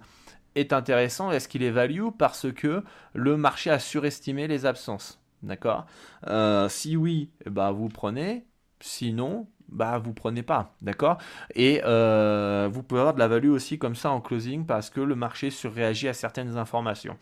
est 0.54 0.72
intéressant? 0.72 1.30
Est-ce 1.32 1.48
qu'il 1.48 1.62
est 1.62 1.70
value? 1.70 2.08
Parce 2.18 2.52
que 2.52 2.82
le 3.14 3.36
marché 3.36 3.70
a 3.70 3.78
surestimé 3.78 4.46
les 4.48 4.66
absences. 4.66 5.20
D'accord? 5.42 5.86
Euh, 6.26 6.68
Si 6.68 6.96
oui, 6.96 7.30
bah 7.46 7.70
vous 7.72 7.88
prenez. 7.88 8.46
Sinon, 8.80 9.48
bah 9.70 9.98
vous 9.98 10.12
prenez 10.12 10.42
pas, 10.42 10.74
d'accord? 10.82 11.18
Et 11.54 11.80
vous 11.80 12.82
pouvez 12.82 13.00
avoir 13.00 13.14
de 13.14 13.18
la 13.18 13.28
value 13.28 13.50
aussi 13.50 13.78
comme 13.78 13.94
ça 13.94 14.10
en 14.10 14.20
closing 14.20 14.66
parce 14.66 14.90
que 14.90 15.00
le 15.00 15.14
marché 15.14 15.50
surréagit 15.50 16.08
à 16.08 16.12
certaines 16.12 16.56
informations. 16.56 17.16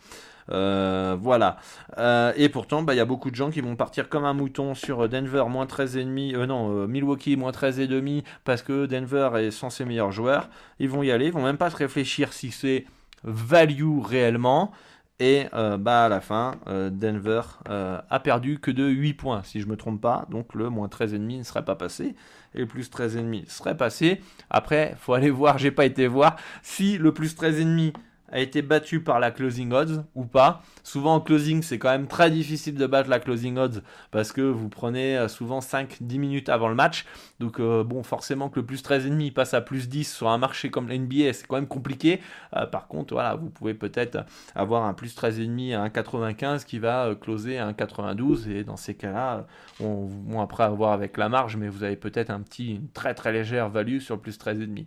Euh, 0.51 1.15
voilà. 1.19 1.57
Euh, 1.97 2.33
et 2.35 2.49
pourtant, 2.49 2.81
bah, 2.81 2.93
il 2.93 2.97
y 2.97 3.01
a 3.01 3.05
beaucoup 3.05 3.29
de 3.29 3.35
gens 3.35 3.51
qui 3.51 3.61
vont 3.61 3.75
partir 3.75 4.09
comme 4.09 4.25
un 4.25 4.33
mouton 4.33 4.73
sur 4.73 5.07
Denver 5.07 5.43
moins 5.47 5.65
13,5, 5.65 6.35
euh, 6.35 6.45
non, 6.45 6.87
Milwaukee 6.87 7.35
moins 7.35 7.51
13,5 7.51 8.23
parce 8.43 8.61
que 8.61 8.85
Denver 8.85 9.29
est 9.35 9.51
sans 9.51 9.69
ses 9.69 9.85
meilleurs 9.85 10.11
joueurs. 10.11 10.49
Ils 10.79 10.89
vont 10.89 11.03
y 11.03 11.11
aller, 11.11 11.27
ils 11.27 11.33
vont 11.33 11.43
même 11.43 11.57
pas 11.57 11.69
se 11.69 11.77
réfléchir 11.77 12.33
si 12.33 12.51
c'est 12.51 12.85
value 13.23 13.99
réellement. 14.01 14.71
Et 15.19 15.47
bah 15.51 16.05
à 16.05 16.09
la 16.09 16.21
fin, 16.21 16.55
Denver 16.65 17.41
a 17.65 18.19
perdu 18.19 18.59
que 18.59 18.71
de 18.71 18.85
8 18.87 19.13
points, 19.15 19.43
si 19.43 19.59
je 19.59 19.67
me 19.67 19.75
trompe 19.75 19.99
pas. 19.99 20.25
Donc 20.29 20.53
le 20.53 20.69
moins 20.69 20.87
13,5 20.87 21.39
ne 21.39 21.43
serait 21.43 21.65
pas 21.65 21.75
passé. 21.75 22.15
Et 22.55 22.59
le 22.59 22.65
plus 22.65 22.89
13,5 22.89 23.49
serait 23.49 23.77
passé. 23.77 24.21
Après, 24.49 24.95
faut 24.99 25.13
aller 25.13 25.29
voir, 25.31 25.57
j'ai 25.57 25.71
pas 25.71 25.85
été 25.85 26.07
voir, 26.07 26.37
si 26.63 26.97
le 26.97 27.13
plus 27.13 27.35
13,5 27.35 27.93
a 28.31 28.39
été 28.39 28.61
battu 28.61 29.01
par 29.01 29.19
la 29.19 29.31
closing 29.31 29.71
odds 29.71 30.03
ou 30.15 30.25
pas. 30.25 30.61
Souvent 30.83 31.15
en 31.15 31.19
closing, 31.19 31.61
c'est 31.61 31.79
quand 31.79 31.89
même 31.89 32.07
très 32.07 32.31
difficile 32.31 32.75
de 32.75 32.85
battre 32.85 33.09
la 33.09 33.19
closing 33.19 33.57
odds 33.57 33.81
parce 34.11 34.31
que 34.31 34.41
vous 34.41 34.69
prenez 34.69 35.17
euh, 35.17 35.27
souvent 35.27 35.59
5-10 35.59 36.17
minutes 36.17 36.49
avant 36.49 36.69
le 36.69 36.75
match. 36.75 37.05
Donc 37.39 37.59
euh, 37.59 37.83
bon, 37.83 38.03
forcément 38.03 38.49
que 38.49 38.59
le 38.59 38.65
plus 38.65 38.83
13,5 38.83 39.33
passe 39.33 39.53
à 39.53 39.61
plus 39.61 39.89
10 39.89 40.15
sur 40.15 40.29
un 40.29 40.37
marché 40.37 40.69
comme 40.69 40.89
l'NBA, 40.89 41.33
c'est 41.33 41.47
quand 41.47 41.55
même 41.55 41.67
compliqué. 41.67 42.21
Euh, 42.55 42.65
par 42.65 42.87
contre, 42.87 43.13
voilà, 43.13 43.35
vous 43.35 43.49
pouvez 43.49 43.73
peut-être 43.73 44.25
avoir 44.55 44.83
un 44.85 44.93
plus 44.93 45.15
13,5 45.15 45.75
à 45.75 45.87
1,95 45.89 46.65
qui 46.65 46.79
va 46.79 47.15
closer 47.19 47.57
à 47.57 47.71
1,92 47.71 48.49
et 48.49 48.63
dans 48.63 48.77
ces 48.77 48.95
cas-là, 48.95 49.47
on, 49.79 50.05
bon, 50.05 50.41
après 50.41 50.63
avoir 50.63 50.93
avec 50.93 51.17
la 51.17 51.29
marge, 51.29 51.55
mais 51.57 51.69
vous 51.69 51.83
avez 51.83 51.95
peut-être 51.95 52.29
un 52.29 52.41
petit, 52.41 52.75
une 52.75 52.89
très 52.89 53.13
très 53.13 53.31
légère 53.31 53.69
value 53.69 53.99
sur 53.99 54.15
le 54.15 54.21
plus 54.21 54.37
13,5. 54.37 54.85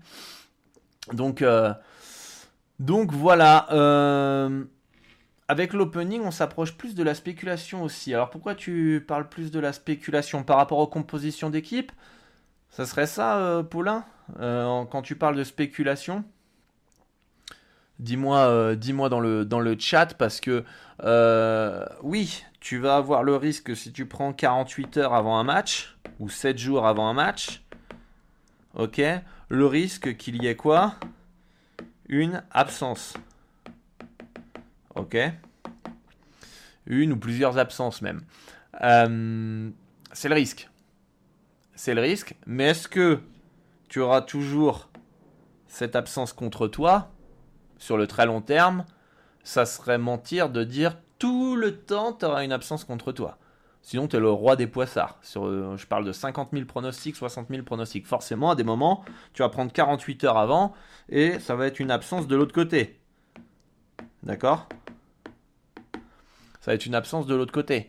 Donc 1.13 1.45
donc 2.83 3.13
voilà. 3.13 3.69
Euh, 3.71 4.65
avec 5.47 5.73
l'opening, 5.73 6.23
on 6.23 6.33
s'approche 6.33 6.77
plus 6.77 6.97
de 6.97 7.05
la 7.05 7.15
spéculation 7.15 7.85
aussi. 7.85 8.13
Alors 8.13 8.29
pourquoi 8.29 8.57
tu 8.57 9.05
parles 9.07 9.29
plus 9.29 9.53
de 9.53 9.61
la 9.61 9.73
spéculation 9.73 10.43
par 10.43 10.57
rapport 10.57 10.79
aux 10.79 10.89
compositions 10.89 11.49
d'équipe? 11.49 11.93
Ça 12.71 12.85
serait 12.85 13.07
ça, 13.07 13.39
euh, 13.39 13.63
Paulin 13.63 14.05
euh, 14.41 14.85
Quand 14.87 15.03
tu 15.03 15.15
parles 15.15 15.37
de 15.37 15.45
spéculation? 15.45 16.25
Dis-moi 18.01 18.75
dis 18.75 18.93
dans, 18.93 19.21
le, 19.21 19.45
dans 19.45 19.61
le 19.61 19.77
chat 19.79 20.15
parce 20.15 20.41
que 20.41 20.65
oui, 22.03 22.43
tu 22.59 22.79
vas 22.79 22.97
avoir 22.97 23.23
le 23.23 23.37
risque 23.37 23.77
si 23.77 23.93
tu 23.93 24.07
prends 24.07 24.33
48 24.33 24.97
heures 24.97 25.15
avant 25.15 25.39
un 25.39 25.45
match 25.45 25.97
ou 26.19 26.29
7 26.29 26.59
jours 26.59 26.85
avant 26.85 27.07
un 27.07 27.15
match. 27.15 27.63
Ok? 28.75 29.01
Le 29.49 29.67
risque 29.67 30.17
qu'il 30.17 30.43
y 30.43 30.49
ait 30.49 30.57
quoi? 30.57 30.97
Une 32.09 32.43
absence. 32.51 33.15
Ok 34.95 35.17
Une 36.87 37.13
ou 37.13 37.17
plusieurs 37.17 37.59
absences 37.59 38.03
même. 38.03 38.23
Euh, 38.83 39.71
c'est 40.13 40.29
le 40.29 40.35
risque. 40.35 40.69
C'est 41.75 41.95
le 41.95 42.03
risque. 42.03 42.35
Mais 42.47 42.69
est-ce 42.69 42.89
que 42.89 43.21
tu 43.89 44.01
auras 44.01 44.23
toujours 44.23 44.89
cette 45.67 45.97
absence 45.97 46.33
contre 46.33 46.69
toi 46.69 47.11
sur 47.79 47.97
le 47.97 48.07
très 48.07 48.27
long 48.27 48.41
terme 48.41 48.85
Ça 49.45 49.65
serait 49.65 49.99
mentir 49.99 50.51
de 50.51 50.65
dire 50.65 50.99
tout 51.19 51.57
le 51.57 51.79
temps 51.79 52.13
tu 52.13 52.25
auras 52.25 52.45
une 52.45 52.53
absence 52.53 52.85
contre 52.85 53.13
toi. 53.13 53.39
Sinon, 53.83 54.07
tu 54.07 54.17
es 54.17 54.21
le 54.21 54.31
roi 54.31 54.55
des 54.55 54.69
poissards. 54.69 55.19
Euh, 55.37 55.77
je 55.77 55.87
parle 55.87 56.05
de 56.05 56.13
50 56.13 56.51
000 56.53 56.65
pronostics, 56.67 57.17
60 57.17 57.49
000 57.51 57.63
pronostics. 57.65 58.07
Forcément, 58.07 58.51
à 58.51 58.55
des 58.55 58.63
moments, 58.63 59.05
tu 59.35 59.43
vas 59.43 59.49
prendre 59.49 59.73
48 59.73 60.25
heures 60.25 60.39
avant 60.39 60.73
et 61.09 61.41
ça 61.41 61.57
va 61.57 61.67
être 61.67 61.81
une 61.81 61.91
absence 61.91 62.29
de 62.29 62.37
l'autre 62.37 62.55
côté. 62.55 63.01
D'accord? 64.23 64.69
Ça 66.61 66.71
va 66.71 66.75
être 66.75 66.87
une 66.87 66.95
absence 66.95 67.27
de 67.27 67.35
l'autre 67.35 67.53
côté. 67.53 67.89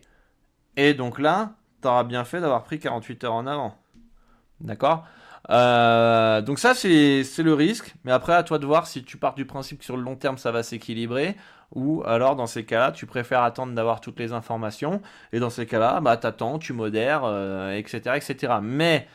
Et 0.76 0.94
donc 0.94 1.20
là, 1.20 1.54
tu 1.80 1.86
auras 1.86 2.02
bien 2.02 2.24
fait 2.24 2.40
d'avoir 2.40 2.64
pris 2.64 2.80
48 2.80 3.24
heures 3.24 3.34
en 3.34 3.46
avant. 3.46 3.78
D'accord? 4.60 5.06
Euh, 5.50 6.40
donc 6.40 6.58
ça 6.58 6.74
c'est 6.74 7.22
le 7.42 7.54
risque, 7.54 7.94
mais 8.04 8.12
après 8.12 8.32
à 8.32 8.42
toi 8.42 8.58
de 8.58 8.64
voir 8.64 8.86
si 8.86 9.04
tu 9.04 9.18
pars 9.18 9.34
du 9.34 9.44
principe 9.44 9.80
que 9.80 9.84
sur 9.84 9.96
le 9.96 10.02
long 10.02 10.16
terme 10.16 10.38
ça 10.38 10.50
va 10.50 10.62
s'équilibrer, 10.62 11.36
ou 11.74 12.02
alors 12.04 12.36
dans 12.36 12.46
ces 12.46 12.64
cas-là 12.64 12.92
tu 12.92 13.06
préfères 13.06 13.42
attendre 13.42 13.74
d'avoir 13.74 14.00
toutes 14.00 14.18
les 14.18 14.32
informations, 14.32 15.00
et 15.32 15.40
dans 15.40 15.50
ces 15.50 15.66
cas-là 15.66 16.00
bah 16.00 16.16
tu 16.60 16.72
modères, 16.72 17.22
etc., 17.74 18.02
euh, 18.06 18.14
etc. 18.14 18.54
Mais 18.62 19.08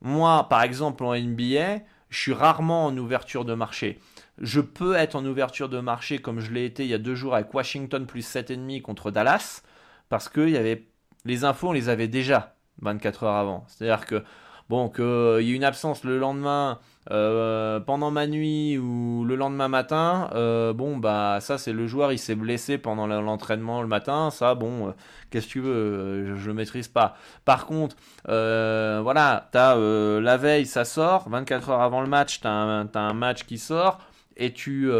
moi 0.00 0.48
par 0.48 0.62
exemple 0.62 1.04
en 1.04 1.14
NBA, 1.14 1.80
Je 2.10 2.18
suis 2.18 2.32
rarement 2.32 2.86
en 2.86 2.96
ouverture 2.96 3.44
de 3.44 3.54
marché. 3.54 3.98
Je 4.40 4.60
peux 4.60 4.94
être 4.94 5.14
en 5.14 5.24
ouverture 5.26 5.68
de 5.68 5.80
marché 5.80 6.18
comme 6.18 6.40
je 6.40 6.52
l'ai 6.52 6.64
été 6.64 6.84
il 6.84 6.88
y 6.88 6.94
a 6.94 6.98
deux 6.98 7.14
jours 7.14 7.34
avec 7.34 7.52
Washington 7.52 8.06
plus 8.06 8.26
7,5 8.26 8.80
contre 8.82 9.10
Dallas, 9.10 9.62
parce 10.08 10.28
que 10.28 10.48
y 10.48 10.56
avait, 10.56 10.86
les 11.24 11.44
infos, 11.44 11.68
on 11.68 11.72
les 11.72 11.88
avait 11.88 12.08
déjà 12.08 12.54
24 12.82 13.24
heures 13.24 13.34
avant. 13.34 13.64
C'est-à-dire 13.68 14.06
que, 14.06 14.24
bon, 14.68 14.88
qu'il 14.88 15.04
y 15.46 15.52
ait 15.52 15.56
une 15.56 15.64
absence 15.64 16.04
le 16.04 16.18
lendemain, 16.18 16.78
euh, 17.10 17.80
pendant 17.80 18.10
ma 18.10 18.26
nuit 18.26 18.76
ou 18.76 19.24
le 19.24 19.34
lendemain 19.34 19.68
matin, 19.68 20.28
euh, 20.34 20.74
bon 20.74 20.98
bah 20.98 21.38
ça 21.40 21.56
c'est 21.56 21.72
le 21.72 21.86
joueur, 21.86 22.12
il 22.12 22.18
s'est 22.18 22.34
blessé 22.34 22.76
pendant 22.76 23.06
l'entraînement 23.06 23.80
le 23.80 23.88
matin, 23.88 24.30
ça 24.30 24.54
bon, 24.54 24.88
euh, 24.88 24.92
qu'est-ce 25.30 25.46
que 25.46 25.52
tu 25.52 25.60
veux, 25.60 26.36
je, 26.36 26.50
ne 26.50 26.54
maîtrise 26.54 26.88
pas. 26.88 27.16
Par 27.46 27.64
contre, 27.64 27.96
voilà, 28.26 29.48
t'as 29.52 29.76
la 29.76 30.36
veille 30.36 30.66
ça 30.66 30.84
sort, 30.84 31.28
24 31.30 31.70
heures 31.70 31.80
avant 31.80 32.02
le 32.02 32.08
match, 32.08 32.40
t'as 32.40 32.50
un, 32.50 33.14
match 33.14 33.44
qui 33.44 33.58
sort. 33.58 33.98
Et 34.40 34.52
tu, 34.52 34.90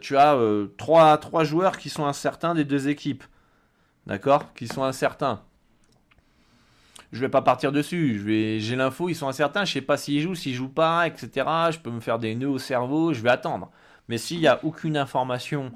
tu 0.00 0.16
as 0.16 0.38
trois, 0.78 1.18
trois 1.18 1.44
joueurs 1.44 1.78
qui 1.78 1.90
sont 1.90 2.06
incertains 2.06 2.54
des 2.54 2.64
deux 2.64 2.88
équipes, 2.88 3.24
d'accord, 4.06 4.54
qui 4.54 4.68
sont 4.68 4.84
incertains 4.84 5.42
je 7.16 7.20
vais 7.20 7.28
pas 7.28 7.42
partir 7.42 7.72
dessus. 7.72 8.22
J'ai 8.60 8.76
l'info, 8.76 9.08
ils 9.08 9.14
sont 9.14 9.28
incertains, 9.28 9.64
je 9.64 9.72
sais 9.72 9.80
pas 9.80 9.96
s'ils 9.96 10.20
jouent, 10.20 10.34
s'ils 10.34 10.54
jouent 10.54 10.68
pas, 10.68 11.06
etc. 11.06 11.46
Je 11.70 11.78
peux 11.78 11.90
me 11.90 12.00
faire 12.00 12.18
des 12.18 12.34
nœuds 12.34 12.48
au 12.48 12.58
cerveau, 12.58 13.12
je 13.12 13.22
vais 13.22 13.30
attendre. 13.30 13.70
Mais 14.08 14.18
s'il 14.18 14.38
n'y 14.38 14.46
a 14.46 14.64
aucune 14.64 14.96
information 14.96 15.72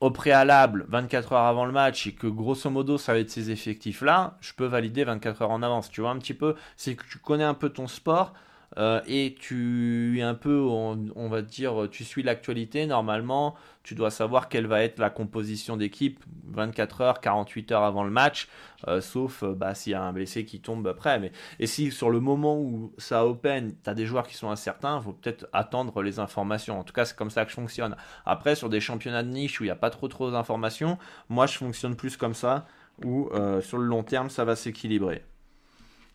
au 0.00 0.10
préalable, 0.10 0.86
24 0.88 1.32
heures 1.34 1.44
avant 1.44 1.64
le 1.64 1.72
match, 1.72 2.06
et 2.06 2.12
que 2.12 2.26
grosso 2.26 2.68
modo 2.68 2.98
ça 2.98 3.12
va 3.12 3.20
être 3.20 3.30
ces 3.30 3.50
effectifs-là, 3.50 4.36
je 4.40 4.52
peux 4.52 4.66
valider 4.66 5.04
24 5.04 5.42
heures 5.42 5.50
en 5.50 5.62
avance. 5.62 5.90
Tu 5.90 6.00
vois 6.00 6.10
un 6.10 6.18
petit 6.18 6.34
peu, 6.34 6.56
c'est 6.76 6.96
que 6.96 7.04
tu 7.08 7.18
connais 7.18 7.44
un 7.44 7.54
peu 7.54 7.68
ton 7.68 7.86
sport. 7.86 8.34
Euh, 8.78 9.00
et 9.06 9.36
tu 9.38 10.18
es 10.18 10.22
un 10.22 10.34
peu, 10.34 10.58
on, 10.58 11.28
va 11.28 11.42
dire, 11.42 11.88
tu 11.90 12.04
suis 12.04 12.22
l'actualité, 12.22 12.86
normalement, 12.86 13.54
tu 13.82 13.94
dois 13.94 14.10
savoir 14.10 14.48
quelle 14.48 14.66
va 14.66 14.82
être 14.82 14.98
la 14.98 15.10
composition 15.10 15.76
d'équipe 15.76 16.22
24 16.48 17.00
heures, 17.00 17.20
48 17.20 17.72
heures 17.72 17.82
avant 17.82 18.04
le 18.04 18.10
match, 18.10 18.48
euh, 18.88 19.00
sauf 19.00 19.42
euh, 19.42 19.54
bah, 19.54 19.74
s'il 19.74 19.92
y 19.92 19.94
a 19.94 20.02
un 20.02 20.12
blessé 20.12 20.44
qui 20.44 20.60
tombe 20.60 20.86
après. 20.86 21.20
Mais... 21.20 21.32
Et 21.60 21.66
si 21.66 21.90
sur 21.90 22.10
le 22.10 22.20
moment 22.20 22.58
où 22.58 22.92
ça 22.98 23.26
open, 23.26 23.74
tu 23.82 23.90
as 23.90 23.94
des 23.94 24.06
joueurs 24.06 24.26
qui 24.26 24.34
sont 24.34 24.50
incertains, 24.50 24.98
il 24.98 25.04
faut 25.04 25.12
peut-être 25.12 25.46
attendre 25.52 26.02
les 26.02 26.18
informations. 26.18 26.78
En 26.78 26.84
tout 26.84 26.92
cas, 26.92 27.04
c'est 27.04 27.16
comme 27.16 27.30
ça 27.30 27.44
que 27.44 27.50
je 27.50 27.56
fonctionne. 27.56 27.96
Après, 28.26 28.54
sur 28.54 28.68
des 28.68 28.80
championnats 28.80 29.22
de 29.22 29.30
niche 29.30 29.60
où 29.60 29.64
il 29.64 29.68
n'y 29.68 29.72
a 29.72 29.76
pas 29.76 29.90
trop 29.90 30.08
trop 30.08 30.30
d'informations, 30.30 30.98
moi 31.28 31.46
je 31.46 31.58
fonctionne 31.58 31.96
plus 31.96 32.16
comme 32.16 32.34
ça, 32.34 32.66
où 33.04 33.28
sur 33.60 33.78
le 33.78 33.84
long 33.84 34.02
terme, 34.02 34.30
ça 34.30 34.44
va 34.44 34.56
s'équilibrer 34.56 35.24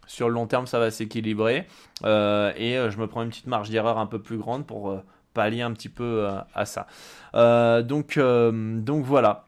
sur 0.09 0.27
le 0.27 0.33
long 0.33 0.47
terme, 0.47 0.65
ça 0.65 0.79
va 0.79 0.89
s'équilibrer. 0.89 1.67
Euh, 2.03 2.51
et 2.57 2.77
euh, 2.77 2.89
je 2.89 2.97
me 2.97 3.07
prends 3.07 3.21
une 3.21 3.29
petite 3.29 3.47
marge 3.47 3.69
d'erreur 3.69 3.99
un 3.99 4.07
peu 4.07 4.19
plus 4.19 4.37
grande 4.37 4.65
pour 4.65 4.89
euh, 4.89 5.03
pallier 5.35 5.61
un 5.61 5.71
petit 5.71 5.87
peu 5.87 6.27
à 6.53 6.65
ça. 6.65 6.87
donc, 7.83 8.17
voilà. 8.17 9.45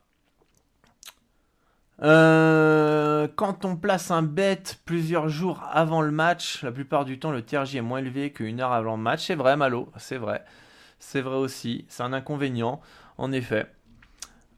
quand 1.99 3.65
on 3.65 3.75
place 3.75 4.11
un 4.11 4.21
bet 4.21 4.61
plusieurs 4.85 5.29
jours 5.29 5.63
avant 5.71 6.03
le 6.03 6.11
match, 6.11 6.61
la 6.63 6.71
plupart 6.71 7.05
du 7.05 7.17
temps 7.17 7.31
le 7.31 7.41
TRJ 7.41 7.77
est 7.77 7.81
moins 7.81 7.97
élevé 7.97 8.31
qu'une 8.31 8.61
heure 8.61 8.71
avant 8.71 8.95
le 8.97 9.01
match. 9.01 9.25
C'est 9.25 9.35
vrai, 9.35 9.57
Malo, 9.57 9.89
c'est 9.97 10.17
vrai. 10.17 10.45
C'est 10.99 11.21
vrai 11.21 11.37
aussi. 11.37 11.85
C'est 11.89 12.03
un 12.03 12.13
inconvénient, 12.13 12.79
en 13.17 13.31
effet. 13.31 13.65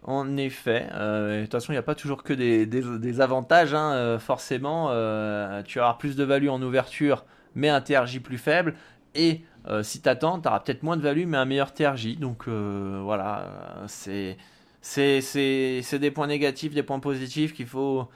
En 0.05 0.35
effet, 0.35 0.89
euh, 0.93 1.39
de 1.39 1.41
toute 1.43 1.53
façon, 1.53 1.71
il 1.71 1.75
n'y 1.75 1.79
a 1.79 1.83
pas 1.83 1.95
toujours 1.95 2.23
que 2.23 2.33
des, 2.33 3.21
avantages, 3.21 3.73
hein, 3.73 3.93
euh, 3.93 4.19
forcément. 4.19 4.87
Euh, 4.91 5.63
tu 5.63 5.79
avoir 5.79 5.97
plus 5.97 6.17
de 6.17 6.23
value 6.25 6.49
en 6.49 6.61
ouverture, 6.61 7.23
mais 7.55 7.69
un 7.69 7.79
TRJ 7.79 8.19
plus 8.19 8.37
faible. 8.37 8.75
Et 9.15 9.41
si 9.81 10.01
tu 10.01 10.09
attends, 10.09 10.39
tu 10.41 10.47
auras 10.47 10.59
peut-être 10.59 10.83
moins 10.83 10.97
de 10.97 11.01
value, 11.01 11.25
mais 11.25 11.37
un 11.37 11.45
meilleur 11.45 11.73
TRJ. 11.73 12.17
Donc 12.17 12.47
voilà, 12.49 13.47
c'est 13.87 14.37
des 14.81 16.11
points 16.13 16.27
négatifs, 16.27 16.73
des 16.73 16.83
points 16.83 16.99
positifs 16.99 17.53
qu'il 17.53 17.67
faut, 17.67 18.09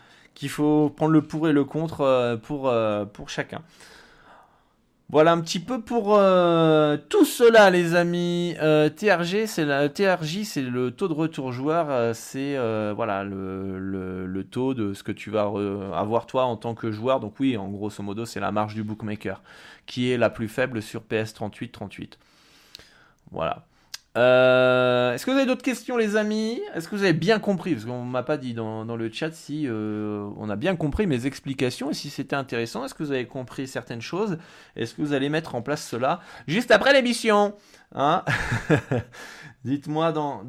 prendre 0.90 1.12
le 1.12 1.22
pour 1.22 1.48
et 1.48 1.54
le 1.54 1.64
contre 1.64 2.38
pour 2.44 3.30
chacun. 3.30 3.62
Voilà 5.10 5.32
un 5.32 5.40
petit 5.40 5.62
peu 5.62 5.80
pour 5.80 6.16
euh, 6.18 6.98
tout 7.10 7.24
cela, 7.24 7.70
les 7.70 7.96
amis. 7.96 8.56
Euh, 8.62 8.90
TRG, 8.90 9.46
c'est 9.48 9.64
la 9.64 9.88
TRJ, 9.88 10.44
c'est 10.44 10.62
le 10.62 10.92
taux 10.92 11.08
de 11.08 11.14
retour 11.14 11.54
joueur. 11.54 11.90
Euh, 11.90 12.14
c'est 12.14 12.58
voilà 12.94 13.24
le, 13.24 13.80
le, 13.80 14.44
taux 14.44 14.74
de 14.74 14.94
ce 14.94 15.04
que 15.04 15.14
tu 15.14 15.32
vas 15.32 15.50
avoir 15.94 16.26
toi 16.26 16.44
en 16.44 16.58
tant 16.58 16.76
que 16.76 16.92
joueur. 16.92 17.22
Donc 17.22 17.40
oui, 17.40 17.56
en 17.56 17.70
grosso 17.70 18.04
modo, 18.04 18.26
c'est 18.26 18.42
la 18.42 18.52
marge 18.52 18.76
du 18.76 18.84
bookmaker 18.84 19.42
qui 19.86 20.12
est 20.12 20.18
la 20.18 20.30
plus 20.30 20.50
faible 20.50 20.82
sur 20.82 21.04
PS 21.04 21.34
38 21.34 21.72
38. 21.72 22.20
Voilà. 23.32 23.66
Euh, 24.18 25.14
est-ce 25.14 25.26
que 25.28 25.32
vous 25.32 25.38
avez 25.38 25.46
d'autres 25.46 25.62
questions, 25.62 25.96
les 25.96 26.16
amis? 26.16 26.60
Est-ce 26.74 26.90
que 26.90 26.96
vous 26.96 27.04
avez 27.04 27.14
bien 27.14 27.38
compris? 27.38 27.74
Parce 27.74 27.86
qu'on 27.86 28.02
m'a 28.02 28.24
pas 28.24 28.38
dit 28.38 28.56
dans, 28.56 28.84
le 28.84 29.12
chat 29.12 29.32
si 29.32 29.68
euh, 29.68 30.28
on 30.38 30.50
a 30.50 30.56
bien 30.56 30.76
compris 30.76 31.06
mes 31.06 31.28
explications 31.28 31.92
et 31.92 31.94
si 31.94 32.10
c'était 32.10 32.36
intéressant. 32.36 32.84
Est-ce 32.84 32.96
que 32.96 33.04
vous 33.04 33.12
avez 33.12 33.28
compris 33.28 33.68
certaines 33.68 34.02
choses? 34.02 34.40
Est-ce 34.76 34.96
que 34.96 35.04
vous 35.04 35.14
allez 35.14 35.30
mettre 35.30 35.54
en 35.54 35.62
place 35.62 35.88
cela 35.88 36.20
juste 36.48 36.72
après 36.72 36.94
l'émission? 36.94 37.54
Hein? 37.94 38.26
Dites-moi 39.66 40.12
dans, 40.12 40.42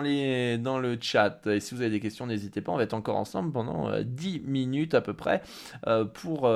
le 0.00 0.98
chat. 1.00 1.46
Et 1.46 1.60
si 1.60 1.76
vous 1.76 1.82
avez 1.82 1.90
des 1.90 2.00
questions, 2.00 2.26
n'hésitez 2.26 2.62
pas. 2.62 2.72
On 2.72 2.76
va 2.76 2.82
être 2.82 2.94
encore 2.94 3.16
ensemble 3.16 3.52
pendant 3.52 3.90
10 4.00 4.38
euh, 4.38 4.40
minutes 4.50 4.94
à 4.94 5.00
peu 5.00 5.14
près 5.14 5.40
pour, 6.14 6.50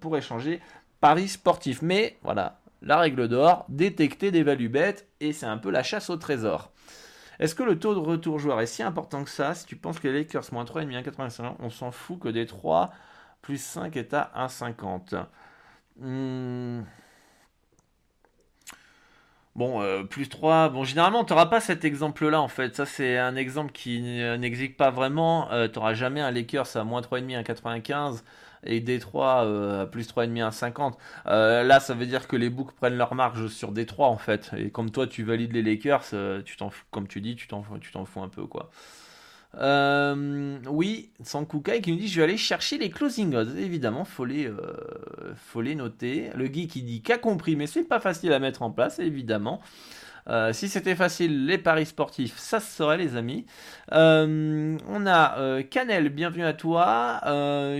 pour 0.00 0.16
échanger 0.18 0.60
Paris 1.00 1.28
sportif. 1.28 1.80
Mais 1.80 2.18
voilà, 2.22 2.61
la 2.82 2.98
règle 2.98 3.28
d'or, 3.28 3.64
détecter 3.68 4.30
des 4.30 4.42
values 4.42 4.68
bêtes, 4.68 5.08
et 5.20 5.32
c'est 5.32 5.46
un 5.46 5.58
peu 5.58 5.70
la 5.70 5.82
chasse 5.82 6.10
au 6.10 6.16
trésor. 6.16 6.72
Est-ce 7.38 7.54
que 7.54 7.62
le 7.62 7.78
taux 7.78 7.94
de 7.94 8.00
retour 8.00 8.38
joueur 8.38 8.60
est 8.60 8.66
si 8.66 8.82
important 8.82 9.24
que 9.24 9.30
ça? 9.30 9.54
Si 9.54 9.66
tu 9.66 9.76
penses 9.76 9.98
que 9.98 10.08
les 10.08 10.20
Lakers 10.20 10.44
moins 10.52 10.64
3,5 10.64 11.02
1,85, 11.02 11.54
on 11.58 11.70
s'en 11.70 11.90
fout 11.90 12.20
que 12.20 12.28
des 12.28 12.46
3 12.46 12.92
plus 13.40 13.60
5 13.60 13.96
est 13.96 14.14
à 14.14 14.30
1,50. 14.36 15.26
Hmm. 15.98 16.82
Bon, 19.54 19.82
euh, 19.82 20.02
plus 20.04 20.28
3, 20.28 20.70
bon, 20.70 20.84
généralement, 20.84 21.24
tu 21.24 21.32
n'auras 21.32 21.46
pas 21.46 21.60
cet 21.60 21.84
exemple-là, 21.84 22.40
en 22.40 22.48
fait. 22.48 22.74
Ça, 22.74 22.86
c'est 22.86 23.18
un 23.18 23.36
exemple 23.36 23.72
qui 23.72 24.00
n'existe 24.00 24.76
pas 24.76 24.90
vraiment. 24.90 25.50
Euh, 25.52 25.68
tu 25.68 25.78
n'auras 25.78 25.92
jamais 25.94 26.20
un 26.20 26.30
Lakers 26.30 26.76
à 26.76 26.84
moins 26.84 27.02
3,5, 27.02 27.42
1,95 27.44 28.22
et 28.64 28.80
Détroit 28.80 29.44
euh, 29.44 29.86
plus 29.86 30.08
3,5 30.08 30.46
à 30.46 30.50
50. 30.50 30.98
Euh, 31.26 31.62
là, 31.62 31.80
ça 31.80 31.94
veut 31.94 32.06
dire 32.06 32.28
que 32.28 32.36
les 32.36 32.50
books 32.50 32.72
prennent 32.72 32.96
leur 32.96 33.14
marge 33.14 33.48
sur 33.48 33.72
Détroit 33.72 34.08
en 34.08 34.18
fait. 34.18 34.50
Et 34.56 34.70
comme 34.70 34.90
toi, 34.90 35.06
tu 35.06 35.22
valides 35.24 35.52
les 35.52 35.62
Lakers, 35.62 36.04
euh, 36.12 36.42
tu 36.42 36.56
t'en 36.56 36.70
comme 36.90 37.08
tu 37.08 37.20
dis, 37.20 37.36
tu 37.36 37.48
t'en 37.48 37.62
fous 37.62 38.20
un 38.20 38.28
peu 38.28 38.46
quoi. 38.46 38.70
oui, 39.54 41.10
sans 41.22 41.44
Kukai 41.44 41.80
qui 41.80 41.92
nous 41.92 41.98
dit 41.98 42.08
je 42.08 42.20
vais 42.20 42.24
aller 42.24 42.36
chercher 42.36 42.78
les 42.78 42.90
closing 42.90 43.34
odds. 43.34 43.56
Évidemment, 43.56 44.04
faut 44.04 44.24
les, 44.24 44.50
faut 45.36 45.60
les 45.60 45.74
noter. 45.74 46.30
Le 46.34 46.46
geek 46.46 46.70
qui 46.70 46.82
dit 46.82 47.02
qu'a 47.02 47.18
compris, 47.18 47.56
mais 47.56 47.66
c'est 47.66 47.84
pas 47.84 48.00
facile 48.00 48.32
à 48.32 48.38
mettre 48.38 48.62
en 48.62 48.70
place, 48.70 48.98
évidemment. 48.98 49.60
Euh, 50.28 50.52
si 50.52 50.68
c'était 50.68 50.94
facile, 50.94 51.46
les 51.46 51.58
paris 51.58 51.86
sportifs, 51.86 52.36
ça 52.36 52.60
serait 52.60 52.96
les 52.96 53.16
amis. 53.16 53.44
Euh, 53.92 54.78
on 54.88 55.06
a 55.06 55.38
euh, 55.38 55.62
Canel, 55.62 56.10
bienvenue 56.10 56.44
à 56.44 56.52
toi. 56.52 57.20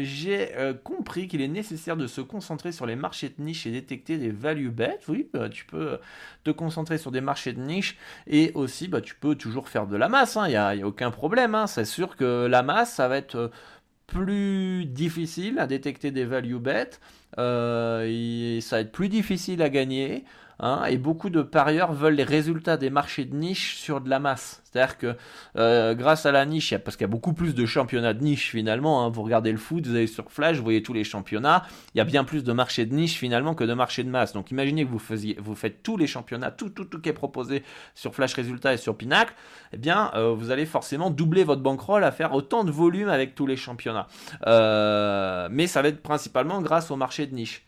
J'ai 0.03 0.51
compris 0.84 1.28
qu'il 1.28 1.40
est 1.40 1.49
nécessaire 1.49 1.97
de 1.97 2.07
se 2.07 2.20
concentrer 2.20 2.72
sur 2.72 2.86
les 2.86 2.97
marchés 2.97 3.28
de 3.36 3.43
niche 3.43 3.66
et 3.66 3.70
détecter 3.70 4.18
des 4.18 4.30
value 4.30 4.70
bets. 4.70 4.99
Oui, 5.09 5.28
bah, 5.32 5.49
tu 5.49 5.64
peux 5.64 5.99
te 6.45 6.51
concentrer 6.51 6.99
sur 6.99 7.11
des 7.12 7.20
marchés 7.20 7.53
de 7.53 7.61
niche 7.61 7.97
et 8.26 8.53
aussi 8.55 8.88
bah, 8.88 9.01
tu 9.01 9.14
peux 9.14 9.34
toujours 9.34 9.68
faire 9.68 9.86
de 9.86 9.97
la 9.97 10.09
masse. 10.09 10.34
Il 10.34 10.57
hein. 10.57 10.74
n'y 10.74 10.82
a, 10.82 10.86
aucun 10.86 11.11
problème. 11.11 11.55
Hein. 11.55 11.66
C'est 11.66 11.84
sûr 11.84 12.16
que 12.16 12.47
la 12.47 12.62
masse, 12.62 12.95
ça 12.95 13.09
va 13.09 13.18
être 13.18 13.51
plus 14.07 14.84
difficile 14.84 15.59
à 15.59 15.66
détecter 15.66 16.11
des 16.11 16.24
value 16.24 16.57
bets. 16.57 16.99
et 17.38 18.59
ça 18.61 18.76
va 18.76 18.80
être 18.80 18.93
plus 18.93 19.09
difficile 19.09 19.62
à 19.62 19.68
gagner. 19.68 20.24
Hein, 20.61 20.84
et 20.84 20.96
beaucoup 20.96 21.30
de 21.30 21.42
parieurs 21.42 21.92
veulent 21.92 22.14
les 22.14 22.24
résultats 22.24 22.76
des 22.76 22.90
marchés 22.90 23.24
de 23.24 23.34
niche 23.34 23.76
sur 23.76 24.00
de 24.00 24.09
la 24.09 24.18
masse. 24.18 24.62
C'est-à-dire 24.64 24.96
que 24.96 25.16
euh, 25.57 25.94
grâce 25.94 26.24
à 26.24 26.32
la 26.32 26.46
niche, 26.46 26.74
parce 26.78 26.96
qu'il 26.96 27.05
y 27.05 27.11
a 27.11 27.11
beaucoup 27.11 27.32
plus 27.32 27.55
de 27.55 27.66
championnats 27.66 28.14
de 28.14 28.22
niche 28.22 28.50
finalement, 28.50 29.05
hein, 29.05 29.09
vous 29.09 29.22
regardez 29.22 29.50
le 29.50 29.59
foot, 29.59 29.86
vous 29.86 29.94
allez 29.94 30.07
sur 30.07 30.30
Flash, 30.30 30.57
vous 30.57 30.62
voyez 30.62 30.82
tous 30.82 30.92
les 30.92 31.05
championnats, 31.05 31.64
il 31.94 31.98
y 31.98 32.00
a 32.00 32.05
bien 32.05 32.24
plus 32.24 32.44
de 32.44 32.53
marchés 32.53 32.86
de 32.86 32.94
niche 32.94 33.18
finalement 33.18 33.55
que 33.55 33.64
de 33.64 33.74
marchés 33.74 34.05
de 34.05 34.09
masse. 34.09 34.32
Donc 34.32 34.50
imaginez 34.50 34.84
que 34.84 34.90
vous, 34.90 34.98
faisiez, 34.98 35.36
vous 35.40 35.55
faites 35.55 35.82
tous 35.82 35.96
les 35.96 36.07
championnats, 36.07 36.50
tout, 36.50 36.70
tout, 36.70 36.84
tout 36.84 37.00
qui 37.00 37.09
est 37.09 37.14
proposé 37.14 37.64
sur 37.94 38.14
Flash 38.14 38.34
Résultats 38.34 38.72
et 38.72 38.78
sur 38.78 38.96
Pinacle, 38.96 39.34
eh 39.72 39.78
bien 39.78 40.11
euh, 40.14 40.32
vous 40.32 40.50
allez 40.50 40.66
forcément 40.66 41.11
doubler 41.11 41.44
votre 41.44 41.62
bankroll 41.62 42.05
à 42.05 42.12
faire 42.12 42.32
autant 42.34 42.64
de 42.64 42.70
volume 42.70 43.09
avec 43.09 43.34
tous 43.34 43.46
les 43.46 43.57
championnats. 43.57 44.07
Euh, 44.46 45.48
mais 45.50 45.66
ça 45.66 45.82
va 45.82 45.88
être 45.88 46.03
principalement 46.03 46.62
grâce 46.62 46.90
au 46.90 46.96
marché 46.96 47.26
de 47.26 47.34
niche. 47.34 47.64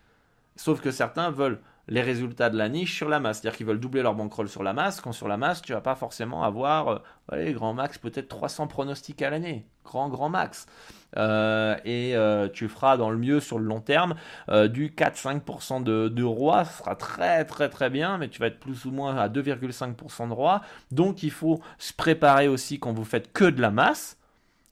Sauf 0.57 0.81
que 0.81 0.91
certains 0.91 1.31
veulent 1.31 1.59
les 1.89 2.03
résultats 2.03 2.51
de 2.51 2.57
la 2.57 2.69
niche 2.69 2.97
sur 2.97 3.09
la 3.09 3.21
masse. 3.21 3.41
C'est-à-dire 3.41 3.57
qu'ils 3.57 3.67
veulent 3.67 3.81
doubler 3.81 4.03
leur 4.03 4.15
bankroll 4.15 4.49
sur 4.49 4.63
la 4.63 4.73
masse, 4.73 5.01
quand 5.01 5.13
sur 5.13 5.29
la 5.29 5.37
masse, 5.37 5.63
tu 5.63 5.73
vas 5.73 5.81
pas 5.81 5.95
forcément 5.95 6.45
avoir, 6.45 6.89
euh, 6.89 6.99
allez, 7.31 7.53
grand 7.53 7.75
max, 7.75 7.99
peut-être 7.99 8.29
300 8.29 8.67
pronostics 8.67 9.21
à 9.23 9.31
l'année. 9.31 9.67
Grand, 9.85 10.09
grand 10.09 10.29
max. 10.29 10.67
Euh, 11.17 11.77
et 11.85 12.17
euh, 12.17 12.49
tu 12.49 12.69
feras 12.69 12.97
dans 12.97 13.11
le 13.11 13.19
mieux 13.19 13.39
sur 13.39 13.59
le 13.59 13.67
long 13.67 13.81
terme 13.81 14.15
du 14.49 14.91
4-5% 14.91 15.83
de, 15.83 16.09
de 16.09 16.23
roi, 16.23 16.65
ce 16.65 16.79
sera 16.79 16.97
très 16.97 17.45
très 17.45 17.69
très 17.69 17.91
bien, 17.91 18.19
mais 18.19 18.29
tu 18.29 18.41
vas 18.41 18.47
être 18.47 18.59
plus 18.59 18.87
ou 18.87 18.91
moins 18.91 19.17
à 19.17 19.29
2,5% 19.29 20.29
de 20.29 20.33
roi. 20.33 20.63
Donc 20.91 21.23
il 21.23 21.31
faut 21.31 21.61
se 21.79 21.93
préparer 21.93 22.49
aussi 22.49 22.81
quand 22.81 22.93
vous 22.93 23.05
faites 23.05 23.33
que 23.33 23.45
de 23.45 23.61
la 23.61 23.71
masse. 23.71 24.19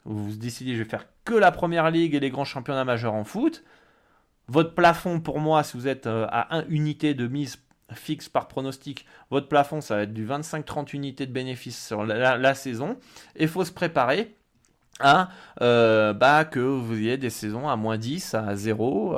Vous 0.05 0.31
vous 0.31 0.37
décidez, 0.37 0.75
je 0.75 0.83
vais 0.83 0.89
faire 0.89 1.07
que 1.25 1.35
la 1.35 1.53
première 1.53 1.91
ligue 1.91 2.15
et 2.15 2.21
les 2.21 2.31
grands 2.31 2.45
championnats 2.45 2.85
majeurs 2.85 3.15
en 3.15 3.25
foot. 3.25 3.63
Votre 4.49 4.75
plafond 4.75 5.21
pour 5.21 5.39
moi, 5.39 5.63
si 5.63 5.77
vous 5.77 5.89
êtes 5.89 6.07
euh, 6.07 6.27
à 6.31 6.57
1 6.57 6.67
unité 6.69 7.15
de 7.15 7.27
mise 7.29 7.59
fixe 7.95 8.29
par 8.29 8.49
pronostic, 8.49 9.07
votre 9.31 9.49
plafond, 9.49 9.81
ça 9.81 9.97
va 9.97 10.03
être 10.03 10.13
du 10.13 10.27
25-30 10.27 10.95
unités 10.95 11.27
de 11.27 11.33
bénéfice 11.33 11.87
sur 11.87 12.05
la, 12.05 12.55
saison. 12.55 12.97
Et 13.37 13.45
il 13.45 13.49
faut 13.49 13.65
se 13.65 13.73
préparer 13.73 14.35
à 15.01 15.29
euh, 15.61 16.13
bah, 16.13 16.45
que 16.45 16.61
vous 16.61 16.95
ayez 16.95 17.19
des 17.19 17.31
saisons 17.31 17.69
à 17.69 17.77
moins 17.77 17.99
10, 17.99 18.35
à 18.35 18.55
0 18.57 19.17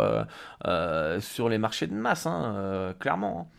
euh, 0.67 1.21
sur 1.21 1.49
les 1.49 1.59
marchés 1.59 1.87
de 1.87 1.95
masse, 1.95 2.27
hein, 2.27 2.95
clairement. 2.99 3.49
Hein. 3.53 3.57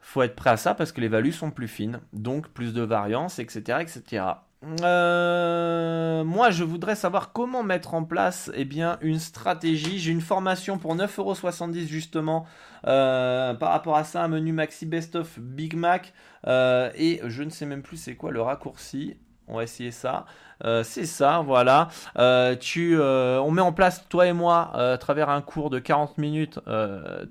faut 0.00 0.22
être 0.22 0.36
prêt 0.36 0.50
à 0.50 0.56
ça 0.56 0.74
parce 0.74 0.92
que 0.92 1.00
les 1.00 1.08
values 1.08 1.32
sont 1.32 1.50
plus 1.50 1.68
fines, 1.68 2.00
donc 2.12 2.48
plus 2.48 2.72
de 2.72 2.82
variance, 2.82 3.38
etc. 3.38 3.78
etc. 3.80 4.24
Euh, 4.62 6.22
moi, 6.24 6.50
je 6.50 6.64
voudrais 6.64 6.94
savoir 6.94 7.32
comment 7.32 7.62
mettre 7.62 7.94
en 7.94 8.04
place 8.04 8.50
eh 8.54 8.64
bien, 8.64 8.98
une 9.00 9.18
stratégie. 9.18 9.98
J'ai 9.98 10.12
une 10.12 10.20
formation 10.20 10.78
pour 10.78 10.94
9,70€ 10.96 11.86
justement 11.86 12.46
euh, 12.86 13.54
par 13.54 13.70
rapport 13.70 13.96
à 13.96 14.04
ça, 14.04 14.22
un 14.22 14.28
menu 14.28 14.52
Maxi 14.52 14.86
Best 14.86 15.16
of 15.16 15.38
Big 15.38 15.74
Mac. 15.74 16.12
Euh, 16.46 16.90
et 16.94 17.20
je 17.26 17.42
ne 17.42 17.50
sais 17.50 17.66
même 17.66 17.82
plus 17.82 17.96
c'est 17.96 18.16
quoi 18.16 18.30
le 18.32 18.42
raccourci. 18.42 19.16
On 19.50 19.56
va 19.56 19.64
essayer 19.64 19.90
ça. 19.90 20.24
Euh, 20.64 20.82
c'est 20.84 21.06
ça, 21.06 21.42
voilà. 21.44 21.88
Euh, 22.18 22.56
tu, 22.56 22.96
euh, 22.98 23.40
on 23.40 23.50
met 23.50 23.62
en 23.62 23.72
place, 23.72 24.06
toi 24.08 24.26
et 24.26 24.32
moi, 24.32 24.70
à 24.74 24.98
travers 24.98 25.28
un 25.30 25.40
cours 25.40 25.70
de 25.70 25.78
40 25.78 26.18
minutes, 26.18 26.60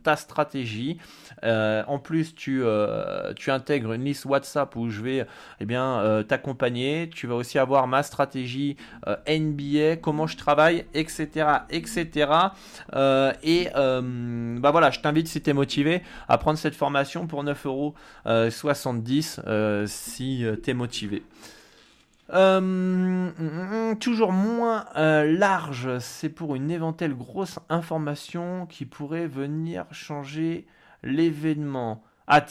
ta 0.03 0.15
stratégie. 0.15 0.97
en 1.43 1.99
plus, 1.99 2.35
tu, 2.35 2.63
intègres 3.47 3.93
une 3.93 4.03
liste 4.03 4.25
WhatsApp 4.25 4.75
où 4.75 4.89
je 4.89 5.01
vais 5.01 5.25
eh 5.59 5.65
bien, 5.65 6.23
t'accompagner. 6.27 7.09
Tu 7.09 7.27
vas 7.27 7.35
aussi 7.35 7.59
avoir 7.59 7.87
ma 7.87 8.03
stratégie 8.03 8.77
NBA, 9.27 9.97
comment 10.01 10.27
je 10.27 10.37
travaille, 10.37 10.85
etc. 10.93 11.47
etc. 11.69 12.31
et 13.43 13.69
bah 13.73 14.71
voilà, 14.71 14.91
je 14.91 14.99
t'invite 14.99 15.27
si 15.27 15.41
tu 15.41 15.49
es 15.49 15.53
motivé 15.53 16.03
à 16.27 16.37
prendre 16.37 16.57
cette 16.57 16.75
formation 16.75 17.27
pour 17.27 17.43
9,70€ 17.43 17.67
euros 17.67 17.95
si 19.87 20.45
tu 20.63 20.69
es 20.69 20.73
motivé. 20.73 21.23
Euh, 22.31 23.95
toujours 23.95 24.31
moins 24.31 24.85
euh, 24.95 25.25
large, 25.37 25.97
c'est 25.99 26.29
pour 26.29 26.55
une 26.55 26.69
éventuelle 26.69 27.15
grosse 27.15 27.59
information 27.69 28.67
qui 28.67 28.85
pourrait 28.85 29.27
venir 29.27 29.85
changer 29.91 30.67
l'événement. 31.03 32.03
Ah, 32.31 32.45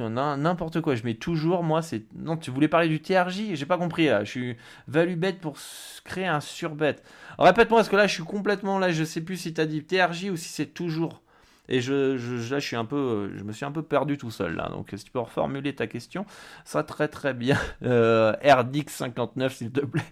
n'importe 0.00 0.80
quoi, 0.80 0.94
je 0.94 1.04
mets 1.04 1.12
toujours, 1.12 1.62
moi, 1.62 1.82
c'est... 1.82 2.06
Non, 2.14 2.38
tu 2.38 2.50
voulais 2.50 2.66
parler 2.66 2.88
du 2.88 3.02
TRJ 3.02 3.52
J'ai 3.52 3.66
pas 3.66 3.76
compris, 3.76 4.06
là. 4.06 4.24
Je 4.24 4.30
suis 4.30 4.56
value 4.86 5.16
bête 5.16 5.38
pour 5.38 5.58
créer 6.04 6.26
un 6.26 6.40
surbet. 6.40 6.96
Répète-moi, 7.38 7.80
parce 7.80 7.90
que 7.90 7.96
là, 7.96 8.06
je 8.06 8.14
suis 8.14 8.22
complètement... 8.22 8.78
Là, 8.78 8.90
je 8.90 9.04
sais 9.04 9.20
plus 9.20 9.36
si 9.36 9.52
tu 9.52 9.60
as 9.60 9.66
dit 9.66 9.84
TRJ 9.84 10.30
ou 10.30 10.36
si 10.36 10.48
c'est 10.48 10.72
toujours... 10.72 11.20
Et 11.68 11.80
je, 11.80 12.16
je, 12.16 12.52
là, 12.52 12.58
je 12.58 12.66
suis 12.66 12.76
un 12.76 12.84
peu, 12.84 13.30
je 13.36 13.44
me 13.44 13.52
suis 13.52 13.64
un 13.64 13.72
peu 13.72 13.82
perdu 13.82 14.16
tout 14.16 14.30
seul 14.30 14.56
là. 14.56 14.68
Donc, 14.70 14.88
si 14.96 15.04
tu 15.04 15.10
peux 15.10 15.18
reformuler 15.18 15.74
ta 15.74 15.86
question, 15.86 16.24
ça 16.64 16.82
très 16.82 17.08
très 17.08 17.34
bien. 17.34 17.58
Euh, 17.84 18.32
RDX 18.44 18.88
59, 18.88 19.54
s'il 19.54 19.70
te 19.70 19.80
plaît. 19.80 20.02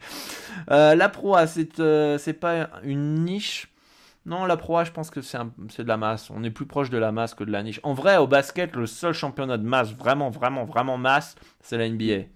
Euh, 0.71 0.95
la 0.95 1.09
proie, 1.09 1.47
c'est 1.47 1.81
euh, 1.81 2.19
pas 2.41 2.71
une 2.85 3.25
niche? 3.25 3.69
Non, 4.25 4.45
la 4.45 4.57
proie, 4.57 4.85
je 4.85 4.93
pense 4.93 5.11
que 5.11 5.21
c'est 5.21 5.39
de 5.39 5.89
la 5.89 5.97
masse. 5.97 6.31
On 6.31 6.43
est 6.45 6.51
plus 6.51 6.67
proche 6.67 6.89
de 6.91 6.99
la 6.99 7.13
masse 7.13 7.35
que 7.35 7.45
de 7.45 7.51
la 7.51 7.63
niche. 7.63 7.81
En 7.83 7.93
vrai, 7.93 8.17
au 8.17 8.27
basket, 8.27 8.75
le 8.77 8.87
seul 8.87 9.13
championnat 9.13 9.59
de 9.59 9.65
masse, 9.65 9.93
vraiment, 9.93 10.31
vraiment, 10.31 10.65
vraiment 10.65 10.97
masse, 10.97 11.35
c'est 11.61 11.77
la 11.77 11.89
NBA. 11.89 12.29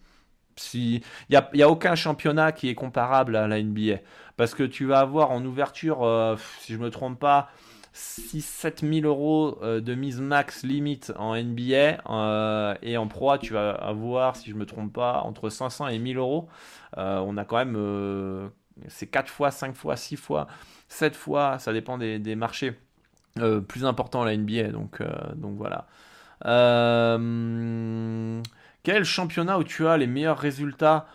Il 0.75 1.01
n'y 1.31 1.37
a, 1.37 1.49
y 1.55 1.63
a, 1.63 1.69
aucun 1.69 1.95
championnat 1.95 2.53
qui 2.53 2.69
est 2.69 2.75
comparable 2.75 3.37
à 3.37 3.47
la 3.47 3.63
NBA. 3.63 3.99
Parce 4.37 4.55
que 4.55 4.65
tu 4.65 4.85
vas 4.85 5.01
avoir 5.01 5.31
en 5.31 5.45
ouverture, 5.45 6.37
si 6.61 6.75
je 6.75 6.79
me 6.79 6.91
trompe 6.91 7.19
pas, 7.19 7.51
6-7 7.95 9.01
000 9.03 9.07
euros 9.07 9.59
euh, 9.63 9.81
de 9.81 9.95
mise 9.95 10.21
max 10.21 10.63
limite 10.63 11.13
en 11.17 11.35
NBA 11.35 11.99
euh, 12.09 12.75
et 12.83 12.97
en 12.97 13.09
pro 13.09 13.37
tu 13.39 13.53
vas 13.53 13.71
avoir 13.71 14.37
si 14.37 14.51
je 14.51 14.55
me 14.55 14.65
trompe 14.65 14.93
pas 14.93 15.23
entre 15.23 15.49
500 15.49 15.89
et 15.89 15.99
1000 15.99 16.19
euros. 16.19 16.49
Euh, 16.97 17.19
on 17.19 17.37
a 17.37 17.45
quand 17.45 17.57
même 17.57 18.51
c'est 18.89 19.07
4 19.07 19.29
fois 19.29 19.51
5 19.51 19.75
fois 19.75 19.97
6 19.97 20.17
fois 20.17 20.47
7 20.89 21.17
fois 21.17 21.59
ça 21.59 21.73
dépend 21.73 21.99
des, 21.99 22.19
des 22.19 22.37
marchés 22.37 22.75
plus 23.69 23.85
importants 23.85 24.25
la 24.25 24.37
NBA 24.37 24.69
donc, 24.69 25.03
donc 25.35 25.57
voilà. 25.57 25.87
Quel 28.83 29.05
championnat 29.05 29.59
où 29.59 29.65
tu 29.65 29.87
as 29.87 29.97
les 29.97 30.07
meilleurs 30.07 30.39
résultats? 30.39 31.07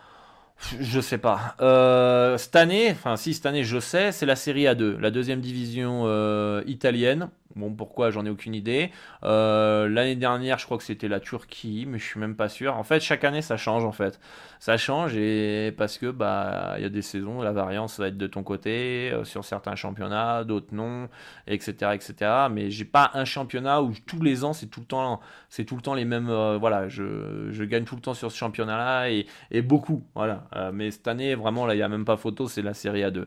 Je 0.79 0.99
sais 0.99 1.17
pas. 1.17 1.55
Euh, 1.61 2.37
cette 2.37 2.55
année, 2.55 2.91
enfin 2.91 3.17
si 3.17 3.33
cette 3.33 3.45
année 3.45 3.63
je 3.63 3.79
sais, 3.79 4.11
c'est 4.11 4.25
la 4.25 4.35
Série 4.35 4.63
A2, 4.63 4.97
la 4.97 5.11
deuxième 5.11 5.41
division 5.41 6.03
euh, 6.05 6.63
italienne. 6.65 7.29
Bon, 7.55 7.73
pourquoi? 7.73 8.09
J'en 8.09 8.25
ai 8.25 8.29
aucune 8.29 8.53
idée. 8.53 8.91
Euh, 9.23 9.87
l'année 9.87 10.15
dernière, 10.15 10.57
je 10.57 10.65
crois 10.65 10.77
que 10.77 10.83
c'était 10.83 11.07
la 11.07 11.19
Turquie, 11.21 11.85
mais 11.87 11.99
je 11.99 12.03
suis 12.03 12.19
même 12.19 12.35
pas 12.35 12.49
sûr. 12.49 12.75
En 12.75 12.83
fait, 12.83 12.99
chaque 12.99 13.23
année, 13.23 13.41
ça 13.41 13.55
change 13.55 13.85
en 13.85 13.93
fait. 13.93 14.19
Ça 14.59 14.77
change 14.77 15.15
et 15.15 15.73
parce 15.77 15.97
que 15.97 16.11
bah 16.11 16.73
il 16.77 16.83
y 16.83 16.85
a 16.85 16.89
des 16.89 17.01
saisons, 17.01 17.41
la 17.41 17.53
variance 17.53 17.99
va 17.99 18.07
être 18.07 18.17
de 18.17 18.27
ton 18.27 18.43
côté 18.43 19.11
euh, 19.13 19.23
sur 19.23 19.45
certains 19.45 19.75
championnats, 19.75 20.43
d'autres 20.43 20.73
non, 20.73 21.07
etc., 21.47 21.91
etc. 21.93 22.31
Mais 22.51 22.71
j'ai 22.71 22.83
pas 22.85 23.11
un 23.13 23.25
championnat 23.25 23.81
où 23.81 23.93
tous 24.05 24.21
les 24.21 24.43
ans 24.43 24.53
c'est 24.53 24.67
tout 24.67 24.81
le 24.81 24.87
temps, 24.87 25.21
c'est 25.49 25.65
tout 25.65 25.75
le 25.75 25.81
temps 25.81 25.93
les 25.93 26.05
mêmes. 26.05 26.29
Euh, 26.29 26.57
voilà, 26.57 26.89
je, 26.89 27.63
gagne 27.63 27.85
tout 27.85 27.95
le 27.95 28.01
temps 28.01 28.13
sur 28.13 28.31
ce 28.31 28.37
championnat-là 28.37 29.09
et, 29.11 29.27
et, 29.51 29.61
beaucoup. 29.61 30.03
Voilà. 30.15 30.47
mais 30.73 30.91
cette 30.91 31.07
année, 31.07 31.35
vraiment 31.35 31.65
là, 31.65 31.75
il 31.75 31.77
y 31.77 31.83
a 31.83 31.89
même 31.89 32.05
pas 32.05 32.17
photo, 32.17 32.47
c'est 32.47 32.61
la 32.61 32.73
Série 32.73 33.01
A2. 33.01 33.25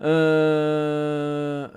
Euh, 0.00 1.68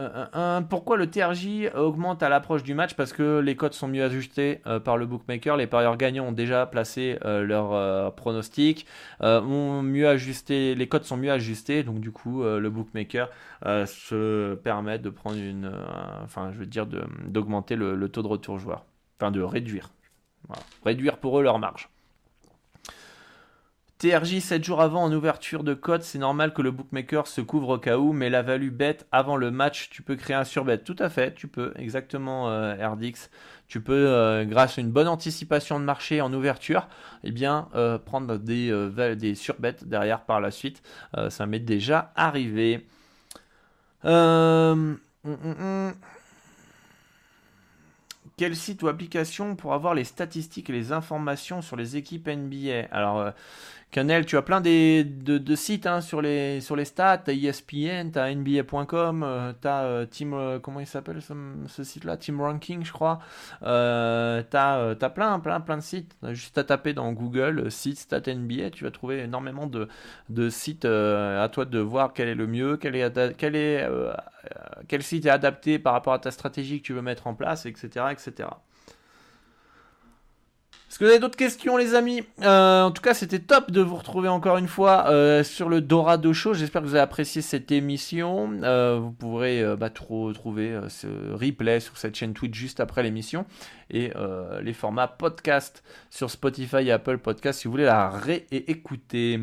pourquoi 0.69 0.97
le 0.97 1.09
TRJ 1.09 1.69
augmente 1.75 2.23
à 2.23 2.29
l'approche 2.29 2.63
du 2.63 2.73
match? 2.73 2.95
Parce 2.95 3.13
que 3.13 3.39
les 3.39 3.55
codes 3.55 3.73
sont 3.73 3.87
mieux 3.87 4.03
ajustés 4.03 4.61
euh, 4.65 4.79
par 4.79 4.97
le 4.97 5.05
bookmaker. 5.05 5.55
Les 5.57 5.67
parieurs 5.67 5.97
gagnants 5.97 6.25
ont 6.25 6.31
déjà 6.31 6.65
placé 6.65 7.19
euh, 7.25 7.43
leur 7.43 8.15
pronostic, 8.15 8.87
ont 9.21 9.81
mieux 9.83 10.07
ajusté, 10.07 10.73
les 10.75 10.87
codes 10.87 11.03
sont 11.03 11.17
mieux 11.17 11.31
ajustés, 11.31 11.83
donc 11.83 11.99
du 11.99 12.11
coup 12.11 12.43
le 12.43 12.69
bookmaker 12.69 13.29
se 13.85 14.55
permet 14.55 14.99
de 14.99 15.09
prendre 15.09 15.37
une, 15.37 15.71
enfin 16.23 16.51
je 16.53 16.59
veux 16.59 16.65
dire 16.65 16.87
d'augmenter 17.27 17.75
le, 17.75 18.07
taux 18.09 18.21
de 18.21 18.27
retour 18.27 18.57
joueur, 18.57 18.85
enfin 19.19 19.31
de 19.31 19.41
réduire, 19.41 19.91
réduire 20.83 21.17
pour 21.17 21.39
eux 21.39 21.43
leur 21.43 21.59
marge. 21.59 21.89
TRJ 23.99 24.41
7 24.41 24.63
jours 24.63 24.81
avant 24.81 25.03
en 25.03 25.11
ouverture 25.11 25.63
de 25.63 25.73
cote, 25.73 26.03
c'est 26.03 26.19
normal 26.19 26.53
que 26.53 26.61
le 26.61 26.69
bookmaker 26.69 27.25
se 27.25 27.41
couvre 27.41 27.69
au 27.69 27.77
cas 27.79 27.97
où, 27.97 28.13
mais 28.13 28.29
la 28.29 28.43
value 28.43 28.69
bête 28.69 29.07
avant 29.11 29.37
le 29.37 29.49
match, 29.49 29.89
tu 29.89 30.03
peux 30.03 30.15
créer 30.15 30.35
un 30.35 30.43
surbet. 30.43 30.77
Tout 30.77 30.95
à 30.99 31.09
fait, 31.09 31.33
tu 31.33 31.47
peux, 31.47 31.73
exactement 31.77 32.47
euh, 32.51 32.75
RDX. 32.75 33.31
Tu 33.67 33.81
peux, 33.81 33.93
euh, 33.93 34.45
grâce 34.45 34.77
à 34.77 34.81
une 34.81 34.91
bonne 34.91 35.07
anticipation 35.07 35.79
de 35.79 35.85
marché 35.85 36.21
en 36.21 36.31
ouverture, 36.31 36.87
eh 37.23 37.31
bien, 37.31 37.69
euh, 37.73 37.97
prendre 37.97 38.37
des, 38.37 39.15
des 39.15 39.33
surbets 39.33 39.77
derrière 39.83 40.21
par 40.21 40.41
la 40.41 40.51
suite. 40.51 40.83
ça 41.29 41.47
m'est 41.47 41.59
déjà 41.59 42.11
arrivé. 42.15 42.85
Hum, 44.03 44.99
hum, 45.25 45.37
hum. 45.43 45.93
Quel 48.37 48.55
site 48.55 48.83
ou 48.83 48.87
application 48.87 49.55
pour 49.55 49.73
avoir 49.73 49.95
les 49.95 50.03
statistiques 50.03 50.69
et 50.69 50.73
les 50.73 50.91
informations 50.91 51.63
sur 51.63 51.75
les 51.75 51.97
équipes 51.97 52.27
NBA 52.27 52.85
Alors, 52.91 53.33
Canel, 53.91 54.25
tu 54.25 54.37
as 54.37 54.41
plein 54.41 54.61
de, 54.61 55.55
sites 55.55 55.87
hein, 55.87 56.01
sur, 56.01 56.21
les, 56.21 56.59
stats. 56.83 57.19
Tu 57.19 57.31
as 57.31 57.33
ESPN, 57.33 58.11
tu 58.11 58.19
as 58.19 58.33
NBA.com, 58.35 59.53
tu 59.61 59.67
as 59.67 60.05
Team. 60.11 60.59
comment 60.61 60.79
il 60.79 60.87
s'appelle 60.87 61.21
ce, 61.21 61.83
site-là? 61.83 62.17
Team 62.17 62.41
Ranking, 62.41 62.83
je 62.83 62.91
crois. 62.91 63.19
Euh, 63.63 64.43
tu 64.49 64.57
as, 64.57 65.09
plein, 65.09 65.39
plein, 65.39 65.59
plein 65.61 65.77
de 65.77 65.81
sites. 65.81 66.15
Juste 66.31 66.57
à 66.57 66.63
taper 66.63 66.93
dans 66.93 67.11
Google 67.13 67.59
euh, 67.59 67.69
site 67.69 67.99
stat 67.99 68.21
NBA, 68.27 68.71
tu 68.71 68.83
vas 68.83 68.91
trouver 68.91 69.19
énormément 69.19 69.67
de, 69.67 70.49
sites. 70.49 70.85
Euh, 70.85 71.43
à 71.43 71.49
toi 71.49 71.65
de 71.65 71.79
voir 71.79 72.13
quel 72.13 72.27
est 72.27 72.35
le 72.35 72.47
mieux, 72.47 72.77
quel, 72.77 72.95
est, 72.95 73.37
quel, 73.37 73.55
est, 73.55 73.83
euh, 73.83 74.13
quel 74.87 75.03
site 75.03 75.25
est 75.25 75.29
adapté 75.29 75.79
par 75.79 75.93
rapport 75.93 76.13
à 76.13 76.19
ta 76.19 76.31
stratégie 76.31 76.81
que 76.81 76.85
tu 76.85 76.93
veux 76.93 77.01
mettre 77.01 77.27
en 77.27 77.33
place, 77.33 77.65
etc. 77.65 78.07
etc. 78.11 78.49
Est-ce 80.97 81.01
que 81.01 81.05
vous 81.05 81.11
avez 81.11 81.19
d'autres 81.19 81.37
questions, 81.37 81.77
les 81.77 81.93
amis 81.93 82.23
euh, 82.41 82.81
En 82.81 82.89
tout 82.89 83.03
cas, 83.03 83.13
c'était 83.13 83.37
top 83.37 83.69
de 83.69 83.81
vous 83.81 83.97
retrouver 83.97 84.29
encore 84.29 84.57
une 84.57 84.67
fois 84.67 85.09
euh, 85.09 85.43
sur 85.43 85.69
le 85.69 85.79
Dorado 85.79 86.33
Show. 86.33 86.55
J'espère 86.55 86.81
que 86.81 86.87
vous 86.87 86.95
avez 86.95 87.03
apprécié 87.03 87.43
cette 87.43 87.71
émission. 87.71 88.49
Euh, 88.63 88.97
vous 88.99 89.11
pourrez 89.11 89.63
bah, 89.75 89.91
trouver 89.91 90.81
ce 90.89 91.05
replay 91.35 91.81
sur 91.81 91.95
cette 91.99 92.15
chaîne 92.15 92.33
Twitch 92.33 92.57
juste 92.57 92.79
après 92.79 93.03
l'émission 93.03 93.45
et 93.91 94.11
les 94.63 94.73
formats 94.73 95.07
podcast 95.07 95.83
sur 96.09 96.31
Spotify 96.31 96.87
et 96.87 96.91
Apple 96.91 97.19
Podcast 97.19 97.59
si 97.59 97.67
vous 97.67 97.73
voulez 97.73 97.85
la 97.85 98.09
réécouter. 98.09 99.39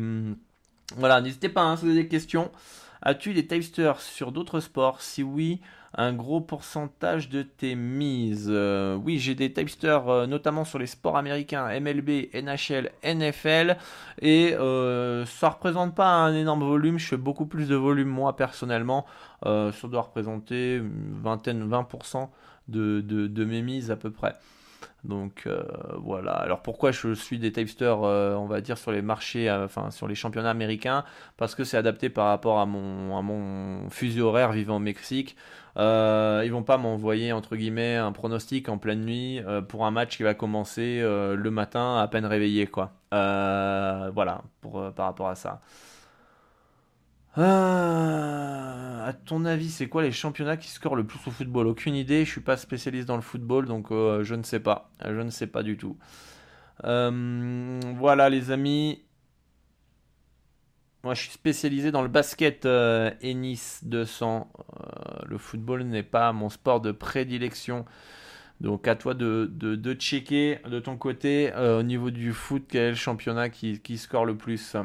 Voilà, 0.97 1.21
n'hésitez 1.21 1.47
pas 1.47 1.61
hein, 1.61 1.77
si 1.77 1.85
vous 1.85 1.91
avez 1.91 2.03
des 2.03 2.09
questions. 2.09 2.51
As-tu 3.01 3.33
des 3.33 3.47
tapesters 3.47 4.01
sur 4.01 4.33
d'autres 4.33 4.59
sports? 4.59 4.99
Si 4.99 5.23
oui, 5.23 5.61
un 5.97 6.13
gros 6.13 6.41
pourcentage 6.41 7.29
de 7.29 7.41
tes 7.41 7.75
mises. 7.75 8.47
Euh, 8.49 8.95
oui, 8.95 9.19
j'ai 9.19 9.35
des 9.35 9.53
tapesters 9.53 10.07
euh, 10.09 10.27
notamment 10.27 10.65
sur 10.65 10.79
les 10.79 10.87
sports 10.87 11.17
américains, 11.17 11.67
MLB, 11.79 12.29
NHL, 12.33 12.91
NFL, 13.03 13.77
et 14.21 14.53
euh, 14.53 15.25
ça 15.25 15.49
représente 15.49 15.95
pas 15.95 16.07
un 16.07 16.35
énorme 16.35 16.63
volume. 16.63 16.99
Je 16.99 17.07
fais 17.07 17.17
beaucoup 17.17 17.45
plus 17.45 17.67
de 17.67 17.75
volume 17.75 18.09
moi 18.09 18.35
personnellement. 18.35 19.05
ça 19.43 19.71
doit 19.83 20.01
représenter 20.01 20.77
une 20.77 21.19
vingtaine, 21.21 21.67
20% 21.69 22.29
de, 22.67 23.01
de, 23.01 23.27
de 23.27 23.45
mes 23.45 23.61
mises 23.61 23.91
à 23.91 23.95
peu 23.95 24.11
près. 24.11 24.35
Donc 25.03 25.43
euh, 25.45 25.63
voilà. 25.97 26.31
Alors 26.31 26.61
pourquoi 26.61 26.91
je 26.91 27.13
suis 27.13 27.39
des 27.39 27.51
tapesters, 27.51 28.03
euh, 28.03 28.35
on 28.35 28.47
va 28.47 28.61
dire, 28.61 28.77
sur 28.77 28.91
les 28.91 29.01
marchés, 29.01 29.49
euh, 29.49 29.65
enfin 29.65 29.91
sur 29.91 30.07
les 30.07 30.15
championnats 30.15 30.49
américains? 30.49 31.03
Parce 31.37 31.55
que 31.55 31.63
c'est 31.63 31.77
adapté 31.77 32.09
par 32.09 32.27
rapport 32.27 32.59
à 32.59 32.65
mon, 32.65 33.17
à 33.17 33.21
mon 33.21 33.89
fuseau 33.89 34.27
horaire 34.27 34.51
vivant 34.51 34.77
au 34.77 34.79
Mexique. 34.79 35.35
ils 35.77 36.49
vont 36.51 36.63
pas 36.63 36.77
m'envoyer 36.77 37.33
entre 37.33 37.55
guillemets 37.55 37.95
un 37.97 38.11
pronostic 38.11 38.69
en 38.69 38.77
pleine 38.77 39.05
nuit 39.05 39.41
pour 39.69 39.85
un 39.85 39.91
match 39.91 40.17
qui 40.17 40.23
va 40.23 40.33
commencer 40.33 41.01
le 41.01 41.49
matin 41.51 41.97
à 41.97 42.07
peine 42.07 42.25
réveillé 42.25 42.67
quoi. 42.67 42.93
voilà 43.11 44.41
pour 44.61 44.91
par 44.93 45.07
rapport 45.07 45.27
à 45.29 45.35
ça. 45.35 45.59
Euh, 47.37 49.07
à 49.07 49.13
ton 49.13 49.45
avis, 49.45 49.69
c'est 49.69 49.87
quoi 49.87 50.03
les 50.03 50.11
championnats 50.11 50.57
qui 50.57 50.69
scorent 50.69 50.95
le 50.95 51.05
plus 51.05 51.19
au 51.27 51.31
football? 51.31 51.67
Aucune 51.67 51.95
idée, 51.95 52.23
je 52.25 52.31
suis 52.31 52.41
pas 52.41 52.57
spécialiste 52.57 53.07
dans 53.07 53.17
le 53.17 53.21
football, 53.21 53.65
donc 53.65 53.91
euh, 53.91 54.23
je 54.23 54.35
ne 54.35 54.43
sais 54.43 54.59
pas. 54.59 54.89
Je 55.03 55.19
ne 55.19 55.29
sais 55.29 55.47
pas 55.47 55.63
du 55.63 55.77
tout. 55.77 55.97
Euh, 56.85 57.79
voilà 57.97 58.29
les 58.29 58.51
amis. 58.51 59.01
Moi 61.03 61.13
je 61.13 61.21
suis 61.21 61.31
spécialisé 61.31 61.91
dans 61.91 62.01
le 62.01 62.07
basket 62.07 62.65
Ennis 62.65 63.79
200. 63.83 64.51
le 65.27 65.37
football 65.37 65.83
n'est 65.83 66.03
pas 66.03 66.31
mon 66.33 66.49
sport 66.49 66.81
de 66.81 66.91
prédilection. 66.91 67.85
Donc 68.59 68.87
à 68.87 68.95
toi 68.95 69.13
de, 69.13 69.51
de, 69.53 69.93
checker 69.93 70.59
de 70.67 70.79
ton 70.79 70.97
côté 70.97 71.53
au 71.53 71.83
niveau 71.83 72.09
du 72.09 72.33
foot 72.33 72.65
quel 72.67 72.93
est 72.93 72.95
championnat 72.95 73.49
qui, 73.49 73.79
qui 73.81 73.99
score 73.99 74.25
le 74.25 74.35
plus. 74.35 74.75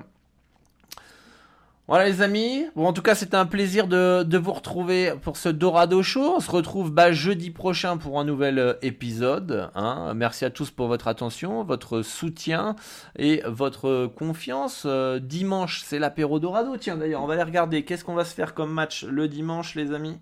Voilà 1.90 2.04
les 2.04 2.22
amis, 2.22 2.66
en 2.76 2.92
tout 2.92 3.02
cas 3.02 3.16
c'était 3.16 3.34
un 3.34 3.46
plaisir 3.46 3.88
de, 3.88 4.36
vous 4.38 4.52
retrouver 4.52 5.12
pour 5.22 5.36
ce 5.36 5.48
Dorado 5.48 6.04
Show. 6.04 6.36
On 6.36 6.38
se 6.38 6.48
retrouve 6.48 6.92
bah, 6.92 7.10
jeudi 7.10 7.50
prochain 7.50 7.96
pour 7.96 8.20
un 8.20 8.24
nouvel 8.24 8.60
euh, 8.60 8.74
épisode. 8.80 9.72
Hein. 9.74 10.14
Merci 10.14 10.44
à 10.44 10.50
tous 10.50 10.70
pour 10.70 10.86
votre 10.86 11.08
attention, 11.08 11.64
votre 11.64 12.02
soutien 12.02 12.76
et 13.18 13.42
votre 13.44 14.06
confiance. 14.06 14.84
Euh, 14.86 15.18
dimanche 15.18 15.82
c'est 15.84 15.98
l'apéro 15.98 16.38
Dorado, 16.38 16.76
tiens 16.76 16.96
d'ailleurs 16.96 17.24
on 17.24 17.26
va 17.26 17.34
aller 17.34 17.42
regarder 17.42 17.84
qu'est-ce 17.84 18.04
qu'on 18.04 18.14
va 18.14 18.24
se 18.24 18.34
faire 18.34 18.54
comme 18.54 18.70
match 18.70 19.02
le 19.02 19.26
dimanche 19.26 19.74
les 19.74 19.92
amis? 19.92 20.16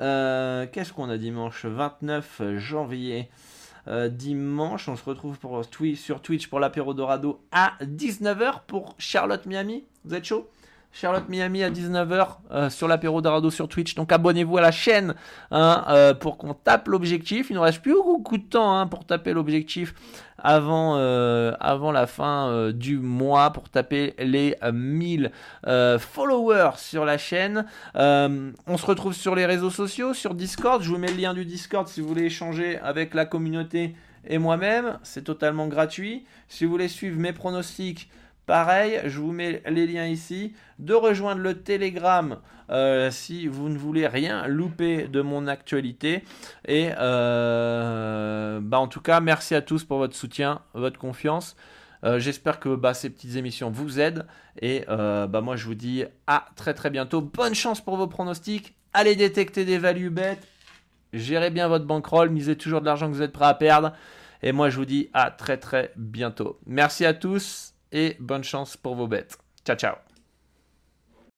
Euh, 0.00 0.66
qu'est-ce 0.66 0.92
qu'on 0.92 1.10
a 1.10 1.16
dimanche? 1.16 1.64
29 1.64 2.56
janvier 2.56 3.30
dimanche. 4.08 4.88
On 4.88 4.96
se 4.96 5.04
retrouve 5.04 5.38
sur 5.94 6.22
Twitch 6.22 6.48
pour 6.48 6.58
l'apéro 6.58 6.92
Dorado 6.92 7.40
à 7.52 7.74
19h 7.84 8.62
pour 8.66 8.96
Charlotte 8.98 9.46
Miami. 9.46 9.84
Vous 10.04 10.16
êtes 10.16 10.24
chaud? 10.24 10.50
Charlotte 10.94 11.28
Miami 11.28 11.64
à 11.64 11.70
19h 11.70 12.36
euh, 12.52 12.70
sur 12.70 12.86
l'apéro 12.86 13.20
d'Arado 13.20 13.50
sur 13.50 13.66
Twitch. 13.66 13.96
Donc 13.96 14.12
abonnez-vous 14.12 14.58
à 14.58 14.60
la 14.60 14.70
chaîne 14.70 15.16
hein, 15.50 15.84
euh, 15.88 16.14
pour 16.14 16.38
qu'on 16.38 16.54
tape 16.54 16.86
l'objectif. 16.86 17.50
Il 17.50 17.54
ne 17.54 17.58
reste 17.58 17.82
plus 17.82 17.94
beaucoup 17.94 18.38
de 18.38 18.44
temps 18.44 18.78
hein, 18.78 18.86
pour 18.86 19.04
taper 19.04 19.32
l'objectif 19.32 19.92
avant, 20.38 20.94
euh, 20.96 21.52
avant 21.58 21.90
la 21.90 22.06
fin 22.06 22.70
du 22.70 22.98
mois 22.98 23.50
pour 23.50 23.68
taper 23.70 24.14
les 24.18 24.56
1000 24.72 25.32
followers 25.98 26.76
sur 26.76 27.04
la 27.04 27.18
chaîne. 27.18 27.66
on 27.96 28.76
se 28.76 28.86
retrouve 28.86 29.14
sur 29.14 29.34
les 29.34 29.46
réseaux 29.46 29.70
sociaux, 29.70 30.14
sur 30.14 30.34
Discord. 30.34 30.80
Je 30.80 30.90
vous 30.90 30.98
mets 30.98 31.10
le 31.10 31.16
lien 31.16 31.34
du 31.34 31.44
Discord 31.44 31.88
si 31.88 32.00
vous 32.00 32.06
voulez 32.06 32.26
échanger 32.26 32.78
avec 32.78 33.14
la 33.14 33.26
communauté 33.26 33.96
et 34.26 34.38
moi-même. 34.38 34.98
C'est 35.02 35.24
totalement 35.24 35.66
gratuit. 35.66 36.24
Si 36.48 36.64
vous 36.64 36.70
voulez 36.70 36.88
suivre 36.88 37.18
mes 37.18 37.32
pronostics, 37.32 38.08
Pareil, 38.46 39.00
je 39.06 39.20
vous 39.20 39.32
mets 39.32 39.62
les 39.66 39.86
liens 39.86 40.06
ici. 40.06 40.54
De 40.78 40.92
rejoindre 40.92 41.40
le 41.40 41.62
Telegram 41.62 42.38
euh, 42.70 43.10
si 43.10 43.46
vous 43.46 43.68
ne 43.68 43.78
voulez 43.78 44.06
rien 44.06 44.46
louper 44.46 45.08
de 45.08 45.22
mon 45.22 45.46
actualité. 45.46 46.24
Et 46.66 46.90
euh, 46.98 48.60
bah 48.62 48.78
en 48.78 48.88
tout 48.88 49.00
cas, 49.00 49.20
merci 49.20 49.54
à 49.54 49.62
tous 49.62 49.84
pour 49.84 49.98
votre 49.98 50.14
soutien, 50.14 50.60
votre 50.74 50.98
confiance. 50.98 51.56
Euh, 52.04 52.18
j'espère 52.18 52.60
que 52.60 52.74
bah, 52.74 52.92
ces 52.92 53.08
petites 53.08 53.36
émissions 53.36 53.70
vous 53.70 53.98
aident. 53.98 54.26
Et 54.60 54.84
bah, 54.86 55.40
moi, 55.42 55.56
je 55.56 55.64
vous 55.64 55.74
dis 55.74 56.04
à 56.26 56.46
très 56.54 56.74
très 56.74 56.90
bientôt. 56.90 57.22
Bonne 57.22 57.54
chance 57.54 57.80
pour 57.80 57.96
vos 57.96 58.06
pronostics. 58.06 58.74
Allez 58.92 59.16
détecter 59.16 59.64
des 59.64 59.78
value 59.78 60.08
bêtes. 60.08 60.46
Gérez 61.14 61.50
bien 61.50 61.68
votre 61.68 61.86
bankroll. 61.86 62.28
Misez 62.28 62.56
toujours 62.56 62.80
de 62.80 62.86
l'argent 62.86 63.08
que 63.08 63.14
vous 63.14 63.22
êtes 63.22 63.32
prêt 63.32 63.46
à 63.46 63.54
perdre. 63.54 63.92
Et 64.42 64.52
moi, 64.52 64.68
je 64.68 64.76
vous 64.76 64.84
dis 64.84 65.08
à 65.14 65.30
très 65.30 65.56
très 65.56 65.92
bientôt. 65.96 66.58
Merci 66.66 67.06
à 67.06 67.14
tous 67.14 67.73
et 67.92 68.16
bonne 68.20 68.44
chance 68.44 68.76
pour 68.76 68.94
vos 68.94 69.08
bêtes. 69.08 69.38
Ciao, 69.64 69.76
ciao. 69.76 70.13